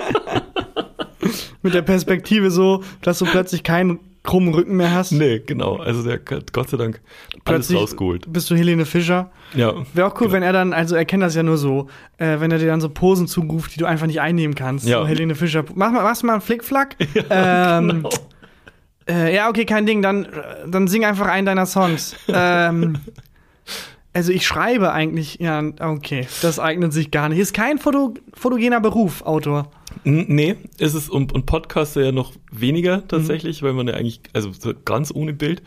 Mit 1.63 1.75
der 1.75 1.83
Perspektive 1.83 2.51
so, 2.51 2.83
dass 3.03 3.21
du 3.21 3.25
plötzlich 3.25 3.63
keinen 3.63 4.01
krummen 4.27 4.53
Rücken 4.53 4.77
mehr 4.77 4.93
hast. 4.93 5.13
Nee, 5.13 5.39
genau. 5.39 5.77
Also 5.77 6.03
der 6.03 6.21
hat 6.31 6.53
Gott 6.53 6.69
sei 6.69 6.77
Dank 6.77 7.01
alles 7.33 7.45
plötzlich 7.45 7.79
rausgeholt. 7.79 8.31
Bist 8.31 8.51
du 8.51 8.57
Helene 8.57 8.85
Fischer? 8.85 9.31
Ja. 9.55 9.73
Wäre 9.95 10.09
auch 10.09 10.15
cool, 10.17 10.27
genau. 10.27 10.33
wenn 10.33 10.43
er 10.43 10.53
dann, 10.53 10.75
also 10.75 10.95
er 10.97 11.07
kennt 11.07 11.23
das 11.23 11.35
ja 11.35 11.43
nur 11.43 11.57
so, 11.57 11.87
äh, 12.19 12.41
wenn 12.41 12.51
er 12.51 12.59
dir 12.59 12.67
dann 12.67 12.83
so 12.83 12.91
Posen 12.91 13.27
zuruft, 13.27 13.75
die 13.75 13.79
du 13.79 13.87
einfach 13.87 14.07
nicht 14.07 14.21
einnehmen 14.21 14.55
kannst. 14.55 14.87
Ja. 14.87 15.01
So 15.01 15.07
Helene 15.07 15.35
Fischer. 15.35 15.65
Mach 15.75 15.91
mal, 15.91 16.03
machst 16.03 16.25
mal 16.25 16.35
einen 16.35 16.43
Flickflack. 16.43 16.97
Ja, 17.31 17.79
ähm, 17.79 17.89
genau. 17.89 18.11
äh, 19.09 19.35
ja, 19.35 19.49
okay, 19.49 19.65
kein 19.65 19.87
Ding, 19.87 20.03
dann, 20.03 20.29
dann 20.67 20.87
sing 20.87 21.05
einfach 21.05 21.27
einen 21.29 21.47
deiner 21.47 21.65
Songs. 21.65 22.15
ähm, 22.29 22.99
also 24.13 24.33
ich 24.33 24.47
schreibe 24.47 24.93
eigentlich, 24.93 25.39
ja, 25.41 25.63
okay, 25.81 26.27
das 26.43 26.59
eignet 26.59 26.93
sich 26.93 27.11
gar 27.11 27.29
nicht. 27.29 27.39
Ist 27.39 27.55
kein 27.55 27.79
Foto, 27.79 28.15
fotogener 28.35 28.81
Beruf, 28.81 29.23
Autor. 29.23 29.71
Nee, 30.05 30.57
ist 30.79 30.95
es 30.95 31.09
und, 31.09 31.33
und 31.33 31.47
Podcaster 31.47 32.05
ja 32.05 32.13
noch 32.13 32.33
weniger 32.51 33.07
tatsächlich, 33.09 33.63
mhm. 33.63 33.67
weil 33.67 33.73
man 33.75 33.89
ja 33.89 33.95
eigentlich, 33.95 34.21
also 34.33 34.53
so 34.53 34.73
ganz 34.85 35.13
ohne 35.15 35.33
Bild. 35.33 35.63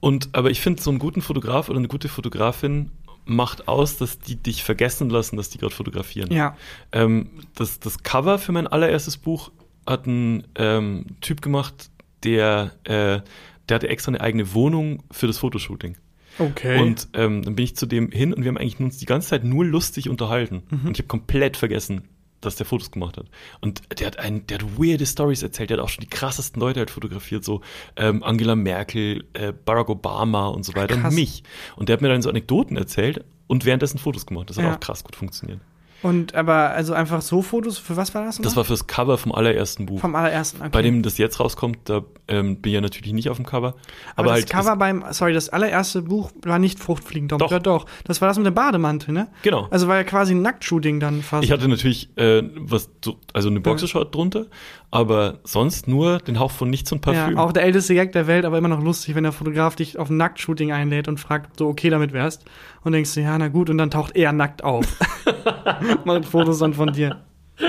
Und 0.00 0.30
aber 0.32 0.50
ich 0.50 0.60
finde, 0.60 0.82
so 0.82 0.90
einen 0.90 0.98
guten 0.98 1.22
Fotograf 1.22 1.68
oder 1.68 1.78
eine 1.78 1.88
gute 1.88 2.08
Fotografin 2.08 2.90
macht 3.24 3.68
aus, 3.68 3.98
dass 3.98 4.18
die 4.18 4.36
dich 4.36 4.64
vergessen 4.64 5.10
lassen, 5.10 5.36
dass 5.36 5.50
die 5.50 5.58
gerade 5.58 5.74
fotografieren. 5.74 6.32
Ja. 6.32 6.56
Ähm, 6.92 7.30
das, 7.54 7.78
das 7.78 8.02
Cover 8.02 8.38
für 8.38 8.52
mein 8.52 8.66
allererstes 8.66 9.18
Buch 9.18 9.52
hat 9.86 10.06
ein 10.06 10.46
ähm, 10.54 11.04
Typ 11.20 11.42
gemacht, 11.42 11.90
der, 12.24 12.72
äh, 12.84 13.20
der 13.68 13.74
hatte 13.74 13.88
extra 13.88 14.10
eine 14.10 14.20
eigene 14.20 14.54
Wohnung 14.54 15.02
für 15.10 15.26
das 15.26 15.38
Fotoshooting. 15.38 15.96
Okay. 16.38 16.80
Und 16.80 17.08
ähm, 17.14 17.42
dann 17.42 17.56
bin 17.56 17.64
ich 17.64 17.76
zu 17.76 17.86
dem 17.86 18.10
hin 18.10 18.32
und 18.32 18.44
wir 18.44 18.48
haben 18.48 18.58
eigentlich 18.58 18.80
uns 18.80 18.98
die 18.98 19.06
ganze 19.06 19.28
Zeit 19.28 19.44
nur 19.44 19.64
lustig 19.64 20.08
unterhalten. 20.08 20.62
Mhm. 20.70 20.86
Und 20.86 20.92
ich 20.92 20.98
habe 20.98 21.08
komplett 21.08 21.56
vergessen, 21.56 22.04
dass 22.40 22.56
der 22.56 22.66
Fotos 22.66 22.90
gemacht 22.90 23.16
hat. 23.16 23.26
Und 23.60 23.82
der 23.98 24.06
hat 24.06 24.18
ein, 24.18 24.46
der 24.46 24.58
hat 24.58 24.78
weirde 24.78 25.06
Stories 25.06 25.42
erzählt, 25.42 25.70
der 25.70 25.78
hat 25.78 25.84
auch 25.84 25.88
schon 25.88 26.02
die 26.02 26.10
krassesten 26.10 26.60
Leute 26.60 26.80
halt 26.80 26.90
fotografiert, 26.90 27.44
so 27.44 27.60
ähm, 27.96 28.22
Angela 28.22 28.54
Merkel, 28.54 29.24
äh, 29.32 29.52
Barack 29.52 29.88
Obama 29.88 30.48
und 30.48 30.64
so 30.64 30.74
weiter 30.74 30.96
Krass. 30.96 31.12
und 31.12 31.14
mich. 31.14 31.42
Und 31.76 31.88
der 31.88 31.94
hat 31.94 32.00
mir 32.00 32.08
dann 32.08 32.22
so 32.22 32.30
Anekdoten 32.30 32.76
erzählt 32.76 33.24
und 33.46 33.64
währenddessen 33.64 33.98
Fotos 33.98 34.26
gemacht. 34.26 34.50
Das 34.50 34.58
hat 34.58 34.64
ja. 34.64 34.74
auch 34.74 34.80
krass 34.80 35.04
gut 35.04 35.16
funktioniert. 35.16 35.60
Und 36.02 36.34
aber 36.34 36.70
also 36.70 36.92
einfach 36.94 37.22
so 37.22 37.42
Fotos, 37.42 37.78
für 37.78 37.96
was 37.96 38.14
war 38.14 38.24
das? 38.24 38.38
Das 38.38 38.54
war 38.54 38.64
fürs 38.64 38.86
Cover 38.86 39.18
vom 39.18 39.32
allerersten 39.32 39.86
Buch. 39.86 40.00
vom 40.00 40.14
allerersten. 40.14 40.60
Okay. 40.60 40.70
Bei 40.70 40.82
dem 40.82 41.02
das 41.02 41.18
jetzt 41.18 41.40
rauskommt, 41.40 41.78
da 41.84 42.04
ähm, 42.28 42.60
bin 42.60 42.70
ich 42.70 42.74
ja 42.74 42.80
natürlich 42.80 43.12
nicht 43.12 43.28
auf 43.30 43.36
dem 43.36 43.46
Cover. 43.46 43.68
aber, 43.68 43.76
Aber, 44.16 44.28
das 44.28 44.34
halt 44.34 44.50
Cover 44.50 44.76
beim, 44.76 45.04
sorry, 45.10 45.32
das 45.32 45.48
allererste 45.48 46.02
Buch 46.02 46.30
war 46.42 46.60
nicht 46.60 46.78
Fruchtfliegen, 46.78 47.28
doch, 47.28 47.38
Doch. 47.38 47.50
Ja, 47.50 47.58
doch. 47.58 47.86
Das 48.04 48.20
war 48.20 48.28
das 48.28 48.36
mit 48.36 48.46
dem 48.46 48.54
Bademantel, 48.54 49.12
ne? 49.12 49.28
Genau. 49.42 49.66
Also 49.70 49.88
war 49.88 49.96
ja 49.96 50.04
quasi 50.04 50.34
ein 50.34 50.42
Nacktshooting 50.42 51.00
dann 51.00 51.22
fast. 51.22 51.42
Ich 51.44 51.50
hatte 51.50 51.66
natürlich 51.66 52.16
äh, 52.16 52.42
was, 52.54 52.90
so, 53.04 53.16
also 53.32 53.48
eine 53.48 53.60
Boxershort 53.60 54.14
drunter, 54.14 54.46
aber 54.90 55.40
sonst 55.42 55.88
nur 55.88 56.18
den 56.18 56.38
Hauch 56.38 56.52
von 56.52 56.70
nichts 56.70 56.92
und 56.92 57.00
Parfüm. 57.00 57.34
ja, 57.36 57.42
auch 57.42 57.52
der 57.52 57.64
älteste 57.64 57.94
Gag 57.94 58.12
der 58.12 58.26
Welt, 58.26 58.44
aber 58.44 58.56
immer 58.56 58.68
noch 58.68 58.82
lustig, 58.82 59.14
wenn 59.14 59.24
der 59.24 59.32
Fotograf 59.32 59.74
dich 59.74 59.98
auf 59.98 60.10
ein 60.10 60.16
Nacktshooting 60.16 60.70
einlädt 60.70 61.08
und 61.08 61.18
fragt, 61.18 61.58
du 61.60 61.68
okay 61.68 61.90
damit 61.90 62.12
wärst. 62.12 62.44
Und 62.84 62.92
denkst 62.92 63.14
du, 63.14 63.20
ja, 63.20 63.36
na 63.36 63.48
gut, 63.48 63.68
und 63.70 63.78
dann 63.78 63.90
taucht 63.90 64.16
er 64.16 64.32
nackt 64.32 64.62
auf. 64.62 64.86
Macht 66.04 66.24
Fotos 66.26 66.58
dann 66.58 66.74
von 66.74 66.92
dir. 66.92 67.22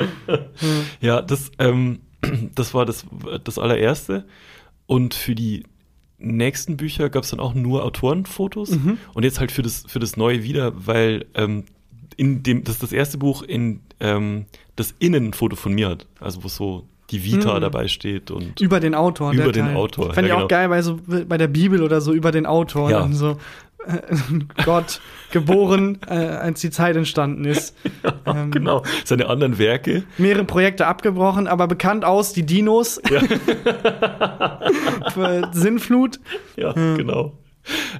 Ja, 1.02 1.22
das, 1.22 1.52
ähm, 1.58 2.00
das 2.56 2.74
war 2.74 2.86
das, 2.86 3.06
das 3.44 3.58
allererste. 3.58 4.26
Und 4.86 5.14
für 5.14 5.36
die 5.36 5.64
nächsten 6.20 6.78
Bücher 6.78 7.10
gab 7.10 7.24
es 7.24 7.32
dann 7.32 7.40
auch 7.40 7.54
nur 7.54 7.84
Autorenfotos. 7.84 8.72
Mhm. 8.72 8.98
Und 9.14 9.24
jetzt 9.24 9.40
halt 9.40 9.52
für 9.52 9.62
das, 9.62 9.86
für 9.88 10.00
das 10.00 10.18
neue 10.18 10.44
wieder, 10.44 10.74
weil 10.86 11.26
ähm, 11.34 11.66
in 12.18 12.44
dem, 12.44 12.64
das 12.64 12.76
ist 12.76 12.84
das 12.84 12.92
erste 12.92 13.18
Buch, 13.18 13.42
in 13.44 13.82
ähm, 14.00 14.46
das 14.76 14.94
Innenfoto 15.00 15.56
von 15.56 15.74
mir 15.74 15.90
hat. 15.90 16.06
Also 16.20 16.44
wo 16.44 16.48
so 16.48 16.86
die 17.12 17.24
Vita 17.24 17.56
Mhm. 17.56 17.62
dabei 17.62 17.88
steht 17.88 18.30
und 18.30 18.60
Über 18.62 18.80
den 18.80 18.94
Autor. 18.94 19.34
Über 19.34 19.52
den 19.52 19.66
Teil. 19.66 19.76
Autor, 19.76 20.14
Fand 20.14 20.28
ja, 20.28 20.34
ich 20.36 20.44
auch 20.44 20.48
genau. 20.48 20.48
geil 20.48 20.70
bei, 20.70 20.82
so, 20.82 21.00
bei 21.08 21.38
der 21.38 21.48
Bibel 21.48 21.82
oder 21.82 22.02
so, 22.02 22.14
über 22.14 22.32
den 22.32 22.46
Autor. 22.46 22.92
Ja. 22.92 23.02
Und 23.02 23.14
so, 23.14 23.38
Gott 24.66 25.02
geboren, 25.32 26.00
äh, 26.08 26.14
als 26.14 26.62
die 26.62 26.70
Zeit 26.70 26.96
entstanden 26.96 27.46
ist. 27.46 27.76
Ähm, 28.26 28.52
genau 28.52 28.84
seine 29.06 29.28
anderen 29.28 29.58
Werke. 29.58 30.04
Mehrere 30.18 30.44
Projekte 30.44 30.86
abgebrochen, 30.88 31.48
aber 31.48 31.68
bekannt 31.68 32.06
aus 32.06 32.34
die 32.34 32.46
Dinos. 32.46 33.02
Ja. 33.10 33.22
Sinnflut. 35.52 36.20
Ja, 36.56 36.74
genau. 36.74 37.38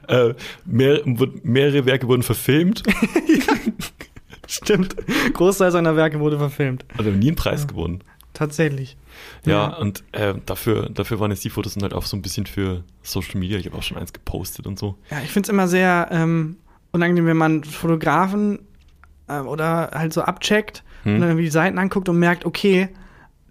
Äh, 0.08 0.34
mehr, 0.66 1.02
mehrere 1.44 1.86
Werke 1.86 2.08
wurden 2.08 2.24
verfilmt, 2.24 2.84
Stimmt. 4.48 4.96
Großteil 5.34 5.72
seiner 5.72 5.96
Werke 5.96 6.20
wurde 6.20 6.38
verfilmt. 6.40 6.86
hat 6.94 7.02
aber 7.02 7.12
nie 7.12 7.28
einen 7.28 7.36
Preis 7.36 7.68
gewonnen. 7.68 8.04
Tatsächlich. 8.40 8.96
Ja, 9.46 9.68
und 9.76 10.04
äh, 10.14 10.34
dafür, 10.46 10.90
dafür 10.90 11.20
waren 11.20 11.30
jetzt 11.30 11.44
die 11.44 11.50
Fotos 11.50 11.74
dann 11.74 11.84
halt 11.84 11.94
auch 11.94 12.06
so 12.06 12.16
ein 12.16 12.22
bisschen 12.22 12.46
für 12.46 12.84
Social 13.04 13.38
Media. 13.38 13.58
Ich 13.58 13.66
habe 13.66 13.78
auch 13.78 13.84
schon 13.84 13.98
eins 13.98 14.14
gepostet 14.14 14.66
und 14.66 14.80
so. 14.80 14.96
Ja, 15.12 15.20
ich 15.22 15.30
finde 15.30 15.48
es 15.48 15.50
immer 15.50 15.68
sehr 15.68 16.08
ähm, 16.10 16.56
unangenehm, 16.94 17.26
wenn 17.26 17.36
man 17.36 17.66
Fotografen 17.66 18.60
äh, 19.28 19.40
oder 19.40 19.92
halt 19.94 20.14
so 20.14 20.22
abcheckt 20.22 20.84
Hm. 21.04 21.16
und 21.16 21.20
dann 21.22 21.30
irgendwie 21.32 21.46
die 21.46 21.52
Seiten 21.52 21.78
anguckt 21.78 22.08
und 22.10 22.18
merkt, 22.20 22.46
okay, 22.46 22.90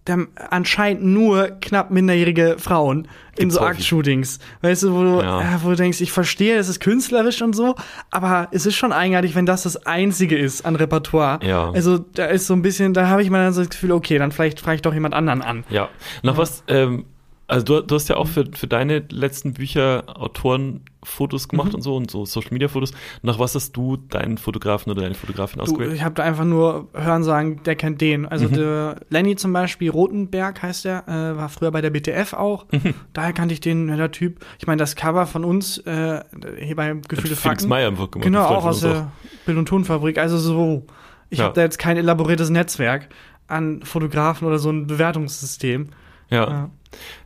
da 0.08 0.16
anscheinend 0.50 1.04
nur 1.04 1.48
knapp 1.60 1.90
minderjährige 1.90 2.56
Frauen 2.58 3.06
in 3.36 3.48
Gibt's 3.50 3.54
so. 3.54 3.60
Aktshootings. 3.60 4.38
Weißt 4.62 4.82
du, 4.82 4.92
wo 4.94 5.02
du, 5.02 5.20
Ja. 5.22 5.40
ja, 5.42 5.60
wo 5.62 5.68
du 5.70 5.76
denkst, 5.76 6.00
ich 6.00 6.10
verstehe, 6.12 6.56
es 6.56 6.68
ist 6.68 6.80
künstlerisch 6.80 7.40
und 7.42 7.54
so, 7.54 7.74
aber 8.10 8.48
es 8.50 8.66
ist 8.66 8.74
schon 8.76 8.92
eigenartig, 8.92 9.34
wenn 9.34 9.46
das 9.46 9.62
das 9.62 9.86
Einzige 9.86 10.36
ist 10.36 10.64
an 10.64 10.76
Repertoire. 10.76 11.38
Ja. 11.46 11.70
Also 11.70 11.98
da 11.98 12.26
ist 12.26 12.46
so 12.46 12.54
ein 12.54 12.62
bisschen, 12.62 12.94
da 12.94 13.08
habe 13.08 13.22
ich 13.22 13.30
mal 13.30 13.44
dann 13.44 13.52
so 13.52 13.60
das 13.60 13.70
Gefühl, 13.70 13.92
okay, 13.92 14.18
dann 14.18 14.32
vielleicht 14.32 14.60
frage 14.60 14.76
ich 14.76 14.82
doch 14.82 14.94
jemand 14.94 15.14
anderen 15.14 15.42
an. 15.42 15.64
Ja. 15.70 15.88
Nach 16.22 16.36
was, 16.36 16.64
ähm, 16.68 17.04
also 17.48 17.64
du, 17.64 17.80
du 17.82 17.94
hast 17.94 18.08
ja 18.08 18.16
auch 18.16 18.28
für, 18.28 18.44
für 18.54 18.66
deine 18.68 19.02
letzten 19.10 19.54
Bücher 19.54 20.04
Autorenfotos 20.06 21.48
gemacht 21.48 21.68
Mhm. 21.70 21.74
und 21.76 21.82
so 21.82 21.96
und 21.96 22.10
so 22.10 22.24
Social 22.24 22.50
Media 22.52 22.68
Fotos. 22.68 22.92
Nach 23.22 23.38
was 23.38 23.54
hast 23.54 23.72
du 23.72 23.96
deinen 23.96 24.38
Fotografen 24.38 24.90
oder 24.92 25.02
deine 25.02 25.14
Fotografin 25.14 25.58
Du, 25.58 25.62
ausgewählt? 25.64 25.92
ich 25.94 26.02
habe 26.04 26.14
da 26.14 26.22
einfach 26.24 26.44
nur 26.44 26.88
hören 26.94 27.24
sagen, 27.24 27.62
der 27.64 27.76
kennt 27.76 28.00
den. 28.00 28.26
Also 28.26 28.48
Mhm. 28.48 28.52
der 28.52 29.00
Lenny 29.08 29.36
zum 29.36 29.52
Beispiel, 29.52 29.90
Rotenberg 29.90 30.62
heißt 30.62 30.84
der, 30.84 31.08
äh, 31.08 31.36
war 31.36 31.48
früher 31.48 31.70
bei 31.70 31.80
der 31.80 31.90
BTF 31.90 32.34
auch. 32.34 32.66
Mhm. 32.70 32.94
Daher 33.12 33.32
kannte 33.32 33.54
ich 33.54 33.60
den, 33.60 33.88
der 33.88 34.10
Typ. 34.10 34.44
Ich 34.58 34.66
meine, 34.66 34.78
das 34.78 34.94
Cover 34.96 35.26
von 35.26 35.44
uns 35.44 35.78
äh, 35.78 36.22
hier 36.60 36.76
bei 36.76 36.92
Gefühle 36.94 37.34
Felix 37.34 37.40
Fakten. 37.40 37.68
Meyer 37.68 37.88
einfach 37.88 38.10
gemacht. 38.10 38.24
Genau, 38.26 38.44
auch 38.44 38.64
aus 38.64 38.80
der 38.80 39.10
Bild- 39.46 39.58
und 39.58 39.66
Tonfabrik. 39.66 40.18
Also 40.18 40.38
so, 40.38 40.86
ich 41.30 41.38
Ja. 41.38 41.46
habe 41.46 41.54
da 41.54 41.62
jetzt 41.62 41.78
kein 41.78 41.96
elaboriertes 41.96 42.50
Netzwerk 42.50 43.08
an 43.46 43.80
Fotografen 43.82 44.46
oder 44.46 44.58
so 44.58 44.70
ein 44.70 44.86
Bewertungssystem. 44.86 45.88
Ja. 46.30 46.44
Ja. 46.46 46.70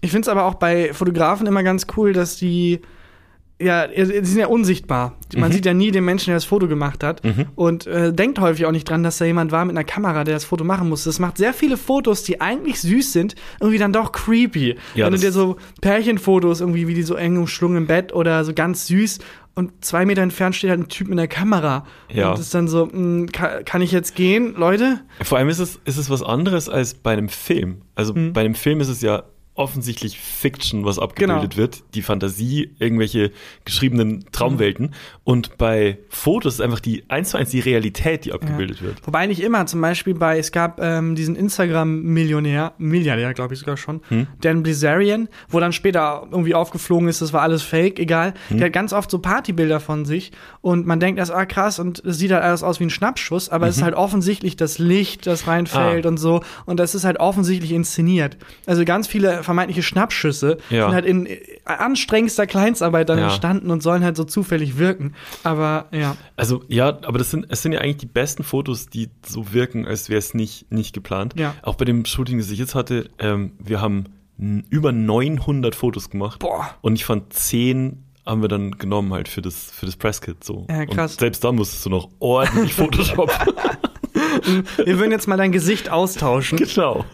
Ich 0.01 0.11
finde 0.11 0.23
es 0.23 0.29
aber 0.29 0.45
auch 0.45 0.55
bei 0.55 0.93
Fotografen 0.93 1.47
immer 1.47 1.63
ganz 1.63 1.87
cool, 1.97 2.13
dass 2.13 2.37
die 2.37 2.81
ja, 3.61 3.87
die 3.87 4.05
sind 4.25 4.41
ja 4.41 4.49
unsichtbar. 4.49 5.17
Man 5.37 5.51
Mhm. 5.51 5.53
sieht 5.55 5.67
ja 5.67 5.73
nie 5.73 5.93
den 5.93 6.05
Menschen, 6.05 6.27
der 6.31 6.35
das 6.37 6.45
Foto 6.45 6.67
gemacht 6.67 7.05
hat. 7.05 7.23
Mhm. 7.23 7.47
Und 7.55 7.87
äh, 7.87 8.13
denkt 8.13 8.41
häufig 8.41 8.67
auch 8.67 8.73
nicht 8.73 8.91
dran, 8.91 9.05
dass 9.05 9.19
da 9.19 9.25
jemand 9.25 9.53
war 9.53 9.65
mit 9.65 9.77
einer 9.77 9.85
Kamera, 9.85 10.25
der 10.25 10.35
das 10.35 10.45
Foto 10.45 10.65
machen 10.65 10.89
musste. 10.89 11.11
Das 11.11 11.21
macht 11.21 11.37
sehr 11.39 11.55
viele 11.55 11.77
Fotos, 11.77 12.25
die 12.25 12.41
eigentlich 12.41 12.81
süß 12.81 13.13
sind, 13.13 13.37
irgendwie 13.61 13.79
dann 13.79 13.93
doch 13.93 14.11
creepy. 14.11 14.75
Ja, 14.97 15.07
Wenn 15.07 15.13
du 15.13 15.19
dir 15.21 15.31
so 15.31 15.59
Pärchenfotos 15.81 16.61
irgendwie, 16.61 16.89
wie 16.89 16.95
die 16.95 17.05
so 17.05 17.15
eng 17.15 17.37
umschlungen 17.37 17.77
im 17.77 17.87
Bett 17.87 18.13
oder 18.13 18.45
so 18.45 18.53
ganz 18.53 18.87
süß 18.89 19.21
und 19.55 19.85
zwei 19.85 20.07
Meter 20.07 20.23
entfernt 20.23 20.57
steht 20.57 20.71
halt 20.71 20.81
ein 20.81 20.89
Typ 20.89 21.07
mit 21.09 21.17
einer 21.17 21.29
Kamera. 21.29 21.87
Ja. 22.13 22.31
Und 22.31 22.39
das 22.39 22.47
ist 22.47 22.55
dann 22.55 22.67
so, 22.67 22.87
mh, 22.91 23.27
kann, 23.33 23.65
kann 23.65 23.81
ich 23.83 23.93
jetzt 23.93 24.17
gehen, 24.17 24.55
Leute? 24.57 25.03
Vor 25.23 25.39
allem 25.39 25.49
ist 25.51 25.61
es, 25.61 25.79
ist 25.85 25.99
es 25.99 26.11
was 26.11 26.23
anderes 26.25 26.69
als 26.69 26.95
bei 26.95 27.13
einem 27.13 27.29
Film. 27.29 27.83
Also 27.95 28.13
Mhm. 28.13 28.33
bei 28.33 28.41
einem 28.41 28.57
Film 28.57 28.81
ist 28.81 28.89
es 28.89 29.03
ja 29.03 29.23
offensichtlich 29.55 30.19
Fiction, 30.19 30.85
was 30.85 30.99
abgebildet 30.99 31.51
Genau. 31.51 31.57
wird, 31.57 31.83
die 31.95 32.03
Fantasie, 32.03 32.71
irgendwelche 32.79 33.33
geschriebenen 33.65 34.25
Traumwelten. 34.33 34.95
Und 35.25 35.59
bei 35.59 35.99
Fotos 36.09 36.55
ist 36.55 36.61
einfach 36.61 36.81
die 36.81 37.05
eins 37.09 37.31
zu 37.31 37.37
eins 37.37 37.51
die 37.51 37.61
Realität, 37.61 38.25
die 38.25 38.33
abgebildet 38.33 38.81
wird. 38.83 39.07
Wobei 39.07 39.27
nicht 39.27 39.41
immer, 39.43 39.67
zum 39.67 39.81
Beispiel 39.83 40.15
bei, 40.15 40.39
es 40.39 40.53
gab 40.53 40.81
ähm, 40.81 41.15
diesen 41.15 41.37
Instagram-Millionär, 41.37 42.73
Milliardär, 42.79 43.35
glaube 43.35 43.55
ich 43.55 43.61
sogar 43.61 43.77
schon, 43.77 44.01
Hm. 44.09 44.27
Dan 44.41 44.63
Blizzarian, 44.63 45.29
wo 45.49 45.61
dann 45.61 45.73
später 45.73 46.27
irgendwie 46.31 46.55
aufgeflogen 46.55 47.09
ist, 47.09 47.21
das 47.23 47.33
war 47.33 47.43
alles 47.43 47.63
fake, 47.63 47.99
egal. 47.99 48.35
Hm. 48.49 48.59
Der 48.59 48.67
hat 48.67 48.73
ganz 48.73 48.93
oft 48.93 49.11
so 49.11 49.19
Partybilder 49.19 49.81
von 49.81 50.05
sich 50.05 50.33
und 50.61 50.87
man 50.87 50.99
denkt 51.01 51.19
erst, 51.19 51.31
ah 51.33 51.45
krass, 51.47 51.79
und 51.79 51.99
es 52.05 52.19
sieht 52.19 52.33
halt 52.33 52.43
alles 52.43 52.63
aus 52.63 52.81
wie 52.81 52.85
ein 52.85 52.91
Schnappschuss, 52.91 53.49
aber 53.49 53.69
es 53.69 53.77
ist 53.77 53.83
halt 53.83 53.95
offensichtlich 53.95 54.57
das 54.57 54.79
Licht, 54.79 55.27
das 55.27 55.47
reinfällt 55.47 56.05
Mhm. 56.05 56.07
Ah. 56.07 56.09
und 56.09 56.17
so 56.19 56.43
und 56.67 56.79
das 56.81 56.95
ist 56.95 57.05
halt 57.05 57.19
offensichtlich 57.21 57.73
inszeniert. 57.73 58.37
Also 58.67 58.85
ganz 58.85 59.07
viele 59.07 59.42
vermeintliche 59.43 59.83
Schnappschüsse 59.83 60.59
Ja. 60.71 60.87
sind 60.87 60.95
halt 60.95 61.05
in 61.07 61.27
äh, 61.27 61.39
anstrengendster 61.65 62.47
Kleinstarbeit 62.47 63.09
dann 63.09 63.19
Ja. 63.19 63.25
entstanden 63.27 63.71
und 63.71 63.83
sollen 63.83 64.03
halt 64.05 64.17
so 64.17 64.25
zufällig 64.25 64.79
wirken. 64.79 65.15
Aber 65.43 65.87
ja. 65.93 66.17
Also 66.37 66.63
ja, 66.69 66.89
aber 66.89 67.19
das 67.19 67.31
sind, 67.31 67.47
es 67.49 67.63
sind 67.63 67.73
ja 67.73 67.81
eigentlich 67.81 67.99
die 67.99 68.07
besten 68.07 68.43
Fotos, 68.45 68.87
die 68.89 69.09
so 69.27 69.53
wirken, 69.53 69.87
als 69.87 70.09
wäre 70.09 70.19
es 70.19 70.35
nicht, 70.35 70.71
nicht 70.73 70.93
geplant. 70.95 71.35
Ja. 71.39 71.55
Auch 71.63 71.75
bei 71.77 71.85
dem 71.85 72.05
Shooting, 72.05 72.39
das 72.39 72.51
ich 72.51 72.59
jetzt 72.59 72.75
hatte, 72.75 73.11
ähm, 73.19 73.53
wir 73.59 73.81
haben 73.81 74.05
über 74.71 74.93
900 74.93 75.75
Fotos 75.75 76.11
gemacht. 76.11 76.41
Boah. 76.41 76.71
Und 76.81 76.95
ich 76.95 77.05
fand 77.05 77.33
10 77.33 78.03
haben 78.27 78.41
wir 78.41 78.49
dann 78.49 78.73
genommen 78.73 79.13
halt 79.13 79.27
für 79.29 79.43
das, 79.43 79.71
für 79.73 79.85
das 79.87 79.97
Presskit 79.97 80.45
so. 80.45 80.67
Ja, 80.71 80.87
krass. 80.87 81.13
Und 81.15 81.21
selbst 81.21 81.43
da 81.45 81.51
musstest 81.53 81.85
du 81.87 81.91
noch 81.91 82.09
ordentlich 82.21 82.73
Photoshop. 82.75 83.31
Wir 84.85 84.99
würden 84.99 85.11
jetzt 85.11 85.27
mal 85.29 85.37
dein 85.37 85.53
Gesicht 85.53 85.91
austauschen. 85.91 86.59
genau. 86.59 87.05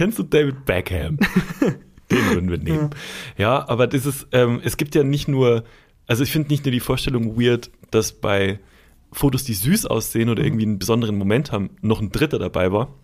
Kennst 0.00 0.18
du 0.18 0.22
David 0.22 0.64
Beckham? 0.64 1.18
Den 2.10 2.24
würden 2.30 2.50
wir 2.50 2.56
nehmen. 2.56 2.88
Ja, 3.36 3.68
aber 3.68 3.86
das 3.86 4.06
ist, 4.06 4.28
ähm, 4.32 4.58
es 4.64 4.78
gibt 4.78 4.94
ja 4.94 5.04
nicht 5.04 5.28
nur, 5.28 5.62
also 6.06 6.22
ich 6.24 6.32
finde 6.32 6.48
nicht 6.48 6.64
nur 6.64 6.72
die 6.72 6.80
Vorstellung 6.80 7.38
weird, 7.38 7.70
dass 7.90 8.12
bei 8.12 8.60
Fotos, 9.12 9.44
die 9.44 9.52
süß 9.52 9.84
aussehen 9.84 10.30
oder 10.30 10.42
irgendwie 10.42 10.64
einen 10.64 10.78
besonderen 10.78 11.18
Moment 11.18 11.52
haben, 11.52 11.76
noch 11.82 12.00
ein 12.00 12.12
Dritter 12.12 12.38
dabei 12.38 12.72
war. 12.72 12.94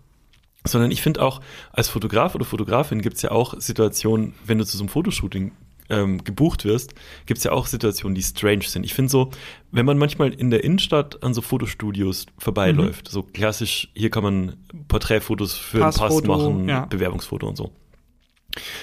Sondern 0.65 0.89
ich 0.89 1.03
finde 1.03 1.21
auch, 1.21 1.39
als 1.71 1.87
Fotograf 1.87 2.33
oder 2.33 2.45
Fotografin 2.45 3.03
gibt 3.03 3.17
es 3.17 3.21
ja 3.21 3.29
auch 3.29 3.53
Situationen, 3.61 4.33
wenn 4.43 4.57
du 4.57 4.65
zu 4.65 4.75
so 4.75 4.81
einem 4.81 4.89
Fotoshooting 4.89 5.51
ähm, 5.89 6.23
gebucht 6.23 6.65
wirst, 6.65 6.93
gibt 7.25 7.37
es 7.37 7.43
ja 7.43 7.51
auch 7.51 7.67
Situationen, 7.67 8.15
die 8.15 8.23
strange 8.23 8.63
sind. 8.63 8.85
Ich 8.85 8.93
finde 8.93 9.09
so, 9.09 9.31
wenn 9.71 9.85
man 9.85 9.97
manchmal 9.97 10.33
in 10.33 10.49
der 10.49 10.63
Innenstadt 10.63 11.23
an 11.23 11.33
so 11.33 11.41
Fotostudios 11.41 12.25
vorbeiläuft, 12.37 13.07
so 13.09 13.23
klassisch, 13.23 13.89
hier 13.93 14.09
kann 14.09 14.23
man 14.23 14.57
Porträtfotos 14.87 15.55
für 15.55 15.77
einen 15.77 15.85
Pass 15.85 15.97
Passfoto, 15.97 16.49
machen, 16.49 16.69
ja. 16.69 16.85
Bewerbungsfoto 16.85 17.47
und 17.47 17.55
so. 17.55 17.71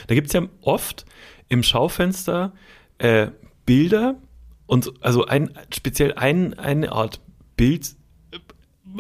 Da 0.07 0.15
gibt 0.15 0.29
es 0.29 0.33
ja 0.33 0.43
oft 0.61 1.05
im 1.49 1.63
Schaufenster 1.63 2.53
äh, 2.99 3.29
Bilder 3.67 4.17
und 4.67 4.93
also 5.01 5.27
ein, 5.27 5.51
speziell 5.73 6.15
ein, 6.15 6.55
eine 6.55 6.93
Art 6.93 7.21
Bild, 7.57 7.97
äh, 8.33 8.39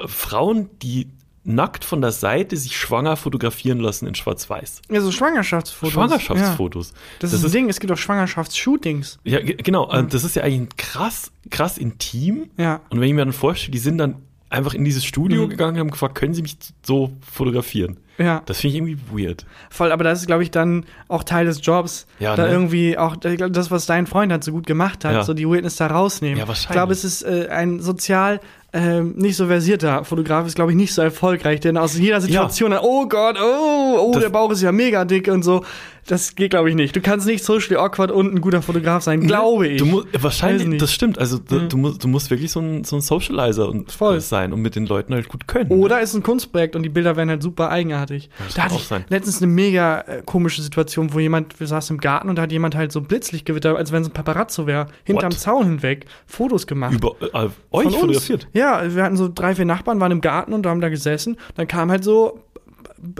Frauen, 0.07 0.71
die 0.81 1.09
nackt 1.47 1.85
von 1.85 2.01
der 2.01 2.11
Seite 2.13 2.57
sich 2.57 2.77
schwanger 2.77 3.17
fotografieren 3.17 3.79
lassen 3.79 4.07
in 4.07 4.15
Schwarz-Weiß. 4.15 4.81
Ja, 4.91 5.01
so 5.03 5.11
Schwangerschaftsfotos. 5.13 5.93
Schwangerschaftsfotos. 5.93 6.91
Ja. 6.91 6.97
Das, 7.21 7.33
ist 7.35 7.45
das 7.45 7.53
Ding, 7.53 7.69
es 7.69 7.81
gibt 7.81 7.93
auch 7.93 7.99
Schwangerschaftsshootings. 7.99 9.19
Ja, 9.25 9.41
ge- 9.41 9.57
genau. 9.57 9.91
äh, 9.93 10.05
Das 10.07 10.25
ist 10.25 10.37
ja 10.37 10.43
eigentlich 10.43 10.77
krass, 10.77 11.31
krass 11.51 11.79
intim. 11.79 12.51
Ja. 12.57 12.81
Und 12.91 13.01
wenn 13.01 13.09
ich 13.09 13.15
mir 13.15 13.25
dann 13.25 13.33
vorstelle, 13.33 13.73
die 13.73 13.79
sind 13.79 13.99
dann 13.99 14.17
einfach 14.49 14.75
in 14.75 14.85
dieses 14.85 15.05
Studio 15.05 15.45
Mhm. 15.45 15.51
gegangen 15.51 15.75
und 15.75 15.81
haben 15.81 15.91
gefragt, 15.91 16.15
können 16.15 16.35
Sie 16.35 16.43
mich 16.43 16.57
so 16.83 17.13
fotografieren? 17.31 17.99
Ja. 18.19 18.43
Das 18.47 18.61
finde 18.61 18.77
ich 18.77 18.83
irgendwie 18.83 18.99
weird. 19.27 19.45
Voll, 19.71 19.91
aber 19.93 20.05
das 20.05 20.21
ist, 20.21 20.27
glaube 20.27 20.43
ich, 20.43 20.51
dann 20.51 20.85
auch 21.09 21.25
Teil 21.25 21.47
des 21.47 21.61
Jobs. 21.65 22.07
Ja, 22.21 22.37
da 22.37 22.45
ne? 22.47 22.53
irgendwie 22.53 22.97
auch 22.97 23.17
ich 23.25 23.43
das, 23.51 23.71
was 23.71 23.87
dein 23.87 24.07
Freund 24.07 24.31
halt 24.31 24.45
so 24.45 24.53
gut 24.53 24.67
gemacht 24.67 25.05
hat, 25.05 25.13
Ja. 25.13 25.23
so 25.25 25.35
die 25.35 25.49
Weirdness 25.49 25.77
da 25.77 25.89
rausnehmen. 25.89 26.39
Ja, 26.39 26.45
Ich 26.45 26.49
wahrscheinlich. 26.49 26.73
glaube, 26.73 26.93
es 26.93 27.05
ist 27.05 27.23
äh, 27.23 27.49
ein 27.51 27.81
sozial 27.81 28.41
ähm, 28.77 29.15
nicht 29.17 29.37
so 29.37 29.47
versierter 29.47 30.05
Fotograf, 30.05 30.49
ist, 30.49 30.57
glaube 30.57 30.73
ich, 30.73 30.77
nicht 30.77 30.93
so 30.93 31.01
erfolgreich, 31.01 31.61
denn 31.61 31.77
aus 31.77 31.97
jeder 31.97 32.21
Situation, 32.21 32.73
dann, 32.73 32.81
oh 32.83 33.07
Gott, 33.07 33.37
oh, 33.41 33.99
oh, 34.01 34.11
Das- 34.13 34.25
der 34.25 34.31
Bauch 34.31 34.51
ist 34.51 34.63
ja 34.63 34.73
mega 34.73 35.05
dick 35.05 35.29
und 35.29 35.45
so. 35.45 35.65
Das 36.09 36.35
geht, 36.35 36.51
glaube 36.51 36.69
ich, 36.69 36.75
nicht. 36.75 36.95
Du 36.95 37.01
kannst 37.01 37.25
nicht 37.27 37.43
socially 37.45 37.77
awkward 37.81 38.11
und 38.11 38.35
ein 38.35 38.41
guter 38.41 38.61
Fotograf 38.63 39.05
sein, 39.05 39.21
glaube 39.21 39.69
ich. 39.69 39.79
Du 39.79 39.87
musst, 39.87 40.09
wahrscheinlich, 40.21 40.67
nicht. 40.67 40.83
das 40.83 40.93
stimmt. 40.93 41.19
Also 41.19 41.39
du, 41.39 41.55
Mhm. 41.55 41.69
du, 41.71 41.77
musst, 41.79 42.05
du 42.05 42.09
musst 42.09 42.31
wirklich 42.31 42.51
so 42.51 42.61
ein, 42.61 42.83
so 42.85 42.97
ein 42.97 43.01
Socializer 43.01 43.69
und, 43.69 43.91
Voll. 43.93 44.21
sein 44.21 44.53
und 44.53 44.61
mit 44.61 44.75
den 44.77 44.87
Leuten 44.87 45.15
halt 45.15 45.29
gut 45.29 45.47
können. 45.47 45.71
Oder 45.71 46.01
ist 46.03 46.13
ein 46.15 46.23
Kunstprojekt 46.25 46.75
und 46.77 46.83
die 46.83 46.89
Bilder 46.91 47.17
werden 47.17 47.31
halt 47.31 47.43
super 47.45 47.71
eigenartig. 47.71 48.04
Das 48.07 48.55
da 48.55 48.65
hatte 48.65 48.75
ich 48.77 48.85
sein. 48.85 49.05
letztens 49.09 49.43
eine 49.43 49.51
mega 49.51 50.01
äh, 50.01 50.23
komische 50.25 50.63
Situation, 50.63 51.13
wo 51.13 51.19
jemand, 51.19 51.59
wir 51.61 51.67
saßen 51.67 51.97
im 51.97 52.01
Garten 52.01 52.29
und 52.29 52.37
da 52.37 52.43
hat 52.43 52.53
jemand 52.53 52.75
halt 52.75 52.93
so 52.93 53.01
Blitzlichtgewitter, 53.01 53.77
als 53.77 53.93
wenn 53.93 54.03
es 54.03 54.09
ein 54.09 54.13
Paparazzo 54.13 54.67
wäre, 54.67 54.87
hinterm 55.05 55.33
What? 55.33 55.41
Zaun 55.41 55.65
hinweg 55.65 56.07
Fotos 56.27 56.67
gemacht. 56.67 56.95
Über 56.95 57.15
äh, 57.21 57.27
euch 57.37 57.51
Von 57.71 57.85
uns. 57.87 57.95
fotografiert. 57.97 58.49
Ja, 58.53 58.95
wir 58.95 59.03
hatten 59.03 59.17
so 59.17 59.29
drei, 59.33 59.55
vier 59.55 59.65
Nachbarn, 59.65 60.01
waren 60.01 60.13
im 60.13 60.21
Garten 60.21 60.53
und 60.53 60.67
haben 60.67 60.81
da 60.81 60.89
gesessen. 60.89 61.37
Dann 61.57 61.67
kam 61.69 61.91
halt 61.91 62.05
so 62.05 62.41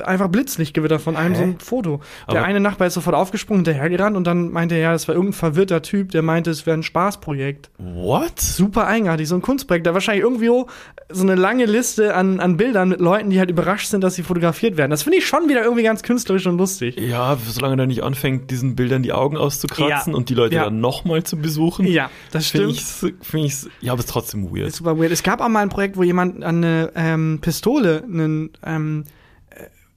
einfach 0.05 0.29
Blitzlichtgewitter 0.29 0.99
von 0.99 1.17
einem 1.17 1.35
Hä? 1.35 1.39
so 1.39 1.43
ein 1.45 1.59
Foto. 1.61 2.01
Der 2.31 2.39
Aber- 2.41 2.47
eine 2.47 2.61
Nachbar 2.61 2.87
ist 2.89 2.95
sofort 2.95 3.17
aufgesprungen, 3.17 3.65
hinterhergerannt 3.65 4.17
und 4.17 4.27
dann 4.27 4.51
meinte 4.51 4.75
er, 4.75 4.81
ja, 4.81 4.93
das 4.93 5.07
war 5.09 5.15
irgendein 5.15 5.35
verwirrter 5.39 5.83
Typ, 5.83 6.11
der 6.11 6.23
meinte, 6.23 6.51
es 6.51 6.67
wäre 6.67 6.77
ein 6.77 6.83
Spaßprojekt. 6.83 7.71
What? 7.79 8.41
Super 8.41 8.87
eigenartig, 8.87 9.29
so 9.29 9.35
ein 9.35 9.43
Kunstprojekt. 9.43 9.87
Da 9.87 9.95
wahrscheinlich 9.95 10.23
irgendwie 10.25 10.47
so 11.11 11.23
eine 11.23 11.35
lange 11.35 11.67
Liste 11.67 12.15
an, 12.15 12.41
an 12.41 12.57
Bildern 12.57 12.89
mit 12.89 13.01
Leuten, 13.01 13.31
die 13.31 13.39
halt 13.39 13.51
überrascht 13.51 13.89
sind, 13.89 14.03
dass 14.03 14.15
sie 14.15 14.23
fotografiert 14.23 14.77
werden. 14.77 14.91
Das 14.91 15.03
finde 15.03 15.19
ich 15.19 15.27
schon 15.27 15.49
wieder 15.49 15.63
irgendwie 15.63 15.83
ganz 15.83 16.03
künstlerisch 16.03 16.47
und 16.47 16.59
lustig. 16.59 16.97
Ja, 16.99 17.37
solange 17.47 17.83
er 17.83 17.87
nicht 17.87 18.03
anfängt, 18.03 18.51
diesen 18.51 18.75
Bildern 18.77 19.03
die 19.03 19.13
Augen 19.13 19.37
auszukratzen 19.37 20.13
Ja. 20.13 20.17
und 20.17 20.29
die 20.29 20.35
Leute 20.35 20.57
Ja. 20.57 20.65
dann 20.65 20.81
nochmal 20.81 21.23
zu 21.25 21.37
besuchen. 21.37 21.87
Ja, 21.87 22.11
das 22.33 22.47
Finde 22.49 22.75
stimmt. 22.75 23.15
ich, 23.21 23.27
find 23.29 23.47
ich's, 23.47 23.69
ja, 23.81 23.93
aber 23.93 24.01
es 24.01 24.07
ist 24.07 24.11
trotzdem 24.13 24.51
weird. 24.55 24.69
Ist 24.69 24.77
super 24.77 24.99
weird. 24.99 25.13
Es 25.13 25.23
gab 25.23 25.41
auch 25.41 25.49
mal 25.49 25.61
ein 25.61 25.69
Projekt, 25.69 25.97
wo 25.97 26.03
jemand 26.03 26.43
an 26.43 26.65
eine 26.65 26.91
ähm, 26.95 27.39
Pistole 27.41 28.03
einen 28.05 28.51
ähm, 28.65 29.05
äh, 29.05 29.11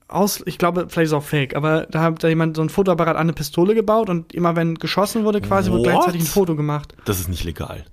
aus, 0.08 0.42
ich 0.46 0.58
glaube, 0.58 0.88
vielleicht 0.90 1.06
ist 1.08 1.12
es 1.12 1.14
auch 1.14 1.24
fake, 1.24 1.56
aber 1.56 1.86
da 1.90 2.02
hat 2.02 2.24
da 2.24 2.28
jemand 2.30 2.56
so 2.56 2.62
ein 2.62 2.70
Fotoapparat 2.70 3.16
an 3.16 3.24
eine 3.24 3.34
Pistole 3.34 3.76
gebaut 3.76 4.10
und 4.10 4.34
immer 4.34 4.56
wenn 4.56 4.76
geschossen 4.76 5.24
wurde, 5.26 5.42
quasi 5.42 5.70
wurde 5.72 5.84
What? 5.84 5.90
gleichzeitig 5.92 6.22
ein 6.22 6.28
Foto 6.28 6.56
gemacht. 6.56 6.94
Das 7.06 7.20
ist 7.20 7.28
nicht 7.30 7.44
legal. 7.44 7.86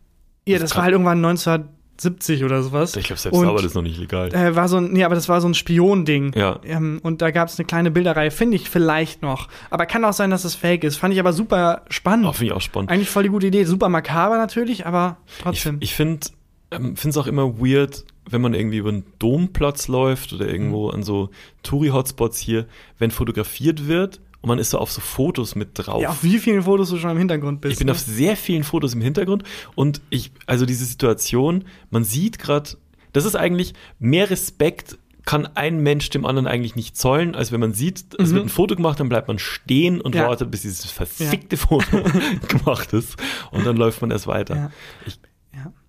Ja, 0.47 0.59
Das 0.59 0.71
das 0.71 0.77
war 0.77 0.85
halt 0.85 0.93
irgendwann 0.93 1.19
1970 1.25 2.45
oder 2.45 2.63
sowas. 2.63 2.95
Ich 2.97 3.07
glaube, 3.07 3.21
selbst 3.21 3.37
Und- 3.39 3.47
aber 3.47 3.57
das 3.57 3.67
ist 3.67 3.75
noch 3.75 3.83
nicht 3.83 3.99
legal. 3.99 4.33
Äh, 4.35 4.55
war 4.57 4.69
so 4.69 4.77
ein, 4.77 4.93
nee, 4.93 5.05
aber 5.05 5.15
das 5.15 5.29
war 5.29 5.41
so 5.41 5.49
ein 5.49 5.55
Spion-Ding. 5.55 6.33
Ja. 6.37 6.61
Ähm, 6.65 7.01
und 7.03 7.23
da 7.23 7.31
gab 7.31 7.49
es 7.49 7.59
eine 7.59 7.67
kleine 7.67 7.91
Bilderreihe, 7.91 8.31
finde 8.31 8.57
ich 8.57 8.69
vielleicht 8.71 9.23
noch. 9.23 9.49
Aber 9.71 9.87
kann 9.87 10.05
auch 10.05 10.13
sein, 10.13 10.31
dass 10.31 10.43
das 10.43 10.55
fake 10.55 10.85
ist. 10.85 10.97
Fand 10.97 11.15
ich 11.15 11.21
aber 11.21 11.33
super 11.33 11.83
spannend. 11.89 12.27
Oh, 12.27 12.33
Finde 12.33 12.47
ich 12.47 12.53
auch 12.53 12.61
spannend. 12.61 12.91
Eigentlich 12.91 13.11
voll 13.11 13.23
die 13.25 13.29
gute 13.29 13.47
Idee. 13.47 13.65
Super 13.65 13.89
makaber 13.89 14.37
natürlich, 14.39 14.87
aber 14.87 15.17
Ich, 15.27 15.43
trotzdem. 15.43 15.77
ich 15.81 15.95
finde 15.95 16.27
ähm, 16.71 16.95
es 17.03 17.17
auch 17.17 17.27
immer 17.27 17.59
weird, 17.59 18.05
wenn 18.31 18.41
man 18.41 18.55
irgendwie 18.55 18.79
über 18.79 18.89
einen 18.91 19.05
Domplatz 19.19 19.89
läuft 19.89 20.33
oder 20.33 20.49
irgendwo 20.49 20.89
Mhm. 20.89 20.95
an 20.95 21.03
so 21.03 21.31
Touri-Hotspots 21.63 22.39
hier, 22.39 22.67
wenn 22.99 23.11
fotografiert 23.11 23.87
wird 23.87 24.21
und 24.41 24.49
man 24.49 24.59
ist 24.59 24.71
so 24.71 24.79
auf 24.79 24.91
so 24.93 25.01
Fotos 25.01 25.55
mit 25.55 25.71
drauf. 25.75 26.03
ja, 26.03 26.11
auf 26.11 26.23
wie 26.23 26.39
vielen 26.39 26.63
Fotos 26.63 26.91
du 26.91 26.99
schon 26.99 27.11
im 27.11 27.19
Hintergrund 27.19 27.61
bist. 27.61 27.73
Ich 27.73 27.79
bin 27.79 27.87
ne? 27.87 27.93
auf 27.93 27.99
sehr 27.99 28.37
vielen 28.37 28.65
Fotos 28.65 28.95
im 28.95 29.01
Hintergrund 29.01 29.43
und 29.75 30.01
ich, 30.11 30.31
also 30.47 30.67
diese 30.67 30.85
Situation, 30.85 31.65
man 31.91 32.05
sieht 32.05 32.39
gerade, 32.39 32.71
das 33.13 33.25
ist 33.25 33.37
eigentlich 33.37 33.75
mehr 33.99 34.31
Respekt 34.31 34.99
kann 35.27 35.47
ein 35.55 35.79
Mensch 35.79 36.11
dem 36.11 36.27
anderen 36.27 36.47
eigentlich 36.47 36.77
nicht 36.77 36.99
zollen, 36.99 37.35
als 37.35 37.51
wenn 37.51 37.59
man 37.61 37.73
sieht, 37.73 38.05
es 38.19 38.31
Mhm. 38.31 38.35
wird 38.35 38.45
ein 38.47 38.49
Foto 38.51 38.77
gemacht, 38.77 39.01
dann 39.01 39.09
bleibt 39.09 39.27
man 39.29 39.39
stehen 39.39 40.03
und 40.03 40.15
Ja. 40.15 40.29
wartet, 40.29 40.51
bis 40.51 40.61
dieses 40.63 40.85
verfickte 40.91 41.57
Foto 41.57 42.03
gemacht 42.49 42.93
ist 42.93 43.17
und 43.51 43.65
dann 43.65 43.77
läuft 43.79 44.03
man 44.03 44.11
erst 44.11 44.27
weiter. 44.27 44.55
Ja. 44.55 44.71
Ich, 45.07 45.15
Ja. 45.15 45.21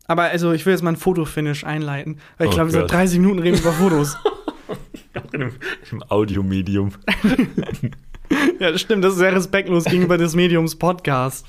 Aber 0.08 0.24
also, 0.24 0.52
ich 0.52 0.66
will 0.66 0.74
jetzt 0.74 0.84
mal 0.84 0.92
ein 0.92 0.98
Fotofinish 0.98 1.64
einleiten, 1.64 2.20
weil 2.38 2.48
ich 2.48 2.54
Oh 2.54 2.56
glaube, 2.56 2.72
seit 2.72 2.82
Gott. 2.84 2.92
30 2.94 3.20
Minuten 3.20 3.40
reden 3.40 3.56
wir 3.58 3.62
über 3.62 3.72
Fotos. 3.74 4.18
in 5.32 5.34
einem, 5.42 5.54
im 5.92 6.04
Audiomedium. 6.10 6.92
ja, 8.60 8.72
das 8.72 8.82
stimmt, 8.82 9.04
das 9.04 9.14
ist 9.14 9.20
sehr 9.20 9.34
respektlos 9.34 9.86
gegenüber 9.86 10.18
des 10.18 10.36
Mediums 10.36 10.76
Podcast. 10.76 11.46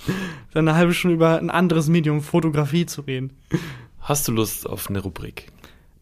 Dann 0.53 0.69
eine 0.69 0.77
halbe 0.77 0.95
Stunde 0.95 1.17
über 1.17 1.39
ein 1.39 1.51
anderes 1.51 1.89
Medium 1.89 2.23
Fotografie 2.23 2.87
zu 2.87 3.03
reden. 3.03 3.33
Hast 4.01 4.27
du 4.29 4.33
Lust 4.33 4.67
auf 4.69 4.89
eine 4.89 5.01
Rubrik? 5.01 5.49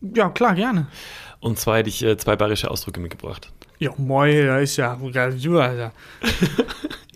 Ja, 0.00 0.28
klar, 0.28 0.54
gerne. 0.54 0.86
Und 1.40 1.58
zwar 1.58 1.78
hätte 1.78 1.88
ich 1.88 2.02
äh, 2.02 2.16
zwei 2.16 2.36
bayerische 2.36 2.70
Ausdrücke 2.70 3.00
mitgebracht. 3.00 3.52
Ja, 3.78 3.90
moi, 3.96 4.30
da 4.44 4.58
ist 4.58 4.76
ja. 4.76 4.96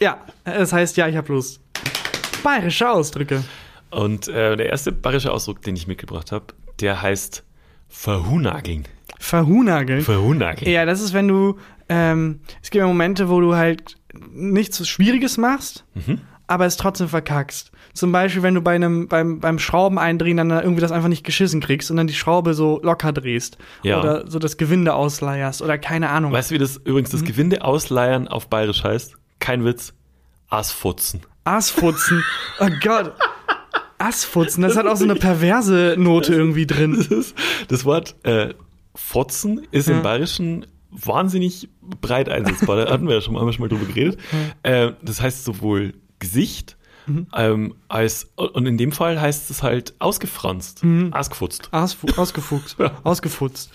ja, 0.00 0.18
das 0.44 0.72
heißt, 0.72 0.96
ja, 0.96 1.08
ich 1.08 1.16
habe 1.16 1.32
Lust. 1.32 1.60
Bayerische 2.42 2.90
Ausdrücke. 2.90 3.44
Und 3.90 4.28
äh, 4.28 4.56
der 4.56 4.68
erste 4.70 4.92
bayerische 4.92 5.32
Ausdruck, 5.32 5.62
den 5.62 5.74
ich 5.76 5.86
mitgebracht 5.86 6.32
habe, 6.32 6.46
der 6.80 7.00
heißt 7.02 7.44
verhunageln. 7.88 8.84
Verhunageln. 9.18 10.02
Verhunageln. 10.02 10.70
Ja, 10.70 10.84
das 10.84 11.00
ist, 11.00 11.12
wenn 11.12 11.28
du. 11.28 11.58
Ähm, 11.88 12.40
es 12.62 12.70
gibt 12.70 12.80
ja 12.80 12.86
Momente, 12.86 13.28
wo 13.28 13.40
du 13.40 13.56
halt 13.56 13.96
nichts 14.30 14.86
Schwieriges 14.86 15.38
machst, 15.38 15.84
Mhm. 15.94 16.20
aber 16.46 16.66
es 16.66 16.76
trotzdem 16.76 17.08
verkackst. 17.08 17.72
Zum 17.94 18.12
Beispiel, 18.12 18.42
wenn 18.42 18.54
du 18.54 18.60
bei 18.60 18.74
einem, 18.74 19.08
beim, 19.08 19.40
beim 19.40 19.58
Schrauben 19.58 19.98
eindrehen 19.98 20.36
dann 20.36 20.50
irgendwie 20.50 20.82
das 20.82 20.92
einfach 20.92 21.08
nicht 21.08 21.24
geschissen 21.24 21.60
kriegst 21.60 21.90
und 21.90 21.96
dann 21.96 22.06
die 22.06 22.14
Schraube 22.14 22.52
so 22.54 22.78
locker 22.82 23.12
drehst. 23.12 23.56
Ja. 23.82 23.98
Oder 24.00 24.30
so 24.30 24.38
das 24.38 24.56
Gewinde 24.58 24.94
ausleierst 24.94 25.62
oder 25.62 25.78
keine 25.78 26.10
Ahnung. 26.10 26.30
Weißt 26.32 26.50
du, 26.50 26.54
wie 26.54 26.58
das 26.58 26.76
übrigens 26.76 27.12
Mhm. 27.12 27.18
das 27.18 27.24
Gewinde 27.26 27.64
ausleiern 27.64 28.28
auf 28.28 28.48
bayerisch 28.48 28.84
heißt? 28.84 29.16
Kein 29.40 29.64
Witz. 29.64 29.94
Assfutzen. 30.48 31.22
Assfutzen. 31.44 32.22
Oh 32.60 32.68
Gott. 32.82 33.12
Assfutzen, 33.98 34.62
das 34.62 34.76
hat 34.76 34.86
auch 34.86 34.96
so 34.96 35.04
eine 35.04 35.16
perverse 35.16 35.96
Note 35.98 36.32
irgendwie 36.34 36.66
drin. 36.66 36.94
Das, 36.96 37.06
ist, 37.08 37.34
das 37.68 37.84
Wort 37.84 38.14
äh, 38.24 38.54
Fotzen 38.94 39.66
ist 39.70 39.88
Ja. 39.88 39.96
im 39.96 40.02
Bayerischen 40.02 40.66
wahnsinnig 40.90 41.68
breit 42.00 42.28
einsetzbar. 42.30 42.84
Da 42.84 42.90
hatten 42.90 43.06
wir 43.06 43.16
ja 43.16 43.20
schon 43.20 43.34
mal, 43.34 43.40
haben 43.40 43.48
wir 43.48 43.52
schon 43.52 43.62
mal 43.62 43.68
drüber 43.68 43.84
geredet. 43.86 44.18
Äh, 44.62 44.92
das 45.02 45.20
heißt 45.20 45.44
sowohl 45.44 45.94
Gesicht 46.18 46.76
Mhm. 47.08 47.26
ähm, 47.34 47.74
als 47.88 48.28
und 48.36 48.66
in 48.66 48.76
dem 48.78 48.92
Fall 48.92 49.20
heißt 49.20 49.50
es 49.50 49.62
halt 49.62 49.94
ausgefranst, 49.98 50.84
Mhm. 50.84 51.12
ausgefutzt. 51.12 51.68
Ausfu 51.72 52.06
ausgefuchst. 52.16 52.76
Ja. 52.78 52.92
Ausgefutzt. 53.04 53.70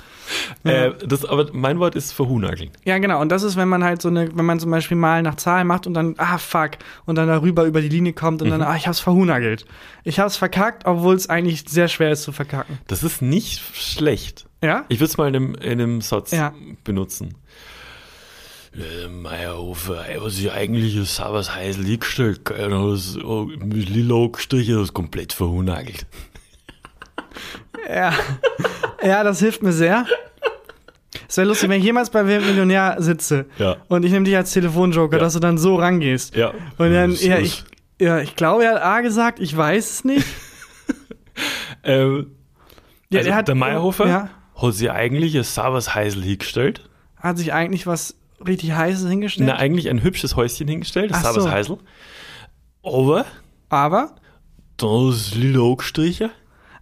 Äh, 0.64 0.92
das, 1.06 1.26
aber 1.26 1.50
mein 1.52 1.80
Wort 1.80 1.96
ist 1.96 2.14
verhunageln. 2.14 2.70
Ja, 2.86 2.98
genau. 3.00 3.20
Und 3.20 3.30
das 3.30 3.44
ist, 3.44 3.58
wenn 3.58 3.68
man 3.68 3.84
halt 3.84 4.02
so 4.02 4.08
eine, 4.08 4.36
wenn 4.38 4.46
man 4.46 4.60
zum 4.60 4.72
Beispiel 4.72 4.96
mal 4.96 5.22
nach 5.22 5.36
Zahlen 5.36 5.68
macht 5.68 5.86
und 5.88 5.94
dann, 5.94 6.16
ah, 6.18 6.38
fuck, 6.38 6.72
und 7.06 7.16
dann 7.16 7.28
darüber 7.28 7.66
über 7.66 7.82
die 7.82 7.90
Linie 7.90 8.14
kommt 8.14 8.42
und 8.42 8.50
dann, 8.50 8.62
ah, 8.62 8.76
ich 8.78 8.88
hab's 8.88 9.02
verhunagelt. 9.02 9.66
Ich 10.06 10.20
hab's 10.20 10.38
verkackt, 10.38 10.86
obwohl 10.86 11.16
es 11.16 11.30
eigentlich 11.30 11.66
sehr 11.68 11.88
schwer 11.90 12.12
ist 12.12 12.24
zu 12.24 12.32
verkacken. 12.32 12.78
Das 12.88 13.04
ist 13.04 13.22
nicht 13.22 13.62
schlecht. 13.76 14.46
Ja? 14.62 14.86
Ich 14.88 15.00
würde 15.00 15.06
es 15.12 15.18
mal 15.18 15.28
in 15.28 15.36
einem, 15.36 15.56
in 15.56 15.72
einem 15.82 16.02
Satz 16.02 16.32
Ja. 16.32 16.54
benutzen. 16.86 17.36
Äh, 18.76 19.08
Meierhofer, 19.08 20.06
er 20.08 20.24
hat 20.24 20.32
sich 20.32 20.52
eigentlich 20.52 20.98
und 20.98 21.06
hat 22.82 22.92
das 22.92 23.18
oh, 23.24 23.46
mit 23.46 23.90
lila 23.90 24.28
gestrichen, 24.28 24.78
das 24.80 24.94
komplett 24.94 25.32
verhunagelt. 25.34 26.08
Ja. 27.88 28.14
ja, 29.04 29.24
das 29.24 29.40
hilft 29.40 29.62
mir 29.62 29.74
sehr. 29.74 30.06
Es 31.28 31.38
wäre 31.38 31.48
lustig, 31.48 31.70
wenn 31.70 31.80
ich 31.80 31.86
jemals 31.86 32.10
bei 32.10 32.26
Wer 32.26 32.42
Millionär 32.42 32.96
sitze 33.00 33.46
Ja. 33.58 33.78
und 33.90 34.04
ich 34.06 34.12
nehme 34.12 34.26
dich 34.26 34.36
als 34.36 34.52
Telefonjoker, 34.54 35.18
Ja. 35.18 35.24
dass 35.24 35.34
du 35.34 35.40
dann 35.40 35.58
so 35.58 35.76
rangehst. 35.76 36.36
Ja. 36.36 36.50
Und 36.78 36.92
dann, 36.94 37.12
ja, 37.16 37.36
ist- 37.36 37.44
ich, 38.00 38.06
ja, 38.06 38.20
ich 38.20 38.36
glaube, 38.36 38.66
er 38.66 38.76
hat 38.76 38.82
A 38.84 39.02
gesagt, 39.02 39.40
ich 39.40 39.56
weiß 39.56 39.90
es 39.92 40.04
nicht. 40.04 40.26
Ähm, 41.86 42.28
Ja, 43.10 43.20
also 43.20 43.30
er 43.32 43.36
hat- 43.36 43.48
der 43.50 43.56
Meyerhofer 43.56 44.08
ja. 44.08 44.30
hat 44.56 44.74
sich 44.74 44.90
eigentlich 44.92 45.36
ein 45.36 45.44
sauberes 45.44 45.94
Heisel 45.94 46.24
hingestellt. 46.24 46.88
Hat 47.18 47.38
sich 47.38 47.52
eigentlich 47.54 47.86
was 47.88 48.16
richtig 48.48 48.74
Heißes 48.74 49.10
hingestellt. 49.10 49.48
Na, 49.48 49.56
eigentlich 49.58 49.90
ein 49.90 50.04
hübsches 50.04 50.36
Häuschen 50.36 50.68
hingestellt, 50.68 51.14
ein 51.14 51.22
Ach 51.24 51.32
so. 51.34 51.50
Heisel. 51.50 51.78
Aber 52.84 53.26
Aber, 53.70 54.16
es 54.82 55.36
lila 55.36 55.76
gestrichen. 55.76 56.30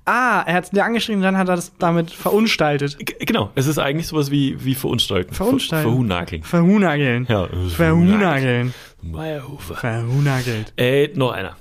ah, 0.06 0.42
er 0.46 0.56
hat 0.56 0.64
es 0.66 0.70
dir 0.72 0.84
angeschrieben, 0.84 1.22
dann 1.22 1.38
hat 1.38 1.48
er 1.50 1.56
das 1.56 1.74
damit 1.78 2.10
verunstaltet. 2.12 2.98
G 3.00 3.14
genau, 3.26 3.52
es 3.56 3.68
ist 3.68 3.78
eigentlich 3.78 4.08
sowas 4.08 4.32
wie, 4.32 4.64
wie 4.64 4.76
verunstalten. 4.76 5.34
Verunstalten. 5.34 5.84
Ver 5.84 5.92
verhunageln. 5.92 6.44
Verhunageln. 6.44 7.28
Ja, 7.30 7.48
Verhunageln. 7.70 8.74
Meyerhofer. 9.02 9.76
Verhunagelt. 9.76 10.74
Äh, 10.78 11.10
noch 11.16 11.32
einer. 11.32 11.56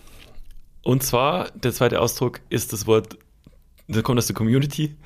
Und 0.82 1.02
zwar, 1.02 1.50
der 1.50 1.72
zweite 1.72 2.00
Ausdruck 2.00 2.40
ist 2.48 2.72
das 2.72 2.86
Wort, 2.86 3.18
das 3.88 4.02
kommt 4.02 4.18
aus 4.18 4.26
der 4.26 4.36
Community, 4.36 4.96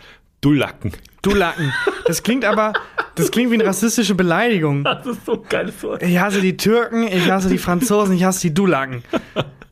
Dullacken. 0.40 0.92
Du 1.24 1.34
Lacken. 1.34 1.72
Das 2.06 2.22
klingt 2.22 2.44
aber, 2.44 2.72
das 3.14 3.30
klingt 3.30 3.50
wie 3.50 3.54
eine 3.54 3.64
rassistische 3.66 4.14
Beleidigung. 4.14 4.84
Das 4.84 5.06
ist 5.06 5.24
so 5.26 5.32
ein 5.42 5.48
geiles 5.48 5.82
Wort. 5.82 6.02
Ich 6.02 6.18
hasse 6.18 6.40
die 6.40 6.56
Türken, 6.56 7.04
ich 7.08 7.30
hasse 7.30 7.48
die 7.48 7.58
Franzosen, 7.58 8.14
ich 8.14 8.24
hasse 8.24 8.42
die 8.42 8.54
Dulaken. 8.54 9.02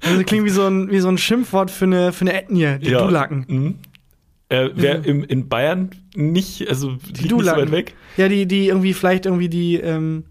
Also 0.01 0.17
das 0.17 0.27
klingt 0.27 0.45
wie 0.47 0.51
so 0.51 0.67
ein, 0.67 0.91
wie 0.91 0.99
so 1.01 1.09
ein 1.09 1.19
Schimpfwort 1.19 1.71
für 1.71 1.85
eine, 1.85 2.13
für 2.13 2.23
eine 2.23 2.33
Ethnie, 2.35 2.79
die 2.81 2.91
Dulaken. 2.91 3.45
Mhm. 3.49 3.75
Äh, 4.49 4.71
wer 4.75 5.05
im, 5.05 5.25
in 5.25 5.49
Bayern 5.49 5.91
nicht, 6.15 6.69
also 6.69 6.91
liegt 7.07 7.23
nicht 7.23 7.31
so 7.31 7.47
weit 7.47 7.71
weg. 7.71 7.95
Ja, 8.17 8.29
die, 8.29 8.47
die 8.47 8.69
irgendwie 8.69 8.93
vielleicht 8.95 9.25
irgendwie 9.27 9.49
die 9.49 9.77
ähm, 9.77 10.25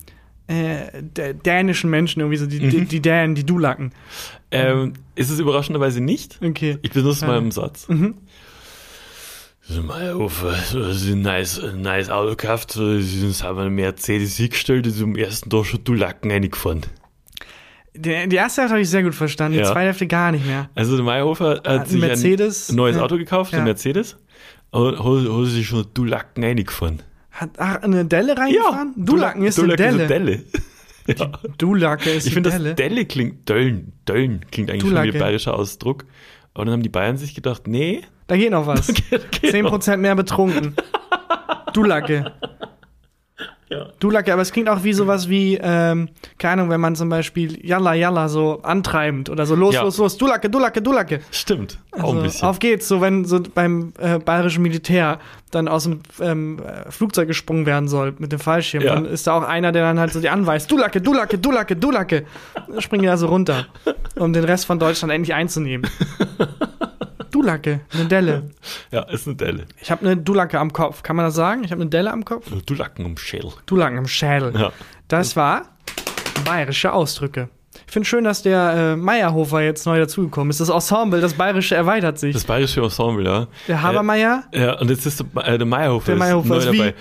äh, 0.48 1.34
dänischen 1.34 1.90
Menschen, 1.90 2.20
irgendwie 2.20 2.38
so 2.38 2.46
die, 2.46 2.60
Mhm. 2.60 2.70
die, 2.70 2.86
die 2.86 3.00
Dänen, 3.02 3.34
die 3.36 3.46
Dulaken. 3.46 3.94
Ähm, 4.52 4.94
ist 5.16 5.30
es 5.32 5.40
überraschenderweise 5.40 6.02
nicht. 6.02 6.40
Okay. 6.44 6.78
Ich 6.82 6.92
benutze 6.92 7.26
mal 7.26 7.34
Ja. 7.34 7.38
im 7.40 7.52
Satz. 7.52 7.88
Mhm. 7.88 8.16
Also 9.70 9.82
Ufer, 10.20 10.94
sie 10.94 11.14
ein 11.14 11.22
nice, 11.22 11.62
nice 11.76 12.10
Auto 12.10 12.32
gekauft, 12.32 12.72
sie 12.74 13.32
haben 13.44 13.60
einen 13.60 13.76
Mercedes 13.76 14.36
hingestellt, 14.38 14.88
ist 14.88 15.02
am 15.02 15.16
ersten 15.16 15.50
Tag 15.50 15.66
schon 15.66 15.84
Dulaken 15.84 16.32
reingefahren. 16.32 16.82
Die, 17.94 18.28
die 18.28 18.36
erste 18.38 18.62
Hälfte 18.62 18.74
habe 18.74 18.82
ich 18.82 18.90
sehr 18.90 19.04
gut 19.04 19.16
verstanden, 19.16 19.54
die 19.58 19.60
Ja. 19.64 19.66
zweite 19.72 19.88
Hälfte 19.88 20.08
gar 20.08 20.32
nicht 20.32 20.46
mehr. 20.46 20.70
Also 20.76 20.96
der 20.96 21.06
Meyerhofer 21.06 21.50
hat 21.58 21.68
Ein 21.68 21.86
sich 21.86 22.00
Mercedes, 22.02 22.70
ein 22.70 22.76
neues 22.76 22.96
ja. 22.96 23.04
Auto 23.04 23.18
gekauft, 23.18 23.52
Ja. 23.54 23.60
ein 23.60 23.66
Mercedes, 23.66 24.18
und 24.72 24.98
hat, 24.98 25.46
sich 25.50 25.68
schon 25.68 25.86
Dulaken 25.94 26.44
reingefahren. 26.44 27.04
Hat 27.32 27.52
ach, 27.58 27.82
eine 27.84 28.06
Delle 28.06 28.38
reingefahren? 28.38 28.94
Dulaken 28.98 29.44
ist 29.46 29.58
Dulaken 29.58 29.86
eine 29.86 30.08
Delle. 30.08 30.38
Delle. 30.38 30.44
Ja. 31.18 31.32
Dulacke 31.58 32.12
ist 32.12 32.28
Ich 32.28 32.34
finde, 32.34 32.52
das 32.52 32.76
Delle. 32.76 33.06
Klingt, 33.06 33.50
Döllen, 33.50 33.92
Döllen 34.08 34.46
klingt 34.52 34.70
eigentlich 34.70 34.82
schon 34.82 34.92
wie 34.92 34.96
Dulacke. 34.96 35.14
ein 35.18 35.20
bayerischer 35.20 35.56
Ausdruck. 35.56 36.06
Aber 36.54 36.66
dann 36.66 36.74
haben 36.74 36.84
die 36.84 36.90
Bayern 36.90 37.18
sich 37.18 37.34
gedacht, 37.34 37.68
nee, 37.68 38.02
Da 38.32 38.38
geht 38.38 38.52
noch 38.52 38.66
was. 38.66 38.88
geht 39.10 39.34
10% 39.44 39.98
mehr 39.98 40.16
betrunken. 40.16 40.74
Dulacke. 41.74 42.32
Ja. 43.68 43.88
Dulacke, 44.00 44.32
aber 44.32 44.42
es 44.42 44.54
klingt 44.54 44.70
auch 44.70 44.86
wie 44.86 44.94
sowas 44.94 45.28
wie, 45.28 45.60
ähm, 45.62 46.08
keine 46.38 46.54
Ahnung, 46.62 46.70
wenn 46.70 46.80
man 46.80 46.96
zum 46.96 47.10
Beispiel 47.10 47.60
Yalla 47.66 47.94
Yalla 47.94 48.30
so 48.30 48.62
antreibend 48.64 49.30
oder 49.30 49.46
so 49.46 49.56
los, 49.56 49.76
Ja. 49.76 49.82
los, 49.84 49.98
los, 49.98 50.18
Dulacke, 50.18 50.50
Dulacke, 50.50 50.82
Dulacke. 50.82 51.20
stimmt, 51.30 51.78
auch 51.92 52.04
Also, 52.04 52.18
ein 52.18 52.24
bisschen. 52.24 52.48
Auf 52.48 52.60
geht's, 52.60 52.88
so 52.88 53.02
wenn 53.02 53.26
so 53.26 53.42
beim 53.54 53.92
äh, 54.00 54.18
bayerischen 54.20 54.62
Militär 54.64 55.20
dann 55.52 55.68
aus 55.68 55.84
dem 55.84 56.00
ähm, 56.22 56.60
äh, 56.60 56.90
Flugzeug 56.90 57.28
gesprungen 57.28 57.66
werden 57.66 57.90
soll 57.90 58.14
mit 58.18 58.32
dem 58.32 58.40
Fallschirm, 58.40 58.84
Ja. 58.84 58.96
dann 58.96 59.06
ist 59.06 59.28
da 59.28 59.34
auch 59.34 59.44
einer, 59.44 59.74
der 59.74 59.84
dann 59.84 60.00
halt 60.00 60.14
so 60.14 60.22
die 60.22 60.30
anweist, 60.30 60.72
Dulacke, 60.72 61.02
Dulacke, 61.02 61.38
Dulacke, 61.38 61.76
Dulacke. 61.76 62.26
Dann 62.70 62.80
springen 62.82 63.02
die 63.02 63.08
da 63.10 63.18
so 63.18 63.28
runter, 63.28 63.66
um 64.18 64.32
den 64.32 64.46
Rest 64.46 64.66
von 64.68 64.80
Deutschland 64.80 65.12
endlich 65.14 65.34
einzunehmen. 65.34 65.90
Dulacke, 67.32 67.82
eine 67.94 68.06
Delle. 68.06 68.52
ja, 68.92 69.02
ist 69.04 69.26
eine 69.28 69.36
Delle. 69.36 69.66
Ich 69.82 69.90
habe 69.92 70.06
eine 70.06 70.18
Dulacke 70.18 70.60
am 70.60 70.72
Kopf. 70.74 71.02
Kann 71.04 71.16
man 71.16 71.26
das 71.26 71.36
sagen? 71.36 71.64
Ich 71.64 71.72
habe 71.72 71.82
eine 71.82 71.90
Delle 71.90 72.12
am 72.12 72.24
Kopf. 72.26 72.48
Dulaken 72.66 73.06
um 73.06 73.18
Schäl. 73.18 73.50
Dulacken 73.66 73.98
im 73.98 74.08
Schädel. 74.08 74.54
Ja. 74.56 74.72
Das 75.08 75.36
war 75.36 75.64
bayerische 76.46 76.94
Ausdrücke. 76.94 77.50
Ich 77.88 77.94
finde 77.94 78.08
schön, 78.08 78.24
dass 78.24 78.42
der 78.42 78.94
äh, 78.94 78.96
Meyerhofer 78.96 79.62
jetzt 79.62 79.86
neu 79.86 80.00
dazugekommen 80.00 80.50
ist. 80.50 80.60
Das 80.62 80.70
Ensemble, 80.70 81.20
das 81.22 81.34
bayerische 81.34 81.76
erweitert 81.76 82.20
sich. 82.20 82.34
Das 82.34 82.44
bayerische 82.46 82.82
Ensemble, 82.82 83.26
ja. 83.26 83.48
der 83.68 83.82
Habermeier, 83.82 84.44
Ja, 84.54 84.80
und 84.80 84.90
jetzt 84.90 85.06
ist 85.06 85.20
der, 85.36 85.46
äh, 85.48 85.58
der 85.58 85.68
Meyerhofer, 85.68 86.06
Der 86.12 86.16
Meyerhofer 86.18 86.58
ist 86.58 86.64
ist 86.64 86.68
neu 86.68 86.74
wie- 86.74 86.78
dabei. 86.80 86.94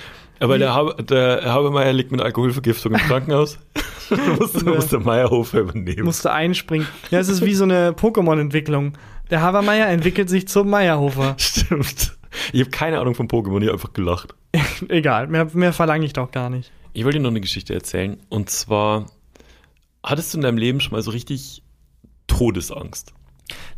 Aber 0.43 0.59
der, 0.59 0.75
Haber, 0.75 0.95
der 0.95 1.43
Habermeier 1.45 1.93
liegt 1.93 2.13
mit 2.13 2.23
Alkoholvergiftung 2.23 2.93
im 2.93 2.99
Krankenhaus. 2.99 3.59
muss, 4.39 4.65
muss 4.65 4.89
der 4.89 5.01
Meyerhofer 5.01 5.61
übernehmen. 5.61 6.05
musste 6.05 6.33
einspringen. 6.33 6.87
Ja, 7.11 7.21
es 7.21 7.29
ist 7.29 7.45
wie 7.45 7.55
so 7.55 7.65
eine 7.65 7.93
Pokémon-Entwicklung. 7.93 8.95
Der 9.31 9.43
Habermeier 9.43 9.87
entwickelt 9.89 10.29
sich 10.29 10.49
zum 10.49 10.69
Meyerhofer. 10.71 11.37
Stimmt. 11.39 12.17
Ich 12.53 12.61
habe 12.61 12.71
keine 12.71 13.01
Ahnung 13.01 13.15
von 13.15 13.29
Pokémon, 13.29 13.61
ich 13.61 13.69
habe 13.69 13.73
einfach 13.73 13.93
gelacht. 13.93 14.35
Egal, 14.89 15.29
mehr, 15.29 15.47
mehr 15.53 15.73
verlange 15.73 16.05
ich 16.05 16.13
doch 16.13 16.31
gar 16.31 16.51
nicht. 16.51 16.71
Ich 16.93 17.05
wollte 17.05 17.19
dir 17.19 17.23
noch 17.23 17.31
eine 17.31 17.41
Geschichte 17.41 17.73
erzählen. 17.73 18.19
Und 18.29 18.51
zwar, 18.51 19.07
hattest 20.03 20.35
du 20.35 20.39
in 20.39 20.43
deinem 20.43 20.59
Leben 20.59 20.81
schon 20.81 20.93
mal 20.93 21.03
so 21.03 21.13
richtig 21.13 21.63
Todesangst? 22.27 23.13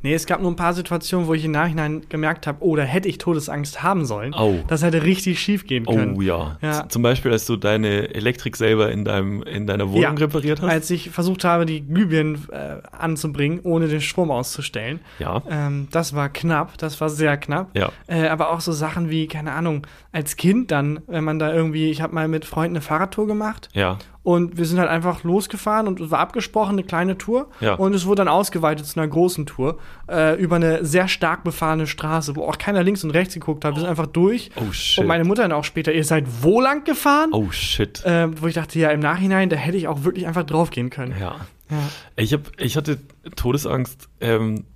Nee, 0.03 0.15
es 0.15 0.27
gab 0.27 0.41
nur 0.41 0.51
ein 0.51 0.57
paar 0.57 0.75
Situationen, 0.75 1.27
wo 1.29 1.35
ich 1.35 1.45
im 1.45 1.53
Nachhinein 1.53 2.03
gemerkt 2.09 2.47
habe, 2.47 2.59
oh, 2.61 2.77
da 2.77 2.83
hätte 2.83 3.09
ich 3.09 3.19
Todesangst 3.19 3.83
haben 3.83 4.05
sollen. 4.05 4.35
Au. 4.35 4.61
Das 4.69 4.83
hätte 4.83 5.03
richtig 5.03 5.41
schief 5.41 5.67
gehen 5.67 5.87
können. 5.87 6.17
Oh 6.17 6.21
ja. 6.23 6.59
Ja. 6.61 6.89
Zum 6.89 7.03
Beispiel, 7.03 7.31
als 7.33 7.47
du 7.47 7.57
deine 7.57 8.15
Elektrik 8.15 8.57
selber 8.57 8.91
in, 8.91 9.05
deinem, 9.05 9.43
in 9.43 9.67
deiner 9.67 9.89
Wohnung 9.91 10.03
Ja. 10.03 10.11
repariert 10.11 10.61
hast. 10.63 10.71
Als 10.71 10.91
ich 10.91 11.11
versucht 11.11 11.45
habe, 11.45 11.67
die 11.67 11.87
Glühbirnen 11.87 12.47
äh, 12.51 12.77
anzubringen, 12.91 13.61
ohne 13.63 13.89
den 13.89 14.01
Strom 14.01 14.31
auszustellen. 14.31 15.01
ja. 15.19 15.43
Ähm, 15.49 15.89
das 15.91 16.15
war 16.15 16.29
knapp, 16.29 16.79
das 16.79 17.01
war 17.01 17.09
sehr 17.09 17.37
knapp. 17.37 17.71
Ja. 17.77 17.91
Äh, 18.07 18.29
aber 18.29 18.51
auch 18.51 18.61
so 18.61 18.73
Sachen 18.73 19.11
wie, 19.11 19.27
keine 19.27 19.53
Ahnung, 19.53 19.87
als 20.13 20.37
Kind 20.37 20.71
dann, 20.71 21.01
wenn 21.07 21.25
man 21.25 21.39
da 21.39 21.53
irgendwie, 21.53 21.91
ich 21.91 22.03
habe 22.03 22.15
mal 22.15 22.29
mit 22.29 22.45
Freunden 22.45 22.77
eine 22.77 22.81
Fahrradtour 22.83 23.27
gemacht 23.27 23.69
Ja. 23.73 23.99
Und 24.25 24.57
wir 24.57 24.67
sind 24.67 24.79
halt 24.79 24.89
einfach 24.89 25.25
losgefahren 25.25 25.89
und 25.89 26.01
es 26.01 26.11
war 26.11 26.21
abgesprochen, 26.21 26.73
eine 26.73 26.85
kleine 26.85 27.19
Tour. 27.19 27.49
Ja. 27.61 27.75
Und 27.75 27.93
es 27.95 28.07
wurde 28.07 28.21
dann 28.21 28.29
ausgeweitet 28.29 28.87
zu 28.87 29.01
einer 29.01 29.09
großen 29.09 29.47
Tour 29.47 29.79
äh, 30.09 30.41
über 30.41 30.57
eine 30.57 30.85
sehr 30.85 31.09
stark 31.09 31.43
befahrene 31.43 31.89
Straße, 31.89 32.37
wo 32.37 32.45
auch 32.45 32.57
keiner 32.57 32.85
links 32.85 33.03
und 33.03 33.11
rechts 33.11 33.35
geguckt 33.35 33.65
hat. 33.65 33.75
Wir 33.75 33.81
sind 33.81 33.89
einfach 33.89 34.07
durch. 34.07 34.51
Oh 34.57 34.73
shit. 34.73 35.01
Und 35.01 35.09
meine 35.09 35.25
Mutter 35.25 35.43
dann 35.43 35.53
auch 35.53 35.65
später, 35.65 35.93
ihr 35.93 36.05
seid 36.05 36.27
wo 36.43 36.61
lang 36.61 36.85
gefahren? 36.85 37.31
oh 37.33 37.51
shit. 37.51 38.05
Äh, 38.05 38.29
wo 38.41 38.47
ich 38.47 38.55
dachte, 38.55 38.79
ja, 38.79 38.91
im 38.91 39.01
Nachhinein, 39.01 39.49
da 39.49 39.57
hätte 39.57 39.77
ich 39.77 39.89
auch 39.89 40.05
wirklich 40.05 40.27
einfach 40.27 40.45
draufgehen 40.45 40.91
können. 40.91 41.15
Ja. 41.19 41.37
Ja. 41.71 41.79
Ich, 42.17 42.33
hab, 42.33 42.61
ich 42.61 42.77
hatte 42.77 42.99
Todesangst, 43.35 44.09
ähm, 44.21 44.67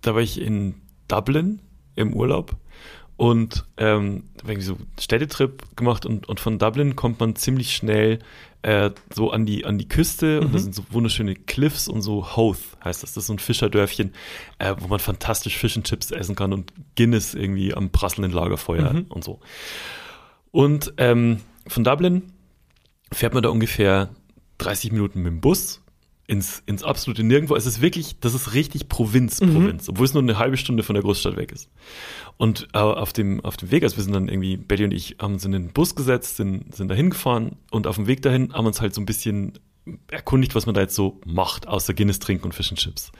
da 0.00 0.14
war 0.14 0.22
ich 0.22 0.40
in 0.40 0.74
Dublin 1.06 1.60
im 1.94 2.14
Urlaub 2.14 2.56
und 3.20 3.66
ähm, 3.76 4.24
ich 4.48 4.64
so 4.64 4.76
einen 4.76 4.86
Städtetrip 4.98 5.76
gemacht 5.76 6.06
und, 6.06 6.26
und 6.26 6.40
von 6.40 6.58
Dublin 6.58 6.96
kommt 6.96 7.20
man 7.20 7.36
ziemlich 7.36 7.74
schnell 7.76 8.20
äh, 8.62 8.90
so 9.14 9.30
an 9.30 9.46
die, 9.46 9.64
an 9.64 9.78
die 9.78 9.88
Küste 9.88 10.40
und 10.40 10.54
da 10.54 10.58
sind 10.58 10.74
so 10.74 10.82
wunderschöne 10.90 11.34
Cliffs 11.34 11.88
und 11.88 12.02
so 12.02 12.36
Hoth 12.36 12.58
heißt 12.84 13.02
das. 13.02 13.14
Das 13.14 13.22
ist 13.22 13.26
so 13.28 13.34
ein 13.34 13.38
Fischerdörfchen, 13.38 14.12
äh, 14.58 14.74
wo 14.78 14.88
man 14.88 14.98
fantastisch 14.98 15.56
Fish 15.56 15.76
and 15.76 15.86
Chips 15.86 16.10
essen 16.10 16.34
kann 16.34 16.52
und 16.52 16.72
Guinness 16.96 17.34
irgendwie 17.34 17.74
am 17.74 17.90
prasselnden 17.90 18.32
Lagerfeuer 18.32 19.02
und 19.08 19.24
so. 19.24 19.40
Und 20.50 20.92
ähm, 20.98 21.40
von 21.66 21.84
Dublin 21.84 22.32
fährt 23.12 23.34
man 23.34 23.42
da 23.42 23.48
ungefähr 23.48 24.10
30 24.58 24.92
Minuten 24.92 25.22
mit 25.22 25.32
dem 25.32 25.40
Bus 25.40 25.82
ins, 26.30 26.62
ins 26.64 26.84
absolute 26.84 27.24
Nirgendwo. 27.24 27.56
Es 27.56 27.66
ist 27.66 27.80
wirklich, 27.80 28.20
das 28.20 28.34
ist 28.34 28.54
richtig 28.54 28.88
Provinz, 28.88 29.40
Provinz, 29.40 29.88
obwohl 29.88 30.06
es 30.06 30.14
nur 30.14 30.22
eine 30.22 30.38
halbe 30.38 30.56
Stunde 30.56 30.84
von 30.84 30.94
der 30.94 31.02
Großstadt 31.02 31.36
weg 31.36 31.50
ist. 31.50 31.68
Und 32.36 32.68
äh, 32.72 32.78
auf, 32.78 33.12
dem, 33.12 33.44
auf 33.44 33.56
dem 33.56 33.72
Weg, 33.72 33.82
also 33.82 33.96
wir 33.96 34.04
sind 34.04 34.12
dann 34.12 34.28
irgendwie, 34.28 34.56
Betty 34.56 34.84
und 34.84 34.92
ich 34.92 35.16
haben 35.20 35.34
uns 35.34 35.44
in 35.44 35.50
den 35.50 35.72
Bus 35.72 35.96
gesetzt, 35.96 36.36
sind, 36.36 36.72
sind 36.72 36.86
da 36.86 36.94
hingefahren 36.94 37.56
und 37.72 37.88
auf 37.88 37.96
dem 37.96 38.06
Weg 38.06 38.22
dahin 38.22 38.52
haben 38.52 38.62
wir 38.64 38.68
uns 38.68 38.80
halt 38.80 38.94
so 38.94 39.00
ein 39.00 39.06
bisschen 39.06 39.58
erkundigt, 40.08 40.54
was 40.54 40.66
man 40.66 40.74
da 40.76 40.82
jetzt 40.82 40.94
so 40.94 41.20
macht, 41.26 41.66
außer 41.66 41.94
Guinness 41.94 42.20
trinken 42.20 42.44
und 42.44 42.54
Fish 42.54 42.70
and 42.70 42.78
Chips 42.78 43.10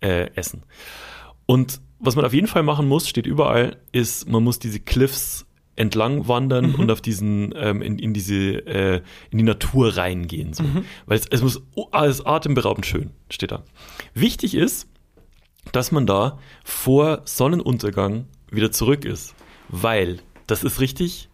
äh, 0.00 0.28
essen. 0.34 0.64
Und 1.46 1.80
was 2.00 2.16
man 2.16 2.24
auf 2.24 2.32
jeden 2.32 2.48
Fall 2.48 2.64
machen 2.64 2.88
muss, 2.88 3.08
steht 3.08 3.26
überall, 3.26 3.76
ist, 3.92 4.28
man 4.28 4.42
muss 4.42 4.58
diese 4.58 4.80
Cliffs 4.80 5.46
entlang 5.76 6.26
wandern 6.26 6.74
und 6.74 6.90
auf 6.90 7.00
diesen 7.00 7.54
ähm, 7.56 7.82
in, 7.82 7.98
in 7.98 8.12
diese 8.12 8.66
äh, 8.66 9.02
in 9.30 9.38
die 9.38 9.44
Natur 9.44 9.96
reingehen 9.96 10.52
so. 10.52 10.64
weil 11.06 11.18
es, 11.18 11.26
es 11.30 11.42
muss 11.42 11.62
alles 11.92 12.24
atemberaubend 12.24 12.86
schön 12.86 13.10
steht 13.30 13.52
da. 13.52 13.62
Wichtig 14.14 14.54
ist 14.54 14.88
dass 15.72 15.90
man 15.90 16.06
da 16.06 16.38
vor 16.64 17.22
Sonnenuntergang 17.24 18.26
wieder 18.50 18.72
zurück 18.72 19.04
ist 19.04 19.34
weil 19.68 20.20
das 20.46 20.64
ist 20.64 20.80
richtig 20.80 21.28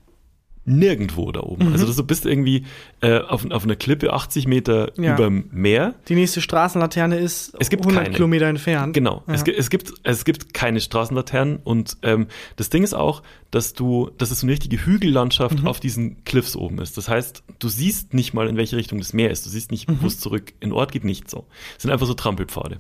nirgendwo 0.64 1.32
da 1.32 1.40
oben 1.40 1.72
also 1.72 1.92
du 1.92 2.04
bist 2.04 2.24
irgendwie 2.24 2.64
äh, 3.00 3.18
auf, 3.18 3.50
auf 3.50 3.64
einer 3.64 3.74
Klippe 3.76 4.12
80 4.12 4.46
Meter 4.46 4.92
Ja. 5.00 5.14
über 5.14 5.24
dem 5.24 5.48
Meer 5.50 5.94
Die 6.08 6.14
nächste 6.14 6.40
Straßenlaterne 6.40 7.16
ist 7.18 7.54
Es 7.58 7.68
gibt 7.68 7.82
100 7.82 8.04
keine. 8.04 8.14
Kilometer 8.14 8.46
entfernt. 8.46 8.94
Genau. 8.94 9.24
Ja. 9.26 9.34
Es, 9.34 9.42
es, 9.42 9.70
gibt, 9.70 9.92
es 10.04 10.24
gibt 10.24 10.54
keine 10.54 10.80
Straßenlaternen 10.80 11.56
und 11.64 11.96
ähm, 12.02 12.28
das 12.56 12.70
Ding 12.70 12.84
ist 12.84 12.94
auch, 12.94 13.22
dass 13.50 13.72
du, 13.74 14.10
dass 14.18 14.30
es 14.30 14.40
so 14.40 14.46
eine 14.46 14.52
richtige 14.52 14.84
Hügellandschaft 14.86 15.60
Mhm. 15.62 15.66
auf 15.66 15.80
diesen 15.80 16.22
Cliffs 16.24 16.54
oben 16.56 16.78
ist. 16.78 16.96
Das 16.96 17.08
heißt, 17.08 17.42
du 17.58 17.68
siehst 17.68 18.14
nicht 18.14 18.32
mal, 18.32 18.48
in 18.48 18.56
welche 18.56 18.76
Richtung 18.76 18.98
das 18.98 19.12
Meer 19.12 19.30
ist. 19.30 19.44
Du 19.44 19.50
siehst 19.50 19.70
nicht, 19.72 19.90
Mhm. 19.90 19.98
wo 20.00 20.06
es 20.06 20.20
zurück 20.20 20.52
in 20.60 20.72
Ort 20.72 20.92
geht, 20.92 21.04
nicht 21.04 21.28
so. 21.28 21.46
Es 21.76 21.82
sind 21.82 21.90
einfach 21.90 22.06
so 22.06 22.14
Trampelpfade. 22.14 22.78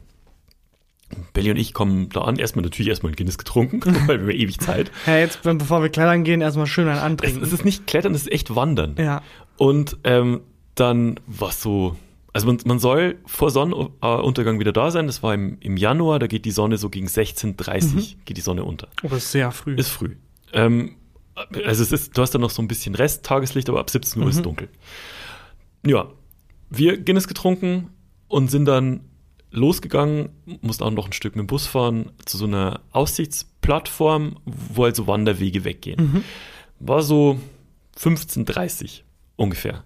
Belly 1.32 1.50
und 1.50 1.56
ich 1.56 1.74
kommen 1.74 2.08
da 2.08 2.22
an, 2.22 2.36
erstmal 2.36 2.62
natürlich 2.64 2.88
erstmal 2.88 3.12
ein 3.12 3.16
Guinness 3.16 3.38
getrunken, 3.38 3.80
weil 4.06 4.26
wir 4.26 4.32
haben 4.32 4.40
ewig 4.40 4.58
Zeit. 4.60 4.90
Ja, 5.06 5.18
jetzt, 5.18 5.42
bevor 5.42 5.82
wir 5.82 5.88
klettern 5.88 6.24
gehen, 6.24 6.40
erstmal 6.40 6.66
schön 6.66 6.88
ein 6.88 6.98
antrinken. 6.98 7.42
es 7.42 7.52
ist 7.52 7.64
nicht 7.64 7.86
Klettern, 7.86 8.14
es 8.14 8.22
ist 8.22 8.32
echt 8.32 8.54
Wandern. 8.54 8.96
ja. 8.98 9.22
Und 9.58 9.98
ähm, 10.04 10.40
dann 10.74 11.20
was 11.26 11.60
so, 11.60 11.96
also 12.32 12.46
man, 12.46 12.58
man 12.64 12.78
soll 12.78 13.16
vor 13.26 13.50
Sonnenuntergang 13.50 14.58
wieder 14.58 14.72
da 14.72 14.90
sein. 14.90 15.06
Das 15.06 15.22
war 15.22 15.34
im, 15.34 15.58
im 15.60 15.76
Januar, 15.76 16.18
da 16.18 16.26
geht 16.26 16.44
die 16.46 16.50
Sonne 16.50 16.78
so 16.78 16.88
gegen 16.88 17.06
16.30 17.06 18.16
geht 18.24 18.36
die 18.36 18.40
Sonne 18.40 18.64
unter. 18.64 18.88
Das 19.02 19.12
ist 19.12 19.32
sehr 19.32 19.52
früh. 19.52 19.74
Ist 19.74 19.90
früh. 19.90 20.16
Ähm, 20.52 20.96
also 21.34 21.82
es 21.82 21.92
ist, 21.92 22.16
du 22.16 22.22
hast 22.22 22.32
dann 22.32 22.40
noch 22.40 22.50
so 22.50 22.62
ein 22.62 22.68
bisschen 22.68 22.94
Rest 22.94 23.24
Tageslicht, 23.24 23.68
aber 23.68 23.80
ab 23.80 23.90
17 23.90 24.22
Uhr 24.22 24.28
ist 24.28 24.36
es 24.36 24.42
dunkel. 24.42 24.68
Ja, 25.86 26.08
wir 26.70 26.98
Guinness 26.98 27.28
getrunken 27.28 27.90
und 28.28 28.50
sind 28.50 28.64
dann 28.64 29.00
losgegangen, 29.52 30.30
mussten 30.60 30.84
auch 30.84 30.90
noch 30.90 31.06
ein 31.06 31.12
Stück 31.12 31.36
mit 31.36 31.44
dem 31.44 31.46
Bus 31.46 31.66
fahren 31.66 32.10
zu 32.24 32.36
so 32.36 32.46
einer 32.46 32.80
Aussichtsplattform, 32.90 34.36
wo 34.44 34.84
halt 34.84 34.96
so 34.96 35.06
Wanderwege 35.06 35.64
weggehen. 35.64 36.24
War 36.80 37.02
so 37.02 37.38
15.30 37.98 39.02
ungefähr. 39.36 39.84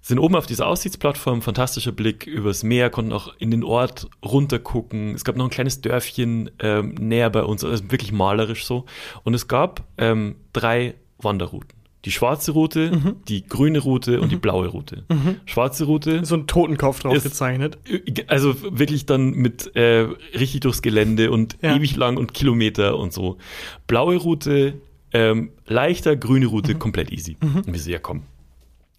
sind 0.00 0.18
oben 0.18 0.36
auf 0.36 0.46
dieser 0.46 0.66
Aussichtsplattform, 0.66 1.42
fantastischer 1.42 1.92
Blick 1.92 2.26
übers 2.26 2.62
Meer, 2.62 2.90
konnten 2.90 3.12
auch 3.12 3.34
in 3.38 3.50
den 3.50 3.64
Ort 3.64 4.08
runtergucken. 4.24 5.14
Es 5.14 5.24
gab 5.24 5.36
noch 5.36 5.44
ein 5.44 5.50
kleines 5.50 5.80
Dörfchen 5.80 6.50
ähm, 6.60 6.94
näher 6.94 7.30
bei 7.30 7.42
uns, 7.42 7.64
also 7.64 7.90
wirklich 7.90 8.12
malerisch 8.12 8.64
so. 8.64 8.84
Und 9.22 9.34
es 9.34 9.48
gab 9.48 9.84
ähm, 9.98 10.36
drei 10.52 10.94
Wanderrouten. 11.18 11.83
Die 12.04 12.10
schwarze 12.10 12.52
Route, 12.52 12.90
Mhm. 12.92 13.16
die 13.28 13.46
grüne 13.46 13.78
Route 13.78 14.20
und 14.20 14.30
die 14.30 14.36
blaue 14.36 14.68
Route. 14.68 15.04
Schwarze 15.46 15.84
Route 15.84 16.24
So 16.24 16.34
ein 16.36 16.46
Totenkopf 16.46 17.00
drauf 17.00 17.14
Ist- 17.16 17.22
gezeichnet. 17.24 17.78
also 18.26 18.54
wirklich 18.78 19.06
dann 19.06 19.30
mit 19.30 19.74
äh, 19.74 20.06
richtig 20.38 20.60
durchs 20.60 20.82
Gelände 20.82 21.30
und 21.30 21.56
Ja. 21.62 21.74
ewig 21.76 21.96
lang 21.96 22.16
und 22.18 22.34
Kilometer 22.34 22.98
und 22.98 23.12
so. 23.12 23.38
Blaue 23.86 24.16
Route, 24.16 24.74
ähm, 25.12 25.50
leichter, 25.66 26.16
grüne 26.16 26.46
Route, 26.46 26.74
komplett 26.74 27.10
easy. 27.12 27.36
Und 27.40 27.72
wir 27.72 27.78
so, 27.80 27.90
ja 27.90 27.98
komm, 27.98 28.22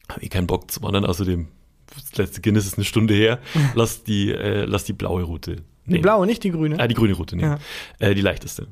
hab 0.10 0.24
eh 0.24 0.28
keinen 0.30 0.48
Bock 0.48 0.72
zu 0.72 0.82
wandern, 0.82 1.06
außerdem 1.06 1.48
das 1.94 2.18
letzte 2.18 2.42
Guinness 2.42 2.66
ist 2.66 2.78
eine 2.78 2.86
Stunde 2.86 3.14
her, 3.14 3.40
lass 3.76 4.04
die, 4.04 4.32
äh, 4.32 4.66
lass 4.66 4.84
die 4.86 4.94
blaue 4.94 5.24
Route 5.24 5.58
Die 5.86 5.92
nehmen. 5.92 6.02
blaue, 6.02 6.26
nicht 6.26 6.44
die 6.44 6.52
grüne. 6.52 6.80
Ah, 6.80 6.88
die 6.88 6.96
grüne 6.96 7.14
Route 7.14 7.36
nehmen. 7.36 7.58
Äh, 8.00 8.16
die 8.16 8.22
leichteste. 8.22 8.68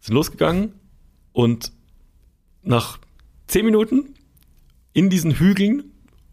Sind 0.00 0.14
losgegangen 0.14 0.72
und 1.32 1.72
nach 2.62 2.98
zehn 3.46 3.64
Minuten 3.64 4.14
in 4.92 5.10
diesen 5.10 5.32
Hügeln 5.32 5.84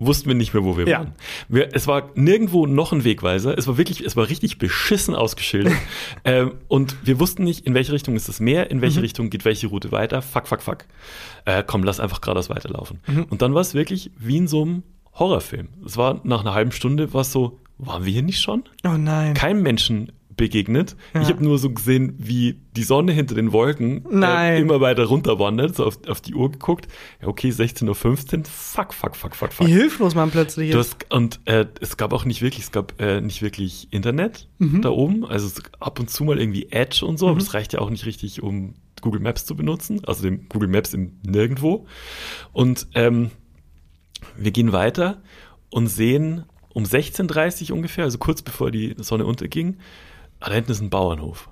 wussten 0.02 0.30
wir 0.30 0.36
nicht 0.36 0.54
mehr, 0.54 0.64
wo 0.64 0.78
wir 0.78 0.88
Ja. 0.88 1.00
waren. 1.00 1.14
Wir, 1.50 1.70
es 1.74 1.86
war 1.86 2.12
nirgendwo 2.16 2.66
noch 2.66 2.94
ein 2.94 3.04
Wegweiser. 3.04 3.58
Es 3.58 3.68
war 3.68 3.78
wirklich, 3.78 4.00
es 4.06 4.16
war 4.16 4.30
richtig 4.30 4.58
beschissen 4.58 5.14
ausgeschildert. 5.14 5.74
ähm, 6.24 6.54
und 6.70 6.96
wir 7.06 7.20
wussten 7.20 7.44
nicht, 7.44 7.66
in 7.68 7.74
welche 7.74 7.92
Richtung 7.92 8.16
ist 8.16 8.30
das 8.30 8.40
Meer, 8.40 8.72
in 8.72 8.78
Mhm. 8.78 8.82
welche 8.82 9.02
Richtung 9.02 9.30
geht 9.30 9.44
welche 9.44 9.68
Route 9.68 9.92
weiter. 9.92 10.22
Fuck, 10.22 10.48
fuck, 10.48 10.62
fuck. 10.62 10.86
Äh, 11.44 11.64
komm, 11.68 11.84
lass 11.84 12.00
einfach 12.00 12.22
geradeaus 12.22 12.50
weiterlaufen. 12.50 13.00
Mhm. 13.08 13.24
Und 13.26 13.42
dann 13.42 13.54
war 13.54 13.62
es 13.62 13.74
wirklich 13.74 14.12
wie 14.18 14.38
in 14.38 14.48
so 14.48 14.62
einem 14.62 14.84
Horrorfilm. 15.16 15.68
Es 15.86 15.98
war 15.98 16.22
nach 16.24 16.42
einer 16.42 16.54
halben 16.54 16.72
Stunde 16.72 17.14
war 17.14 17.22
es 17.22 17.34
so, 17.34 17.60
waren 17.78 18.06
wir 18.06 18.14
hier 18.14 18.24
nicht 18.24 18.40
schon? 18.40 18.64
Oh 18.86 18.96
nein. 18.98 19.34
keinem 19.34 19.64
Menschen 19.64 20.14
begegnet. 20.40 20.96
Ja. 21.14 21.22
Ich 21.22 21.30
habe 21.30 21.44
nur 21.44 21.60
so 21.60 21.70
gesehen, 21.72 22.16
wie 22.18 22.60
die 22.76 22.84
Sonne 22.84 23.12
hinter 23.12 23.36
den 23.36 23.52
Wolken. 23.52 24.04
Äh, 24.24 24.60
immer 24.62 24.82
weiter 24.82 25.06
runter 25.06 25.38
wandert, 25.38 25.76
so 25.76 25.86
auf, 25.86 26.00
auf 26.08 26.22
die 26.22 26.34
Uhr 26.34 26.52
geguckt. 26.52 26.88
Ja, 27.22 27.28
okay, 27.28 27.50
16.15 27.50 27.88
Uhr. 28.40 28.46
Fuck, 28.46 28.94
fuck, 28.94 29.16
fuck, 29.16 29.36
fuck, 29.36 29.54
fuck. 29.54 29.68
Wie 29.68 29.72
hilflos 29.72 30.16
man 30.16 30.32
plötzlich 30.32 30.72
ist. 30.72 31.06
und 31.12 31.40
äh, 31.46 31.66
es 31.82 31.98
gab 31.98 32.14
auch 32.14 32.26
nicht 32.26 32.42
wirklich, 32.42 32.64
es 32.64 32.72
gab 32.72 33.00
äh, 33.00 33.22
nicht 33.22 33.42
wirklich 33.42 33.88
Internet 33.92 34.48
Mhm. 34.58 34.82
da 34.82 34.90
oben. 34.90 35.26
Also 35.26 35.50
ab 35.80 36.00
und 36.00 36.10
zu 36.10 36.24
mal 36.24 36.40
irgendwie 36.40 36.68
Edge 36.72 37.06
und 37.06 37.18
so, 37.20 37.28
aber 37.30 37.40
das 37.40 37.54
reicht 37.54 37.74
ja 37.74 37.80
auch 37.80 37.90
nicht 37.90 38.06
richtig, 38.06 38.42
um 38.44 38.74
Google 39.02 39.22
Maps 39.22 39.46
zu 39.46 39.56
benutzen. 39.56 40.02
Also 40.06 40.24
dem 40.24 40.50
Google 40.50 40.68
Maps 40.70 40.94
in 40.94 41.20
nirgendwo. 41.24 41.86
Und 42.52 42.88
ähm, 42.96 43.32
wir 44.38 44.52
gehen 44.52 44.72
weiter 44.74 45.22
und 45.70 45.88
sehen 45.88 46.44
um 46.74 46.84
16.30 46.84 47.70
Uhr 47.72 47.78
ungefähr, 47.78 48.04
also 48.04 48.18
kurz 48.18 48.42
bevor 48.42 48.72
die 48.72 48.96
Sonne 48.98 49.26
unterging, 49.26 49.78
da 50.48 50.52
hinten 50.54 50.72
ist 50.72 50.82
ein 50.82 50.90
Bauernhof. 50.90 51.50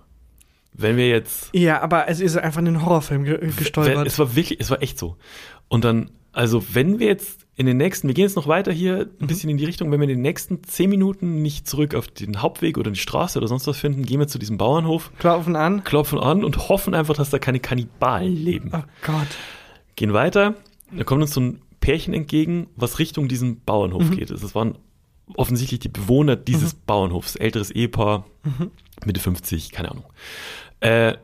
Wenn 0.73 0.95
wir 0.97 1.07
jetzt 1.09 1.49
Ja, 1.53 1.81
aber 1.81 2.07
es 2.07 2.19
ist 2.19 2.38
einfach 2.38 2.59
in 2.59 2.65
den 2.65 2.85
Horrorfilm 2.85 3.23
ge 3.23 3.51
gestolpert. 3.57 4.05
Es 4.07 4.19
war 4.19 4.35
wirklich, 4.35 4.59
es 4.59 4.69
war 4.69 4.81
echt 4.81 4.99
so. 4.99 5.17
Und 5.67 5.83
dann, 5.83 6.11
also 6.33 6.63
wenn 6.73 6.99
wir 6.99 7.07
jetzt 7.07 7.45
in 7.55 7.65
den 7.65 7.77
nächsten, 7.77 8.07
wir 8.07 8.13
gehen 8.13 8.25
jetzt 8.25 8.35
noch 8.35 8.47
weiter 8.47 8.71
hier 8.71 9.05
Mhm. 9.05 9.11
ein 9.21 9.27
bisschen 9.27 9.49
in 9.49 9.57
die 9.57 9.65
Richtung, 9.65 9.91
wenn 9.91 9.99
wir 9.99 10.03
in 10.07 10.15
den 10.15 10.21
nächsten 10.21 10.63
zehn 10.63 10.89
Minuten 10.91 11.41
nicht 11.41 11.67
zurück 11.67 11.95
auf 11.95 12.07
den 12.07 12.43
Hauptweg 12.43 12.77
oder 12.77 12.91
die 12.91 12.99
Straße 12.99 13.39
oder 13.39 13.47
sonst 13.47 13.65
was 13.65 13.77
finden, 13.79 14.03
gehen 14.03 14.19
wir 14.19 14.27
zu 14.27 14.38
diesem 14.38 14.59
Bauernhof, 14.59 15.11
Klopfen 15.17 15.55
an. 15.55 15.83
klopfen 15.83 16.19
an 16.19 16.43
und 16.43 16.69
hoffen 16.69 16.93
einfach, 16.93 17.15
dass 17.15 17.31
da 17.31 17.39
keine 17.39 17.59
Kannibalen 17.59 18.35
leben. 18.35 18.69
Oh 18.73 18.83
Gott. 19.03 19.27
Gehen 19.95 20.13
weiter, 20.13 20.53
da 20.95 21.03
kommt 21.03 21.23
uns 21.23 21.33
so 21.33 21.41
ein 21.41 21.61
Pärchen 21.79 22.13
entgegen, 22.13 22.67
was 22.75 22.99
Richtung 22.99 23.27
diesen 23.27 23.61
Bauernhof 23.61 24.11
geht. 24.11 24.29
Das 24.29 24.53
waren 24.53 24.77
offensichtlich 25.36 25.80
die 25.80 25.89
Bewohner 25.89 26.36
dieses 26.36 26.73
Bauernhofs, 26.73 27.36
älteres 27.36 27.71
Ehepaar, 27.71 28.25
Mitte 29.05 29.19
50, 29.19 29.71
keine 29.71 29.91
Ahnung. 29.91 30.05
Äh, 30.80 31.17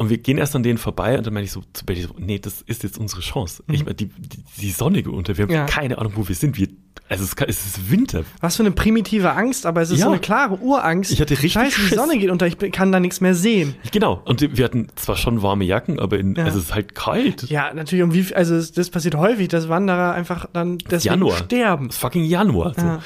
und 0.00 0.08
wir 0.08 0.16
gehen 0.16 0.38
erst 0.38 0.56
an 0.56 0.62
denen 0.62 0.78
vorbei 0.78 1.18
und 1.18 1.26
dann 1.26 1.34
meine 1.34 1.44
ich 1.44 1.52
so 1.52 1.62
zu 1.74 1.84
Betty 1.84 2.00
so, 2.02 2.14
nee, 2.16 2.38
das 2.38 2.62
ist 2.62 2.82
jetzt 2.84 2.96
unsere 2.98 3.20
Chance. 3.20 3.62
Ich 3.70 3.84
meine, 3.84 3.94
die, 3.96 4.06
die, 4.06 4.42
die 4.56 4.70
Sonne 4.70 5.02
geht 5.02 5.12
unter, 5.12 5.36
wir 5.36 5.42
haben 5.44 5.52
Ja. 5.52 5.66
keine 5.66 5.98
Ahnung, 5.98 6.14
wo 6.16 6.26
wir 6.26 6.34
sind. 6.34 6.56
Wir, 6.56 6.68
also 7.10 7.22
es, 7.22 7.34
es 7.46 7.66
ist 7.66 7.90
Winter. 7.90 8.24
Was 8.40 8.56
für 8.56 8.62
eine 8.62 8.70
primitive 8.70 9.32
Angst, 9.32 9.66
aber 9.66 9.82
es 9.82 9.90
ist 9.90 9.98
Ja. 9.98 10.06
so 10.06 10.12
eine 10.12 10.20
klare 10.20 10.54
Urangst. 10.58 11.10
Ich 11.12 11.20
hatte 11.20 11.34
richtig 11.34 11.52
Scheiße, 11.52 11.76
die 11.82 11.86
Schiss. 11.88 11.98
Sonne 11.98 12.16
geht 12.18 12.30
unter, 12.30 12.46
ich 12.46 12.56
kann 12.72 12.92
da 12.92 12.98
nichts 12.98 13.20
mehr 13.20 13.34
sehen. 13.34 13.74
Genau. 13.92 14.22
Und 14.24 14.56
wir 14.56 14.64
hatten 14.64 14.88
zwar 14.96 15.16
schon 15.18 15.42
warme 15.42 15.64
Jacken, 15.64 16.00
aber 16.00 16.18
in, 16.18 16.34
Ja. 16.34 16.44
also 16.44 16.56
es 16.56 16.64
ist 16.64 16.74
halt 16.74 16.94
kalt. 16.94 17.50
Ja, 17.50 17.74
natürlich, 17.74 18.02
um 18.02 18.14
wie 18.14 18.34
also 18.34 18.54
das 18.58 18.88
passiert 18.88 19.16
häufig, 19.16 19.48
dass 19.48 19.68
Wanderer 19.68 20.14
einfach 20.14 20.46
dann 20.50 20.78
deswegen 20.78 21.12
Januar. 21.12 21.36
sterben. 21.36 21.90
Fucking 21.90 22.24
Januar. 22.24 22.72
So. 22.74 22.98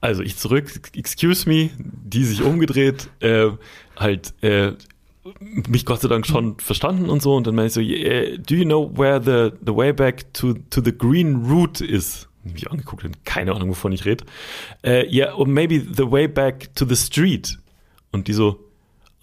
Also 0.00 0.22
ich 0.22 0.38
zurück, 0.38 0.72
excuse 0.96 1.46
me, 1.46 1.68
die 1.76 2.24
sich 2.24 2.40
umgedreht, 2.40 3.10
äh, 3.20 3.48
halt 3.98 4.32
äh, 4.42 4.72
mich 5.42 5.84
Gott 5.84 6.00
sei 6.00 6.08
Dank 6.08 6.26
schon 6.26 6.58
verstanden 6.58 7.10
und 7.10 7.22
so. 7.22 7.34
Und 7.34 7.46
dann 7.46 7.54
meine 7.54 7.68
ich 7.68 7.72
so, 7.72 7.80
yeah, 7.80 8.36
do 8.36 8.54
you 8.54 8.64
know 8.64 8.90
where 8.96 9.20
the, 9.20 9.56
the 9.64 9.74
way 9.74 9.92
back 9.92 10.32
to, 10.34 10.54
to 10.70 10.80
the 10.82 10.96
green 10.96 11.44
route 11.46 11.84
is? 11.84 12.26
Mich 12.42 12.70
angeguckt 12.70 13.04
und 13.04 13.24
keine 13.26 13.54
Ahnung, 13.54 13.68
wovon 13.68 13.92
ich 13.92 14.06
rede. 14.06 14.24
Äh, 14.82 15.06
yeah, 15.14 15.34
or 15.34 15.46
maybe 15.46 15.78
the 15.78 16.10
way 16.10 16.26
back 16.26 16.74
to 16.74 16.86
the 16.86 16.96
street. 16.96 17.58
Und 18.12 18.28
die 18.28 18.32
so, 18.32 18.58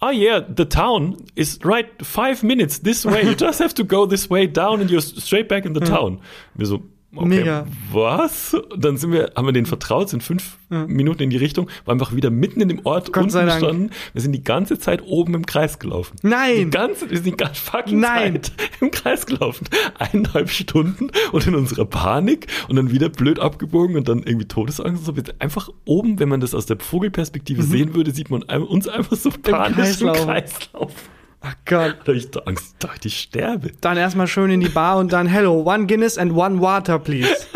Oh 0.00 0.10
yeah, 0.10 0.40
the 0.40 0.64
town 0.64 1.16
is 1.34 1.58
right 1.64 1.88
five 2.00 2.44
minutes 2.44 2.78
this 2.78 3.04
way. 3.04 3.24
You 3.24 3.34
just 3.34 3.58
have 3.58 3.74
to 3.74 3.84
go 3.84 4.06
this 4.06 4.30
way 4.30 4.46
down 4.46 4.80
and 4.80 4.88
you're 4.88 5.00
straight 5.00 5.48
back 5.48 5.64
in 5.64 5.74
the 5.74 5.80
town. 5.80 6.20
Wir 6.54 6.66
so, 6.66 6.84
okay, 7.16 7.26
Mega. 7.28 7.66
was? 7.92 8.54
Und 8.54 8.84
dann 8.84 8.96
sind 8.96 9.12
wir, 9.12 9.32
haben 9.34 9.46
wir 9.46 9.52
denen 9.52 9.66
vertraut, 9.66 10.08
sind 10.10 10.22
fünf 10.22 10.58
Minuten 10.68 11.22
in 11.22 11.30
die 11.30 11.38
Richtung, 11.38 11.68
waren 11.86 11.98
einfach 11.98 12.14
wieder 12.14 12.28
mitten 12.30 12.60
in 12.60 12.68
dem 12.68 12.84
Ort 12.84 13.12
Gott 13.14 13.32
Dank. 13.34 13.46
gestanden. 13.50 13.90
Wir 14.12 14.20
sind 14.20 14.32
die 14.32 14.44
ganze 14.44 14.78
Zeit 14.78 15.02
oben 15.06 15.32
im 15.34 15.46
Kreis 15.46 15.78
gelaufen. 15.78 16.16
Die 16.22 16.26
Nein! 16.26 16.70
ganze, 16.70 17.08
wir 17.08 17.16
sind 17.16 17.24
die 17.26 17.36
ganze 17.36 17.60
fucking 17.62 18.00
Nein. 18.00 18.42
Zeit 18.42 18.52
im 18.80 18.90
Kreis 18.90 19.24
gelaufen. 19.24 19.66
Eineinhalb 19.98 20.50
Stunden 20.50 21.10
und 21.32 21.46
in 21.46 21.54
unserer 21.54 21.86
Panik 21.86 22.46
und 22.68 22.76
dann 22.76 22.90
wieder 22.90 23.08
blöd 23.08 23.38
abgebogen 23.38 23.96
und 23.96 24.08
dann 24.08 24.18
irgendwie 24.24 24.46
Todesangst. 24.46 25.06
So, 25.06 25.16
wir 25.16 25.24
sind 25.24 25.40
einfach 25.40 25.70
oben, 25.86 26.18
wenn 26.18 26.28
man 26.28 26.40
das 26.40 26.54
aus 26.54 26.66
der 26.66 26.78
Vogelperspektive 26.78 27.62
sehen 27.62 27.94
würde, 27.94 28.10
sieht 28.10 28.28
man 28.30 28.42
uns 28.42 28.86
einfach 28.88 29.16
so 29.16 29.30
panisch 29.30 30.00
Mhm. 30.00 30.08
Im. 30.08 30.14
Kreis 30.14 30.54
laufen. 30.74 30.94
Ach 31.40 31.54
Gott. 31.64 31.96
Da 32.04 32.12
ich 32.12 32.28
Angst, 32.46 32.76
da 32.78 32.88
dachte 32.88 33.08
ich 33.08 33.20
sterbe. 33.20 33.70
Dann 33.80 33.96
erstmal 33.96 34.26
schön 34.26 34.50
in 34.50 34.60
die 34.60 34.68
Bar 34.68 34.98
und 34.98 35.12
dann, 35.12 35.26
hello, 35.26 35.62
one 35.64 35.86
Guinness 35.86 36.18
and 36.18 36.32
one 36.32 36.60
water, 36.60 36.98
please. 36.98 37.46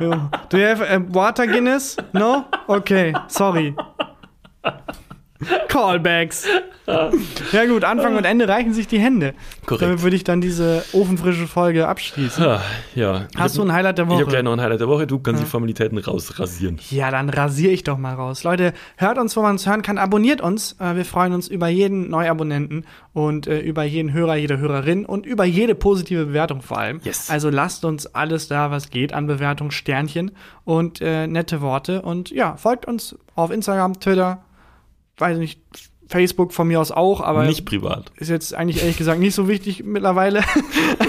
Do 0.00 0.58
you 0.58 0.66
have 0.66 0.82
a 0.82 0.98
water 1.08 1.46
Guinness? 1.46 1.96
No? 2.12 2.44
Okay, 2.66 3.14
sorry. 3.28 3.74
Callbacks. 5.68 6.46
Ja 6.86 7.64
gut, 7.66 7.82
Anfang 7.82 8.16
und 8.16 8.24
Ende 8.24 8.46
reichen 8.46 8.74
sich 8.74 8.86
die 8.86 8.98
Hände. 8.98 9.34
Korrekt. 9.64 9.82
Damit 9.82 10.02
würde 10.02 10.16
ich 10.16 10.24
dann 10.24 10.40
diese 10.42 10.84
ofenfrische 10.92 11.46
Folge 11.46 11.88
abschließen. 11.88 12.44
Ah, 12.44 12.60
ja. 12.94 13.26
Hast 13.36 13.52
hab- 13.58 13.64
du 13.64 13.68
ein 13.68 13.72
Highlight 13.72 13.98
der 13.98 14.04
Ich 14.04 14.10
habe 14.12 14.20
Woche? 14.22 14.30
gleich 14.30 14.42
noch 14.42 14.52
ein 14.52 14.60
Highlight 14.60 14.80
der 14.80 14.88
Woche. 14.88 15.06
Du 15.06 15.18
kannst 15.18 15.42
die 15.42 15.46
Formalitäten 15.46 15.96
rausrasieren. 15.98 16.78
Ja, 16.90 17.10
dann 17.10 17.30
rasiere 17.30 17.72
ich 17.72 17.84
doch 17.84 17.96
mal 17.96 18.14
raus. 18.14 18.44
Leute, 18.44 18.74
hört 18.96 19.16
uns, 19.18 19.34
wo 19.36 19.40
man 19.42 19.52
uns 19.52 19.66
hören 19.66 19.80
kann. 19.82 19.96
Abonniert 19.98 20.40
uns. 20.42 20.76
Äh, 20.78 20.96
wir 20.96 21.04
freuen 21.06 21.32
uns 21.32 21.48
über 21.48 21.68
jeden 21.68 22.10
Neuabonnenten 22.10 22.84
und 23.14 23.46
äh, 23.46 23.60
über 23.60 23.84
jeden 23.84 24.12
Hörer, 24.12 24.36
jede 24.36 24.58
Hörerin 24.58 25.06
und 25.06 25.24
über 25.24 25.44
jede 25.44 25.74
positive 25.74 26.26
Bewertung 26.26 26.60
vor 26.60 26.78
allem. 26.78 27.00
Yes. 27.02 27.30
Also 27.30 27.48
lasst 27.48 27.84
uns 27.86 28.06
alles 28.14 28.48
da, 28.48 28.70
was 28.70 28.90
geht, 28.90 29.14
an 29.14 29.26
Bewertung, 29.26 29.70
Sternchen 29.70 30.32
und 30.64 31.00
äh, 31.00 31.26
nette 31.26 31.62
Worte. 31.62 32.02
Und 32.02 32.30
ja, 32.30 32.56
folgt 32.56 32.84
uns 32.86 33.16
auf 33.34 33.50
Instagram, 33.50 33.98
Twitter, 34.00 34.44
weiß 35.18 35.38
nicht, 35.38 35.60
Facebook 36.08 36.52
von 36.52 36.68
mir 36.68 36.80
aus 36.80 36.90
auch, 36.90 37.20
aber 37.20 37.46
Nicht 37.46 37.64
privat. 37.64 38.12
ist 38.16 38.28
jetzt 38.30 38.54
eigentlich 38.54 38.82
ehrlich 38.82 38.98
gesagt 38.98 39.20
nicht 39.20 39.34
so 39.34 39.48
wichtig 39.48 39.84
mittlerweile. 39.84 40.42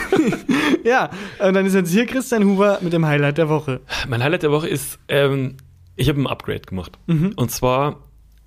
ja, 0.84 1.10
und 1.46 1.54
dann 1.54 1.66
ist 1.66 1.74
jetzt 1.74 1.92
hier 1.92 2.06
Christian 2.06 2.44
Huber 2.46 2.80
mit 2.82 2.94
dem 2.94 3.06
Highlight 3.06 3.38
der 3.38 3.50
Woche. 3.50 3.82
Mein 4.08 4.24
Highlight 4.24 4.44
der 4.44 4.52
Woche 4.52 4.68
ist, 4.68 5.00
ähm, 5.08 5.56
ich 5.96 6.10
habe 6.10 6.22
ein 6.22 6.28
Upgrade 6.28 6.62
gemacht. 6.62 6.98
Mhm. 7.08 7.34
Und 7.36 7.52
zwar, 7.52 8.00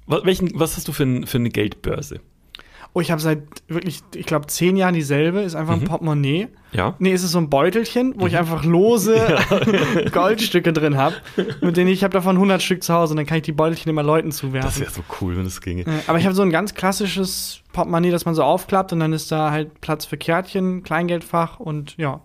wa- 0.06 0.20
welchen, 0.24 0.50
was 0.59 0.76
hast 0.76 0.88
du 0.88 0.92
für, 0.92 1.04
ein, 1.04 1.26
für 1.26 1.38
eine 1.38 1.50
Geldbörse? 1.50 2.20
Oh, 2.99 3.01
ich 3.01 3.11
habe 3.12 3.20
seit 3.20 3.42
wirklich, 3.68 4.01
ich 4.14 4.26
glaube, 4.26 4.46
zehn 4.49 4.76
Jahren 4.76 4.94
dieselbe. 4.94 5.40
Ist 5.40 5.55
einfach 5.55 5.74
ein 5.74 5.84
Portemonnaie. 5.84 6.49
Ja? 6.72 6.96
Nee, 6.99 7.12
es 7.12 7.22
ist 7.22 7.30
so 7.32 7.38
ein 7.38 7.49
Beutelchen, 7.49 8.14
wo 8.18 8.26
ich 8.26 8.36
einfach 8.36 8.64
lose 8.64 9.14
Goldstücke 10.12 10.72
drin 10.72 10.96
habe, 10.96 11.14
mit 11.61 11.76
denen 11.76 11.88
ich 11.90 12.03
habe 12.05 12.12
davon 12.12 12.36
100 12.36 12.62
Stück 12.62 12.82
zu 12.82 12.92
Hause 12.92 13.12
und 13.12 13.16
dann 13.18 13.26
kann 13.26 13.36
ich 13.38 13.42
die 13.44 13.53
Beutelchen 13.53 13.88
immer 13.90 14.03
Leuten 14.03 14.30
Das 14.30 14.38
zuwerfen. 14.38 14.80
wäre 14.82 14.90
so 14.90 15.03
cool, 15.20 15.36
wenn 15.36 15.44
das 15.44 15.61
ginge. 15.61 15.84
Aber 16.07 16.18
ich 16.18 16.24
habe 16.24 16.34
so 16.34 16.42
ein 16.42 16.51
ganz 16.51 16.74
klassisches 16.74 17.61
Portemonnaie, 17.72 18.11
das 18.11 18.24
man 18.24 18.34
so 18.34 18.42
aufklappt 18.42 18.92
und 18.92 19.01
dann 19.01 19.12
ist 19.12 19.30
da 19.32 19.51
halt 19.51 19.80
Platz 19.80 20.05
für 20.05 20.16
Kärtchen, 20.16 20.82
Kleingeldfach 20.82 21.61
und 21.61 21.96
ja. 21.96 22.20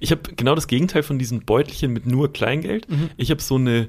Ich 0.00 0.10
habe 0.10 0.20
genau 0.36 0.54
das 0.54 0.66
Gegenteil 0.66 1.02
von 1.02 1.18
diesen 1.18 1.40
Beutelchen 1.44 1.92
mit 1.92 2.06
nur 2.06 2.32
Kleingeld. 2.32 2.88
Mhm. 2.90 3.10
Ich 3.16 3.30
habe 3.30 3.40
so 3.42 3.54
eine 3.56 3.88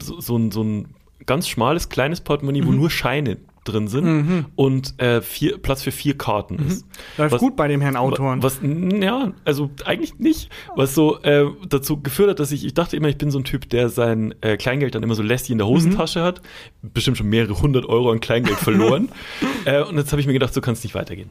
so, 0.00 0.20
so, 0.20 0.36
ein, 0.36 0.50
so 0.50 0.62
ein 0.64 0.88
ganz 1.26 1.46
schmales 1.48 1.88
kleines 1.90 2.20
Portemonnaie, 2.20 2.64
wo 2.64 2.70
Mhm. 2.70 2.76
nur 2.78 2.90
Scheine 2.90 3.36
drin 3.64 3.88
sind 3.88 4.46
und 4.56 5.00
äh, 5.00 5.20
vier, 5.20 5.58
Platz 5.58 5.82
für 5.82 5.90
vier 5.90 6.16
Karten 6.16 6.58
ist. 6.66 6.86
Läuft 7.18 7.32
Was- 7.32 7.40
gut 7.40 7.56
bei 7.56 7.66
dem 7.68 7.80
Herrn 7.80 7.96
Autoren. 7.96 8.42
Was, 8.42 8.60
ja, 8.62 9.32
also 9.44 9.70
eigentlich 9.84 10.18
nicht. 10.18 10.50
Was 10.76 10.94
so 10.94 11.20
äh, 11.22 11.46
dazu 11.68 12.00
geführt 12.00 12.30
hat, 12.30 12.40
dass 12.40 12.52
ich, 12.52 12.64
ich 12.64 12.74
dachte 12.74 12.96
immer, 12.96 13.08
ich 13.08 13.18
bin 13.18 13.30
so 13.30 13.38
ein 13.38 13.44
Typ, 13.44 13.68
der 13.70 13.88
sein 13.88 14.34
äh, 14.42 14.56
Kleingeld 14.56 14.94
dann 14.94 15.02
immer 15.02 15.14
so 15.14 15.22
lästig 15.22 15.50
in 15.52 15.58
der 15.58 15.66
Hosentasche 15.66 16.22
hat. 16.22 16.42
Bestimmt 16.82 17.16
schon 17.18 17.28
mehrere 17.28 17.60
hundert 17.60 17.86
Euro 17.86 18.10
an 18.10 18.20
Kleingeld 18.20 18.58
verloren. 18.58 19.08
äh, 19.64 19.82
und 19.82 19.96
jetzt 19.96 20.12
habe 20.12 20.20
ich 20.20 20.26
mir 20.26 20.32
gedacht, 20.34 20.54
so 20.54 20.60
kann 20.60 20.74
es 20.74 20.82
nicht 20.84 20.94
weitergehen. 20.94 21.30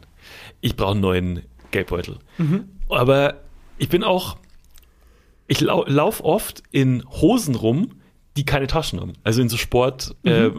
Ich 0.61 0.75
brauche 0.75 0.91
einen 0.91 1.01
neuen 1.01 1.41
Geldbeutel. 1.71 2.17
Aber 2.89 3.35
ich 3.77 3.89
bin 3.89 4.03
auch, 4.03 4.37
ich 5.47 5.61
lau 5.61 5.83
lauf 5.87 6.23
oft 6.23 6.63
in 6.71 7.03
Hosen 7.09 7.55
rum, 7.55 7.89
die 8.37 8.45
keine 8.45 8.67
Taschen 8.67 8.99
haben. 8.99 9.13
Also 9.23 9.41
in 9.41 9.49
so 9.49 9.57
Sport, 9.57 10.15
äh, 10.23 10.49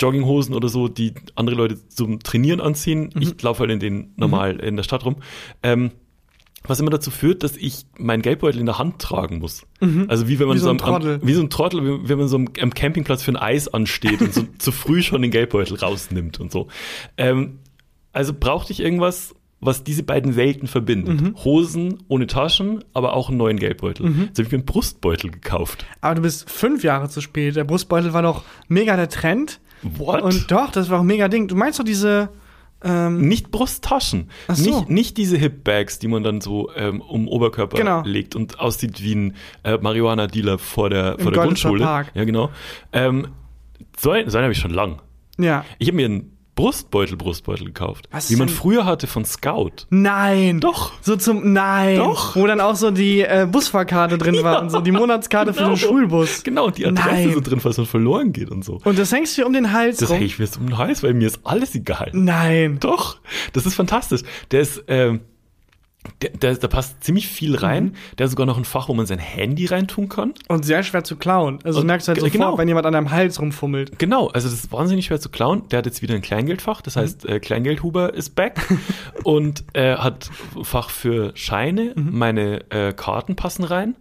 Jogginghosen 0.00 0.54
oder 0.54 0.68
so, 0.68 0.88
die 0.88 1.14
andere 1.34 1.56
Leute 1.56 1.88
zum 1.88 2.20
Trainieren 2.20 2.60
anziehen. 2.60 3.10
Ich 3.18 3.40
laufe 3.42 3.60
halt 3.60 3.70
in 3.72 3.80
den 3.80 4.12
normal 4.16 4.60
in 4.60 4.76
der 4.76 4.82
Stadt 4.84 5.04
rum. 5.04 5.16
Ähm, 5.62 5.90
was 6.66 6.80
immer 6.80 6.90
dazu 6.90 7.10
führt, 7.10 7.42
dass 7.42 7.56
ich 7.58 7.84
meinen 7.98 8.22
Geldbeutel 8.22 8.58
in 8.58 8.64
der 8.66 8.78
Hand 8.78 8.98
tragen 8.98 9.38
muss. 9.38 9.66
Also 10.08 10.28
wie 10.28 10.38
wenn 10.38 10.48
man 10.48 10.56
Wie 10.56 10.60
so 10.60 10.70
ein 10.70 10.80
am- 10.80 10.86
wie 11.26 11.34
so 11.34 11.42
ein 11.42 11.50
Trottel, 11.50 11.84
wie 12.04 12.08
wenn 12.08 12.18
man 12.18 12.28
so 12.28 12.36
am, 12.36 12.48
am 12.58 12.72
Campingplatz 12.72 13.22
für 13.22 13.32
ein 13.32 13.36
Eis 13.36 13.68
ansteht 13.68 14.22
und 14.22 14.32
so 14.32 14.44
zu 14.58 14.72
früh 14.72 15.02
schon 15.02 15.20
den 15.20 15.30
Geldbeutel 15.30 15.76
rausnimmt 15.76 16.40
und 16.40 16.50
so. 16.52 16.68
Ähm, 17.18 17.58
also 18.14 18.32
brauchte 18.32 18.72
ich 18.72 18.80
irgendwas, 18.80 19.34
was 19.60 19.82
diese 19.84 20.02
beiden 20.02 20.36
Welten 20.36 20.68
verbindet. 20.68 21.20
Mhm. 21.20 21.36
Hosen 21.44 22.02
ohne 22.08 22.26
Taschen, 22.26 22.84
aber 22.92 23.14
auch 23.14 23.28
einen 23.30 23.38
neuen 23.38 23.58
Geldbeutel. 23.58 24.06
Jetzt 24.06 24.38
habe 24.38 24.42
ich 24.42 24.52
mir 24.52 24.58
einen 24.58 24.66
Brustbeutel 24.66 25.30
gekauft. 25.30 25.86
Aber 26.02 26.14
du 26.16 26.22
bist 26.22 26.50
fünf 26.50 26.84
Jahre 26.84 27.08
zu 27.08 27.20
spät. 27.20 27.56
Der 27.56 27.64
Brustbeutel 27.64 28.12
war 28.12 28.22
doch 28.22 28.44
mega 28.68 28.96
der 28.96 29.08
Trend. 29.08 29.60
What? 29.82 30.22
Und 30.22 30.50
doch, 30.50 30.70
das 30.70 30.90
war 30.90 31.00
auch 31.00 31.04
mega 31.04 31.28
Ding. 31.28 31.48
Du 31.48 31.56
meinst 31.56 31.78
doch 31.78 31.84
diese. 31.84 32.28
Ähm, 32.86 33.26
nicht 33.28 33.50
Brusttaschen. 33.50 34.28
Ach 34.46 34.56
so. 34.56 34.68
Nicht, 34.80 34.90
nicht 34.90 35.16
diese 35.16 35.38
Hip-Bags, 35.38 35.98
die 36.00 36.08
man 36.08 36.22
dann 36.22 36.42
so 36.42 36.70
ähm, 36.76 37.00
um 37.00 37.28
Oberkörper 37.28 37.78
Genau. 37.78 38.02
legt 38.04 38.36
und 38.36 38.60
aussieht 38.60 39.02
wie 39.02 39.14
ein 39.14 39.34
äh, 39.62 39.78
Marihuana-Dealer 39.78 40.58
vor 40.58 40.90
der, 40.90 41.18
vor 41.18 41.32
der 41.32 41.44
Grundschule. 41.44 41.82
Park. 41.82 42.12
Ja, 42.14 42.24
genau. 42.24 42.50
Ähm, 42.92 43.28
so 43.98 44.10
einen, 44.10 44.28
so 44.28 44.36
einen 44.36 44.44
habe 44.44 44.52
ich 44.52 44.58
schon 44.58 44.72
lang. 44.72 45.00
ja. 45.38 45.64
Ich 45.78 45.88
habe 45.88 45.96
mir 45.96 46.04
einen 46.04 46.33
Brustbeutel, 46.54 47.16
Brustbeutel 47.16 47.66
gekauft. 47.66 48.08
Was 48.12 48.30
wie 48.30 48.36
man 48.36 48.46
denn? 48.46 48.56
früher 48.56 48.84
hatte 48.84 49.06
von 49.06 49.24
Scout. 49.24 49.86
Nein. 49.90 50.60
Doch. 50.60 50.92
So 51.02 51.16
zum. 51.16 51.52
Nein. 51.52 51.96
Doch. 51.96 52.36
Wo 52.36 52.46
dann 52.46 52.60
auch 52.60 52.76
so 52.76 52.90
die 52.92 53.22
äh, 53.22 53.46
Busfahrkarte 53.50 54.18
drin 54.18 54.36
war 54.44 54.62
und 54.62 54.70
so 54.70 54.80
die 54.80 54.92
Monatskarte 54.92 55.52
für 55.52 55.64
den 55.64 55.76
Schulbus. 55.76 56.44
Genau, 56.44 56.66
und 56.66 56.78
die 56.78 56.86
Adresse 56.86 57.08
Nein. 57.10 57.32
so 57.34 57.40
drin, 57.40 57.60
falls 57.60 57.76
man 57.76 57.86
verloren 57.86 58.32
geht 58.32 58.50
und 58.50 58.64
so. 58.64 58.80
Und 58.84 58.98
das 58.98 59.10
hängst 59.12 59.36
du 59.36 59.42
dir 59.42 59.46
um 59.46 59.52
den 59.52 59.72
Hals 59.72 59.96
Das 59.98 60.10
rum. 60.10 60.16
hänge 60.16 60.26
ich 60.26 60.38
mir 60.38 60.44
jetzt 60.44 60.56
um 60.58 60.66
den 60.66 60.78
Hals, 60.78 61.02
weil 61.02 61.14
mir 61.14 61.26
ist 61.26 61.40
alles 61.44 61.74
egal. 61.74 62.10
Nein. 62.12 62.78
Doch, 62.80 63.16
das 63.52 63.66
ist 63.66 63.74
fantastisch. 63.74 64.22
Der 64.52 64.60
ist, 64.60 64.84
ähm, 64.86 65.20
da 66.40 66.68
passt 66.68 67.02
ziemlich 67.02 67.28
viel 67.28 67.56
rein. 67.56 67.84
Mhm. 67.84 67.92
Der 68.18 68.24
hat 68.24 68.30
sogar 68.30 68.46
noch 68.46 68.58
ein 68.58 68.64
Fach, 68.64 68.88
wo 68.88 68.94
man 68.94 69.06
sein 69.06 69.18
Handy 69.18 69.66
reintun 69.66 70.08
kann. 70.08 70.34
Und 70.48 70.64
sehr 70.64 70.82
schwer 70.82 71.04
zu 71.04 71.16
klauen. 71.16 71.58
Also 71.64 71.78
Und 71.78 71.84
du 71.84 71.86
merkst 71.88 72.08
halt 72.08 72.18
sofort, 72.18 72.32
genau. 72.32 72.58
wenn 72.58 72.68
jemand 72.68 72.86
an 72.86 72.92
deinem 72.92 73.10
Hals 73.10 73.40
rumfummelt. 73.40 73.98
Genau, 73.98 74.28
also 74.28 74.48
das 74.48 74.58
ist 74.58 74.72
wahnsinnig 74.72 75.06
schwer 75.06 75.20
zu 75.20 75.28
klauen. 75.28 75.68
Der 75.68 75.78
hat 75.78 75.86
jetzt 75.86 76.02
wieder 76.02 76.14
ein 76.14 76.22
Kleingeldfach, 76.22 76.82
das 76.82 76.96
heißt, 76.96 77.26
äh, 77.26 77.40
Kleingeldhuber 77.40 78.14
ist 78.14 78.34
back 78.34 78.60
und 79.24 79.64
äh, 79.74 79.96
hat 79.96 80.30
Fach 80.62 80.90
für 80.90 81.32
Scheine, 81.34 81.92
meine 81.96 82.70
äh, 82.70 82.92
Karten 82.92 83.36
passen 83.36 83.64
rein 83.64 83.96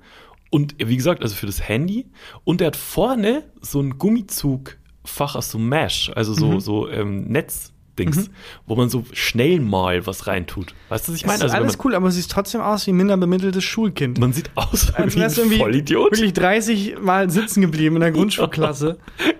und 0.53 0.75
wie 0.77 0.95
gesagt, 0.95 1.23
also 1.23 1.35
für 1.35 1.47
das 1.47 1.67
Handy 1.67 2.05
und 2.43 2.61
er 2.61 2.67
hat 2.67 2.75
vorne 2.75 3.43
so 3.61 3.81
ein 3.81 3.97
Gummizugfach 3.97 5.35
aus 5.35 5.49
so 5.49 5.57
Mesh, 5.57 6.11
also 6.15 6.33
so, 6.33 6.59
so 6.59 6.89
ähm, 6.89 7.25
Netzdings, 7.97 8.29
wo 8.65 8.75
man 8.75 8.89
so 8.89 9.03
schnell 9.13 9.59
mal 9.59 10.05
was 10.07 10.25
reintut. 10.27 10.73
Weißt 10.89 11.07
du, 11.07 11.11
was 11.11 11.17
ich 11.17 11.21
Das 11.23 11.27
meine? 11.27 11.37
ist 11.37 11.43
Also 11.43 11.55
alles 11.55 11.77
man, 11.77 11.85
cool, 11.85 11.95
aber 11.95 12.07
es 12.07 12.15
sieht 12.15 12.29
trotzdem 12.29 12.61
aus 12.61 12.87
wie 12.87 12.91
ein 12.91 12.97
minder 12.97 13.17
bemitteltes 13.17 13.63
Schulkind. 13.63 14.19
man 14.19 14.33
sieht 14.33 14.49
aus 14.55 14.93
Als 14.93 15.15
wie 15.15 15.23
ein 15.23 15.29
irgendwie 15.31 15.57
Vollidiot. 15.57 16.11
Wirklich 16.11 16.33
30 16.33 16.99
Mal 17.01 17.29
sitzen 17.29 17.61
geblieben 17.61 17.95
in 17.97 18.01
der 18.01 18.11
Grundschulklasse. 18.13 18.97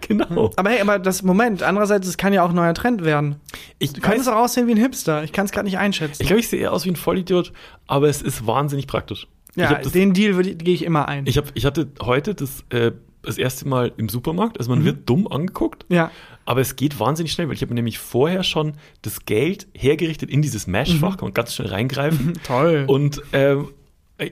Genau. 0.07 0.51
Aber 0.55 0.69
hey, 0.69 0.81
aber 0.81 0.99
das 0.99 1.23
Moment, 1.23 1.63
andererseits, 1.63 2.07
es 2.07 2.17
kann 2.17 2.33
ja 2.33 2.43
auch 2.43 2.49
ein 2.49 2.55
neuer 2.55 2.73
Trend 2.73 3.03
werden. 3.03 3.37
Ich 3.79 3.93
Du 3.93 4.01
weiß- 4.01 4.29
auch 4.31 4.35
aussehen 4.43 4.67
wie 4.67 4.71
ein 4.71 4.77
Hipster. 4.77 5.23
Ich 5.23 5.31
kann 5.31 5.45
es 5.45 5.51
gerade 5.51 5.65
nicht 5.65 5.77
einschätzen. 5.77 6.21
Ich 6.21 6.27
glaube, 6.27 6.39
ich 6.39 6.47
sehe 6.47 6.59
eher 6.59 6.73
aus 6.73 6.85
wie 6.85 6.89
ein 6.91 6.95
Vollidiot, 6.95 7.51
aber 7.87 8.07
es 8.09 8.21
ist 8.21 8.45
wahnsinnig 8.45 8.87
praktisch. 8.87 9.27
ja, 9.55 9.73
das, 9.75 9.91
den 9.93 10.13
Deal 10.13 10.41
gehe 10.43 10.73
ich 10.73 10.83
immer 10.83 11.07
ein. 11.07 11.25
ich, 11.25 11.37
hab, 11.37 11.45
ich 11.55 11.65
hatte 11.65 11.87
heute 12.01 12.35
das, 12.35 12.63
äh, 12.69 12.91
das 13.23 13.37
erste 13.37 13.67
Mal 13.67 13.91
im 13.97 14.09
Supermarkt, 14.09 14.59
also 14.59 14.69
man 14.69 14.85
wird 14.85 15.09
dumm 15.09 15.27
angeguckt, 15.27 15.85
ja. 15.89 16.11
aber 16.45 16.61
es 16.61 16.75
geht 16.75 16.99
wahnsinnig 16.99 17.31
schnell, 17.31 17.47
weil 17.47 17.55
ich 17.55 17.61
habe 17.61 17.73
nämlich 17.73 17.97
vorher 17.97 18.43
schon 18.43 18.73
das 19.01 19.25
Geld 19.25 19.67
hergerichtet 19.73 20.29
in 20.29 20.41
dieses 20.41 20.67
Mesh-Fach, 20.67 21.17
kann 21.17 21.27
man 21.27 21.33
ganz 21.33 21.55
schnell 21.55 21.69
reingreifen. 21.69 22.33
Toll. 22.45 22.85
Und 22.87 23.21
ähm, 23.31 23.69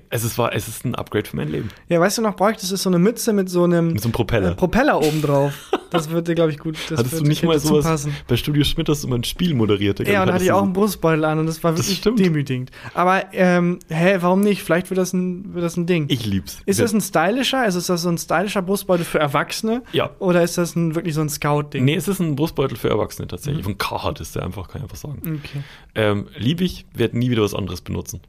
also 0.10 0.28
es 0.28 0.38
war, 0.38 0.54
es 0.56 0.68
ist 0.68 0.86
ein 0.86 0.96
Upgrade 0.96 1.28
für 1.28 1.36
mein 1.36 1.50
Leben. 1.50 1.70
ja, 1.90 2.00
weißt 2.00 2.20
du 2.20 2.22
noch, 2.22 2.36
bräuchtest 2.36 2.72
du 2.72 2.76
so 2.78 2.90
eine 2.90 3.00
Mütze 3.00 3.34
mit 3.34 3.50
so 3.50 3.64
einem 3.64 3.90
Mit 3.94 4.02
so 4.02 4.06
einem 4.08 4.14
Propeller. 4.14 4.52
äh, 4.52 4.56
Propeller 4.56 5.00
oben 5.02 5.22
drauf. 5.22 5.54
Das 5.92 6.10
würde, 6.10 6.34
glaube 6.36 6.52
ich, 6.52 6.58
gut. 6.58 6.78
Das 6.90 7.00
Hattest 7.00 7.20
du 7.20 7.26
nicht 7.26 7.44
mal 7.44 7.60
sowas 7.60 7.84
passen. 7.84 8.16
bei 8.26 8.38
Studio 8.38 8.64
Schmidt, 8.64 8.88
hast 8.88 9.04
du 9.04 9.10
mal 9.10 9.18
ein 9.18 9.26
Spiel 9.26 9.54
moderiert? 9.54 10.00
Ja, 10.08 10.22
und 10.22 10.28
da 10.30 10.36
hatte 10.36 10.46
ich 10.46 10.52
auch 10.54 10.64
einen 10.64 10.72
Brustbeutel 10.72 11.26
an 11.26 11.38
und 11.40 11.48
das 11.48 11.62
war 11.66 11.72
Das 11.72 11.82
wirklich 11.82 11.98
stimmt. 11.98 12.18
demütigend. 12.20 12.72
Aber, 12.94 13.26
ähm, 13.34 13.80
hä, 13.90 14.16
warum 14.22 14.40
nicht? 14.40 14.64
Vielleicht 14.64 14.90
wird 14.90 14.98
das 15.00 15.12
ein, 15.12 15.54
wird 15.54 15.66
das 15.66 15.76
ein 15.76 15.88
Ding. 15.88 16.06
Ich 16.08 16.26
lieb's. 16.26 16.60
ist 16.66 16.80
das 16.80 16.94
ein 16.94 17.02
stylischer? 17.02 17.60
Also 17.60 17.78
ist 17.80 17.90
das 17.90 18.04
so 18.04 18.08
ein 18.10 18.18
stylischer 18.18 18.62
Brustbeutel 18.62 19.04
für 19.04 19.20
Erwachsene? 19.20 19.84
Ja. 19.92 20.12
Oder 20.20 20.44
ist 20.44 20.58
das 20.58 20.78
ein, 20.78 20.96
wirklich 20.96 21.14
so 21.14 21.20
ein 21.20 21.28
Scout-Ding? 21.28 21.84
Nee, 21.84 21.96
es 21.96 22.08
ist 22.08 22.22
ein 22.22 22.38
Brustbeutel 22.38 22.78
für 22.78 22.88
Erwachsene 22.88 23.26
Mhm. 23.26 23.30
tatsächlich. 23.30 23.66
Von 23.66 23.78
Carhartt 23.78 24.22
ist 24.22 24.34
der 24.38 24.44
einfach, 24.46 24.70
kann 24.70 24.78
ich 24.78 24.84
einfach 24.84 24.96
sagen. 24.96 25.20
Okay. 25.44 25.62
Ähm, 25.96 26.28
lieb 26.38 26.62
ich, 26.62 26.86
werde 26.94 27.18
nie 27.20 27.32
wieder 27.32 27.42
was 27.44 27.54
anderes 27.54 27.82
benutzen. 27.82 28.22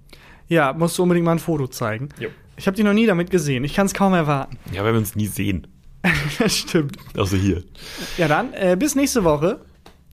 Ja, 0.49 0.73
musst 0.73 0.99
du 0.99 1.03
unbedingt 1.03 1.25
mal 1.25 1.33
ein 1.33 1.39
Foto 1.39 1.67
zeigen. 1.67 2.09
Jo. 2.19 2.29
Ich 2.57 2.67
habe 2.67 2.77
die 2.77 2.83
noch 2.83 2.93
nie 2.93 3.07
damit 3.07 3.31
gesehen. 3.31 3.65
Ich 3.65 3.75
kann 3.75 3.87
es 3.87 3.95
kaum 3.95 4.13
erwarten. 4.15 4.59
Ja, 4.73 4.85
weil 4.85 4.93
wir 4.93 4.99
uns 4.99 5.17
nie 5.17 5.27
sehen. 5.27 5.67
das 6.39 6.57
stimmt. 6.59 6.97
Außer 7.17 7.37
hier. 7.37 7.63
Ja, 8.19 8.29
dann 8.29 8.53
äh, 8.55 8.77
bis 8.79 8.95
nächste 8.95 9.25
Woche. 9.25 9.61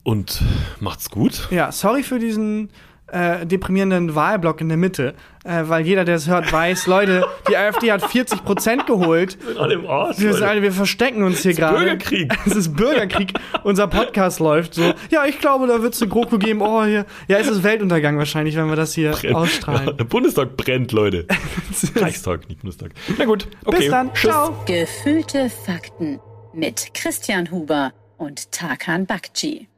Und 0.02 0.42
macht's 0.80 1.10
gut. 1.10 1.48
Ja, 1.50 1.70
sorry 1.72 2.02
für 2.02 2.18
diesen 2.18 2.70
äh, 3.12 3.46
deprimierenden 3.46 4.14
Wahlblock 4.14 4.60
in 4.60 4.68
der 4.68 4.76
Mitte, 4.76 5.14
äh, 5.44 5.62
weil 5.64 5.86
jeder, 5.86 6.04
der 6.04 6.16
es 6.16 6.28
hört, 6.28 6.52
weiß, 6.52 6.86
Leute, 6.86 7.24
die 7.48 7.56
AfD 7.56 7.92
hat 7.92 8.04
40 8.04 8.44
Prozent 8.44 8.86
geholt. 8.86 9.38
Wir 9.40 9.48
sind 9.48 9.58
alle 9.58 9.74
im 9.74 9.86
Arsch. 9.86 10.18
Wir, 10.18 10.34
sind 10.34 10.42
alle, 10.44 10.62
wir 10.62 10.72
verstecken 10.72 11.22
uns 11.22 11.40
hier 11.40 11.54
gerade. 11.54 11.78
Bürgerkrieg. 11.78 12.32
Es 12.46 12.56
ist 12.56 12.76
Bürgerkrieg. 12.76 13.32
Unser 13.64 13.86
Podcast 13.86 14.40
läuft 14.40 14.74
so. 14.74 14.92
Ja, 15.10 15.24
ich 15.26 15.38
glaube, 15.38 15.66
da 15.66 15.82
wird 15.82 15.94
es 15.94 16.02
eine 16.02 16.10
GroKo 16.10 16.38
geben. 16.38 16.60
Oh, 16.62 16.84
hier. 16.84 17.06
Ja, 17.28 17.38
es 17.38 17.48
ist 17.48 17.62
Weltuntergang 17.62 18.18
wahrscheinlich, 18.18 18.56
wenn 18.56 18.68
wir 18.68 18.76
das 18.76 18.94
hier 18.94 19.12
Brennt. 19.12 19.34
ausstrahlen. 19.34 19.86
Ja, 19.86 19.92
der 19.92 20.04
Bundestag 20.04 20.56
brennt, 20.56 20.92
Leute. 20.92 21.26
Reichstag, 21.96 22.48
nicht 22.48 22.60
Bundestag. 22.60 22.92
Na 23.18 23.24
gut, 23.24 23.46
okay. 23.64 23.78
Bis 23.78 23.90
dann. 23.90 24.12
Tschüss. 24.14 24.30
Ciao. 24.30 24.56
Gefühlte 24.66 25.50
Fakten 25.50 26.20
mit 26.52 26.94
Christian 26.94 27.50
Huber 27.50 27.92
und 28.18 28.52
Tarkan 28.52 29.06
Bakci. 29.06 29.69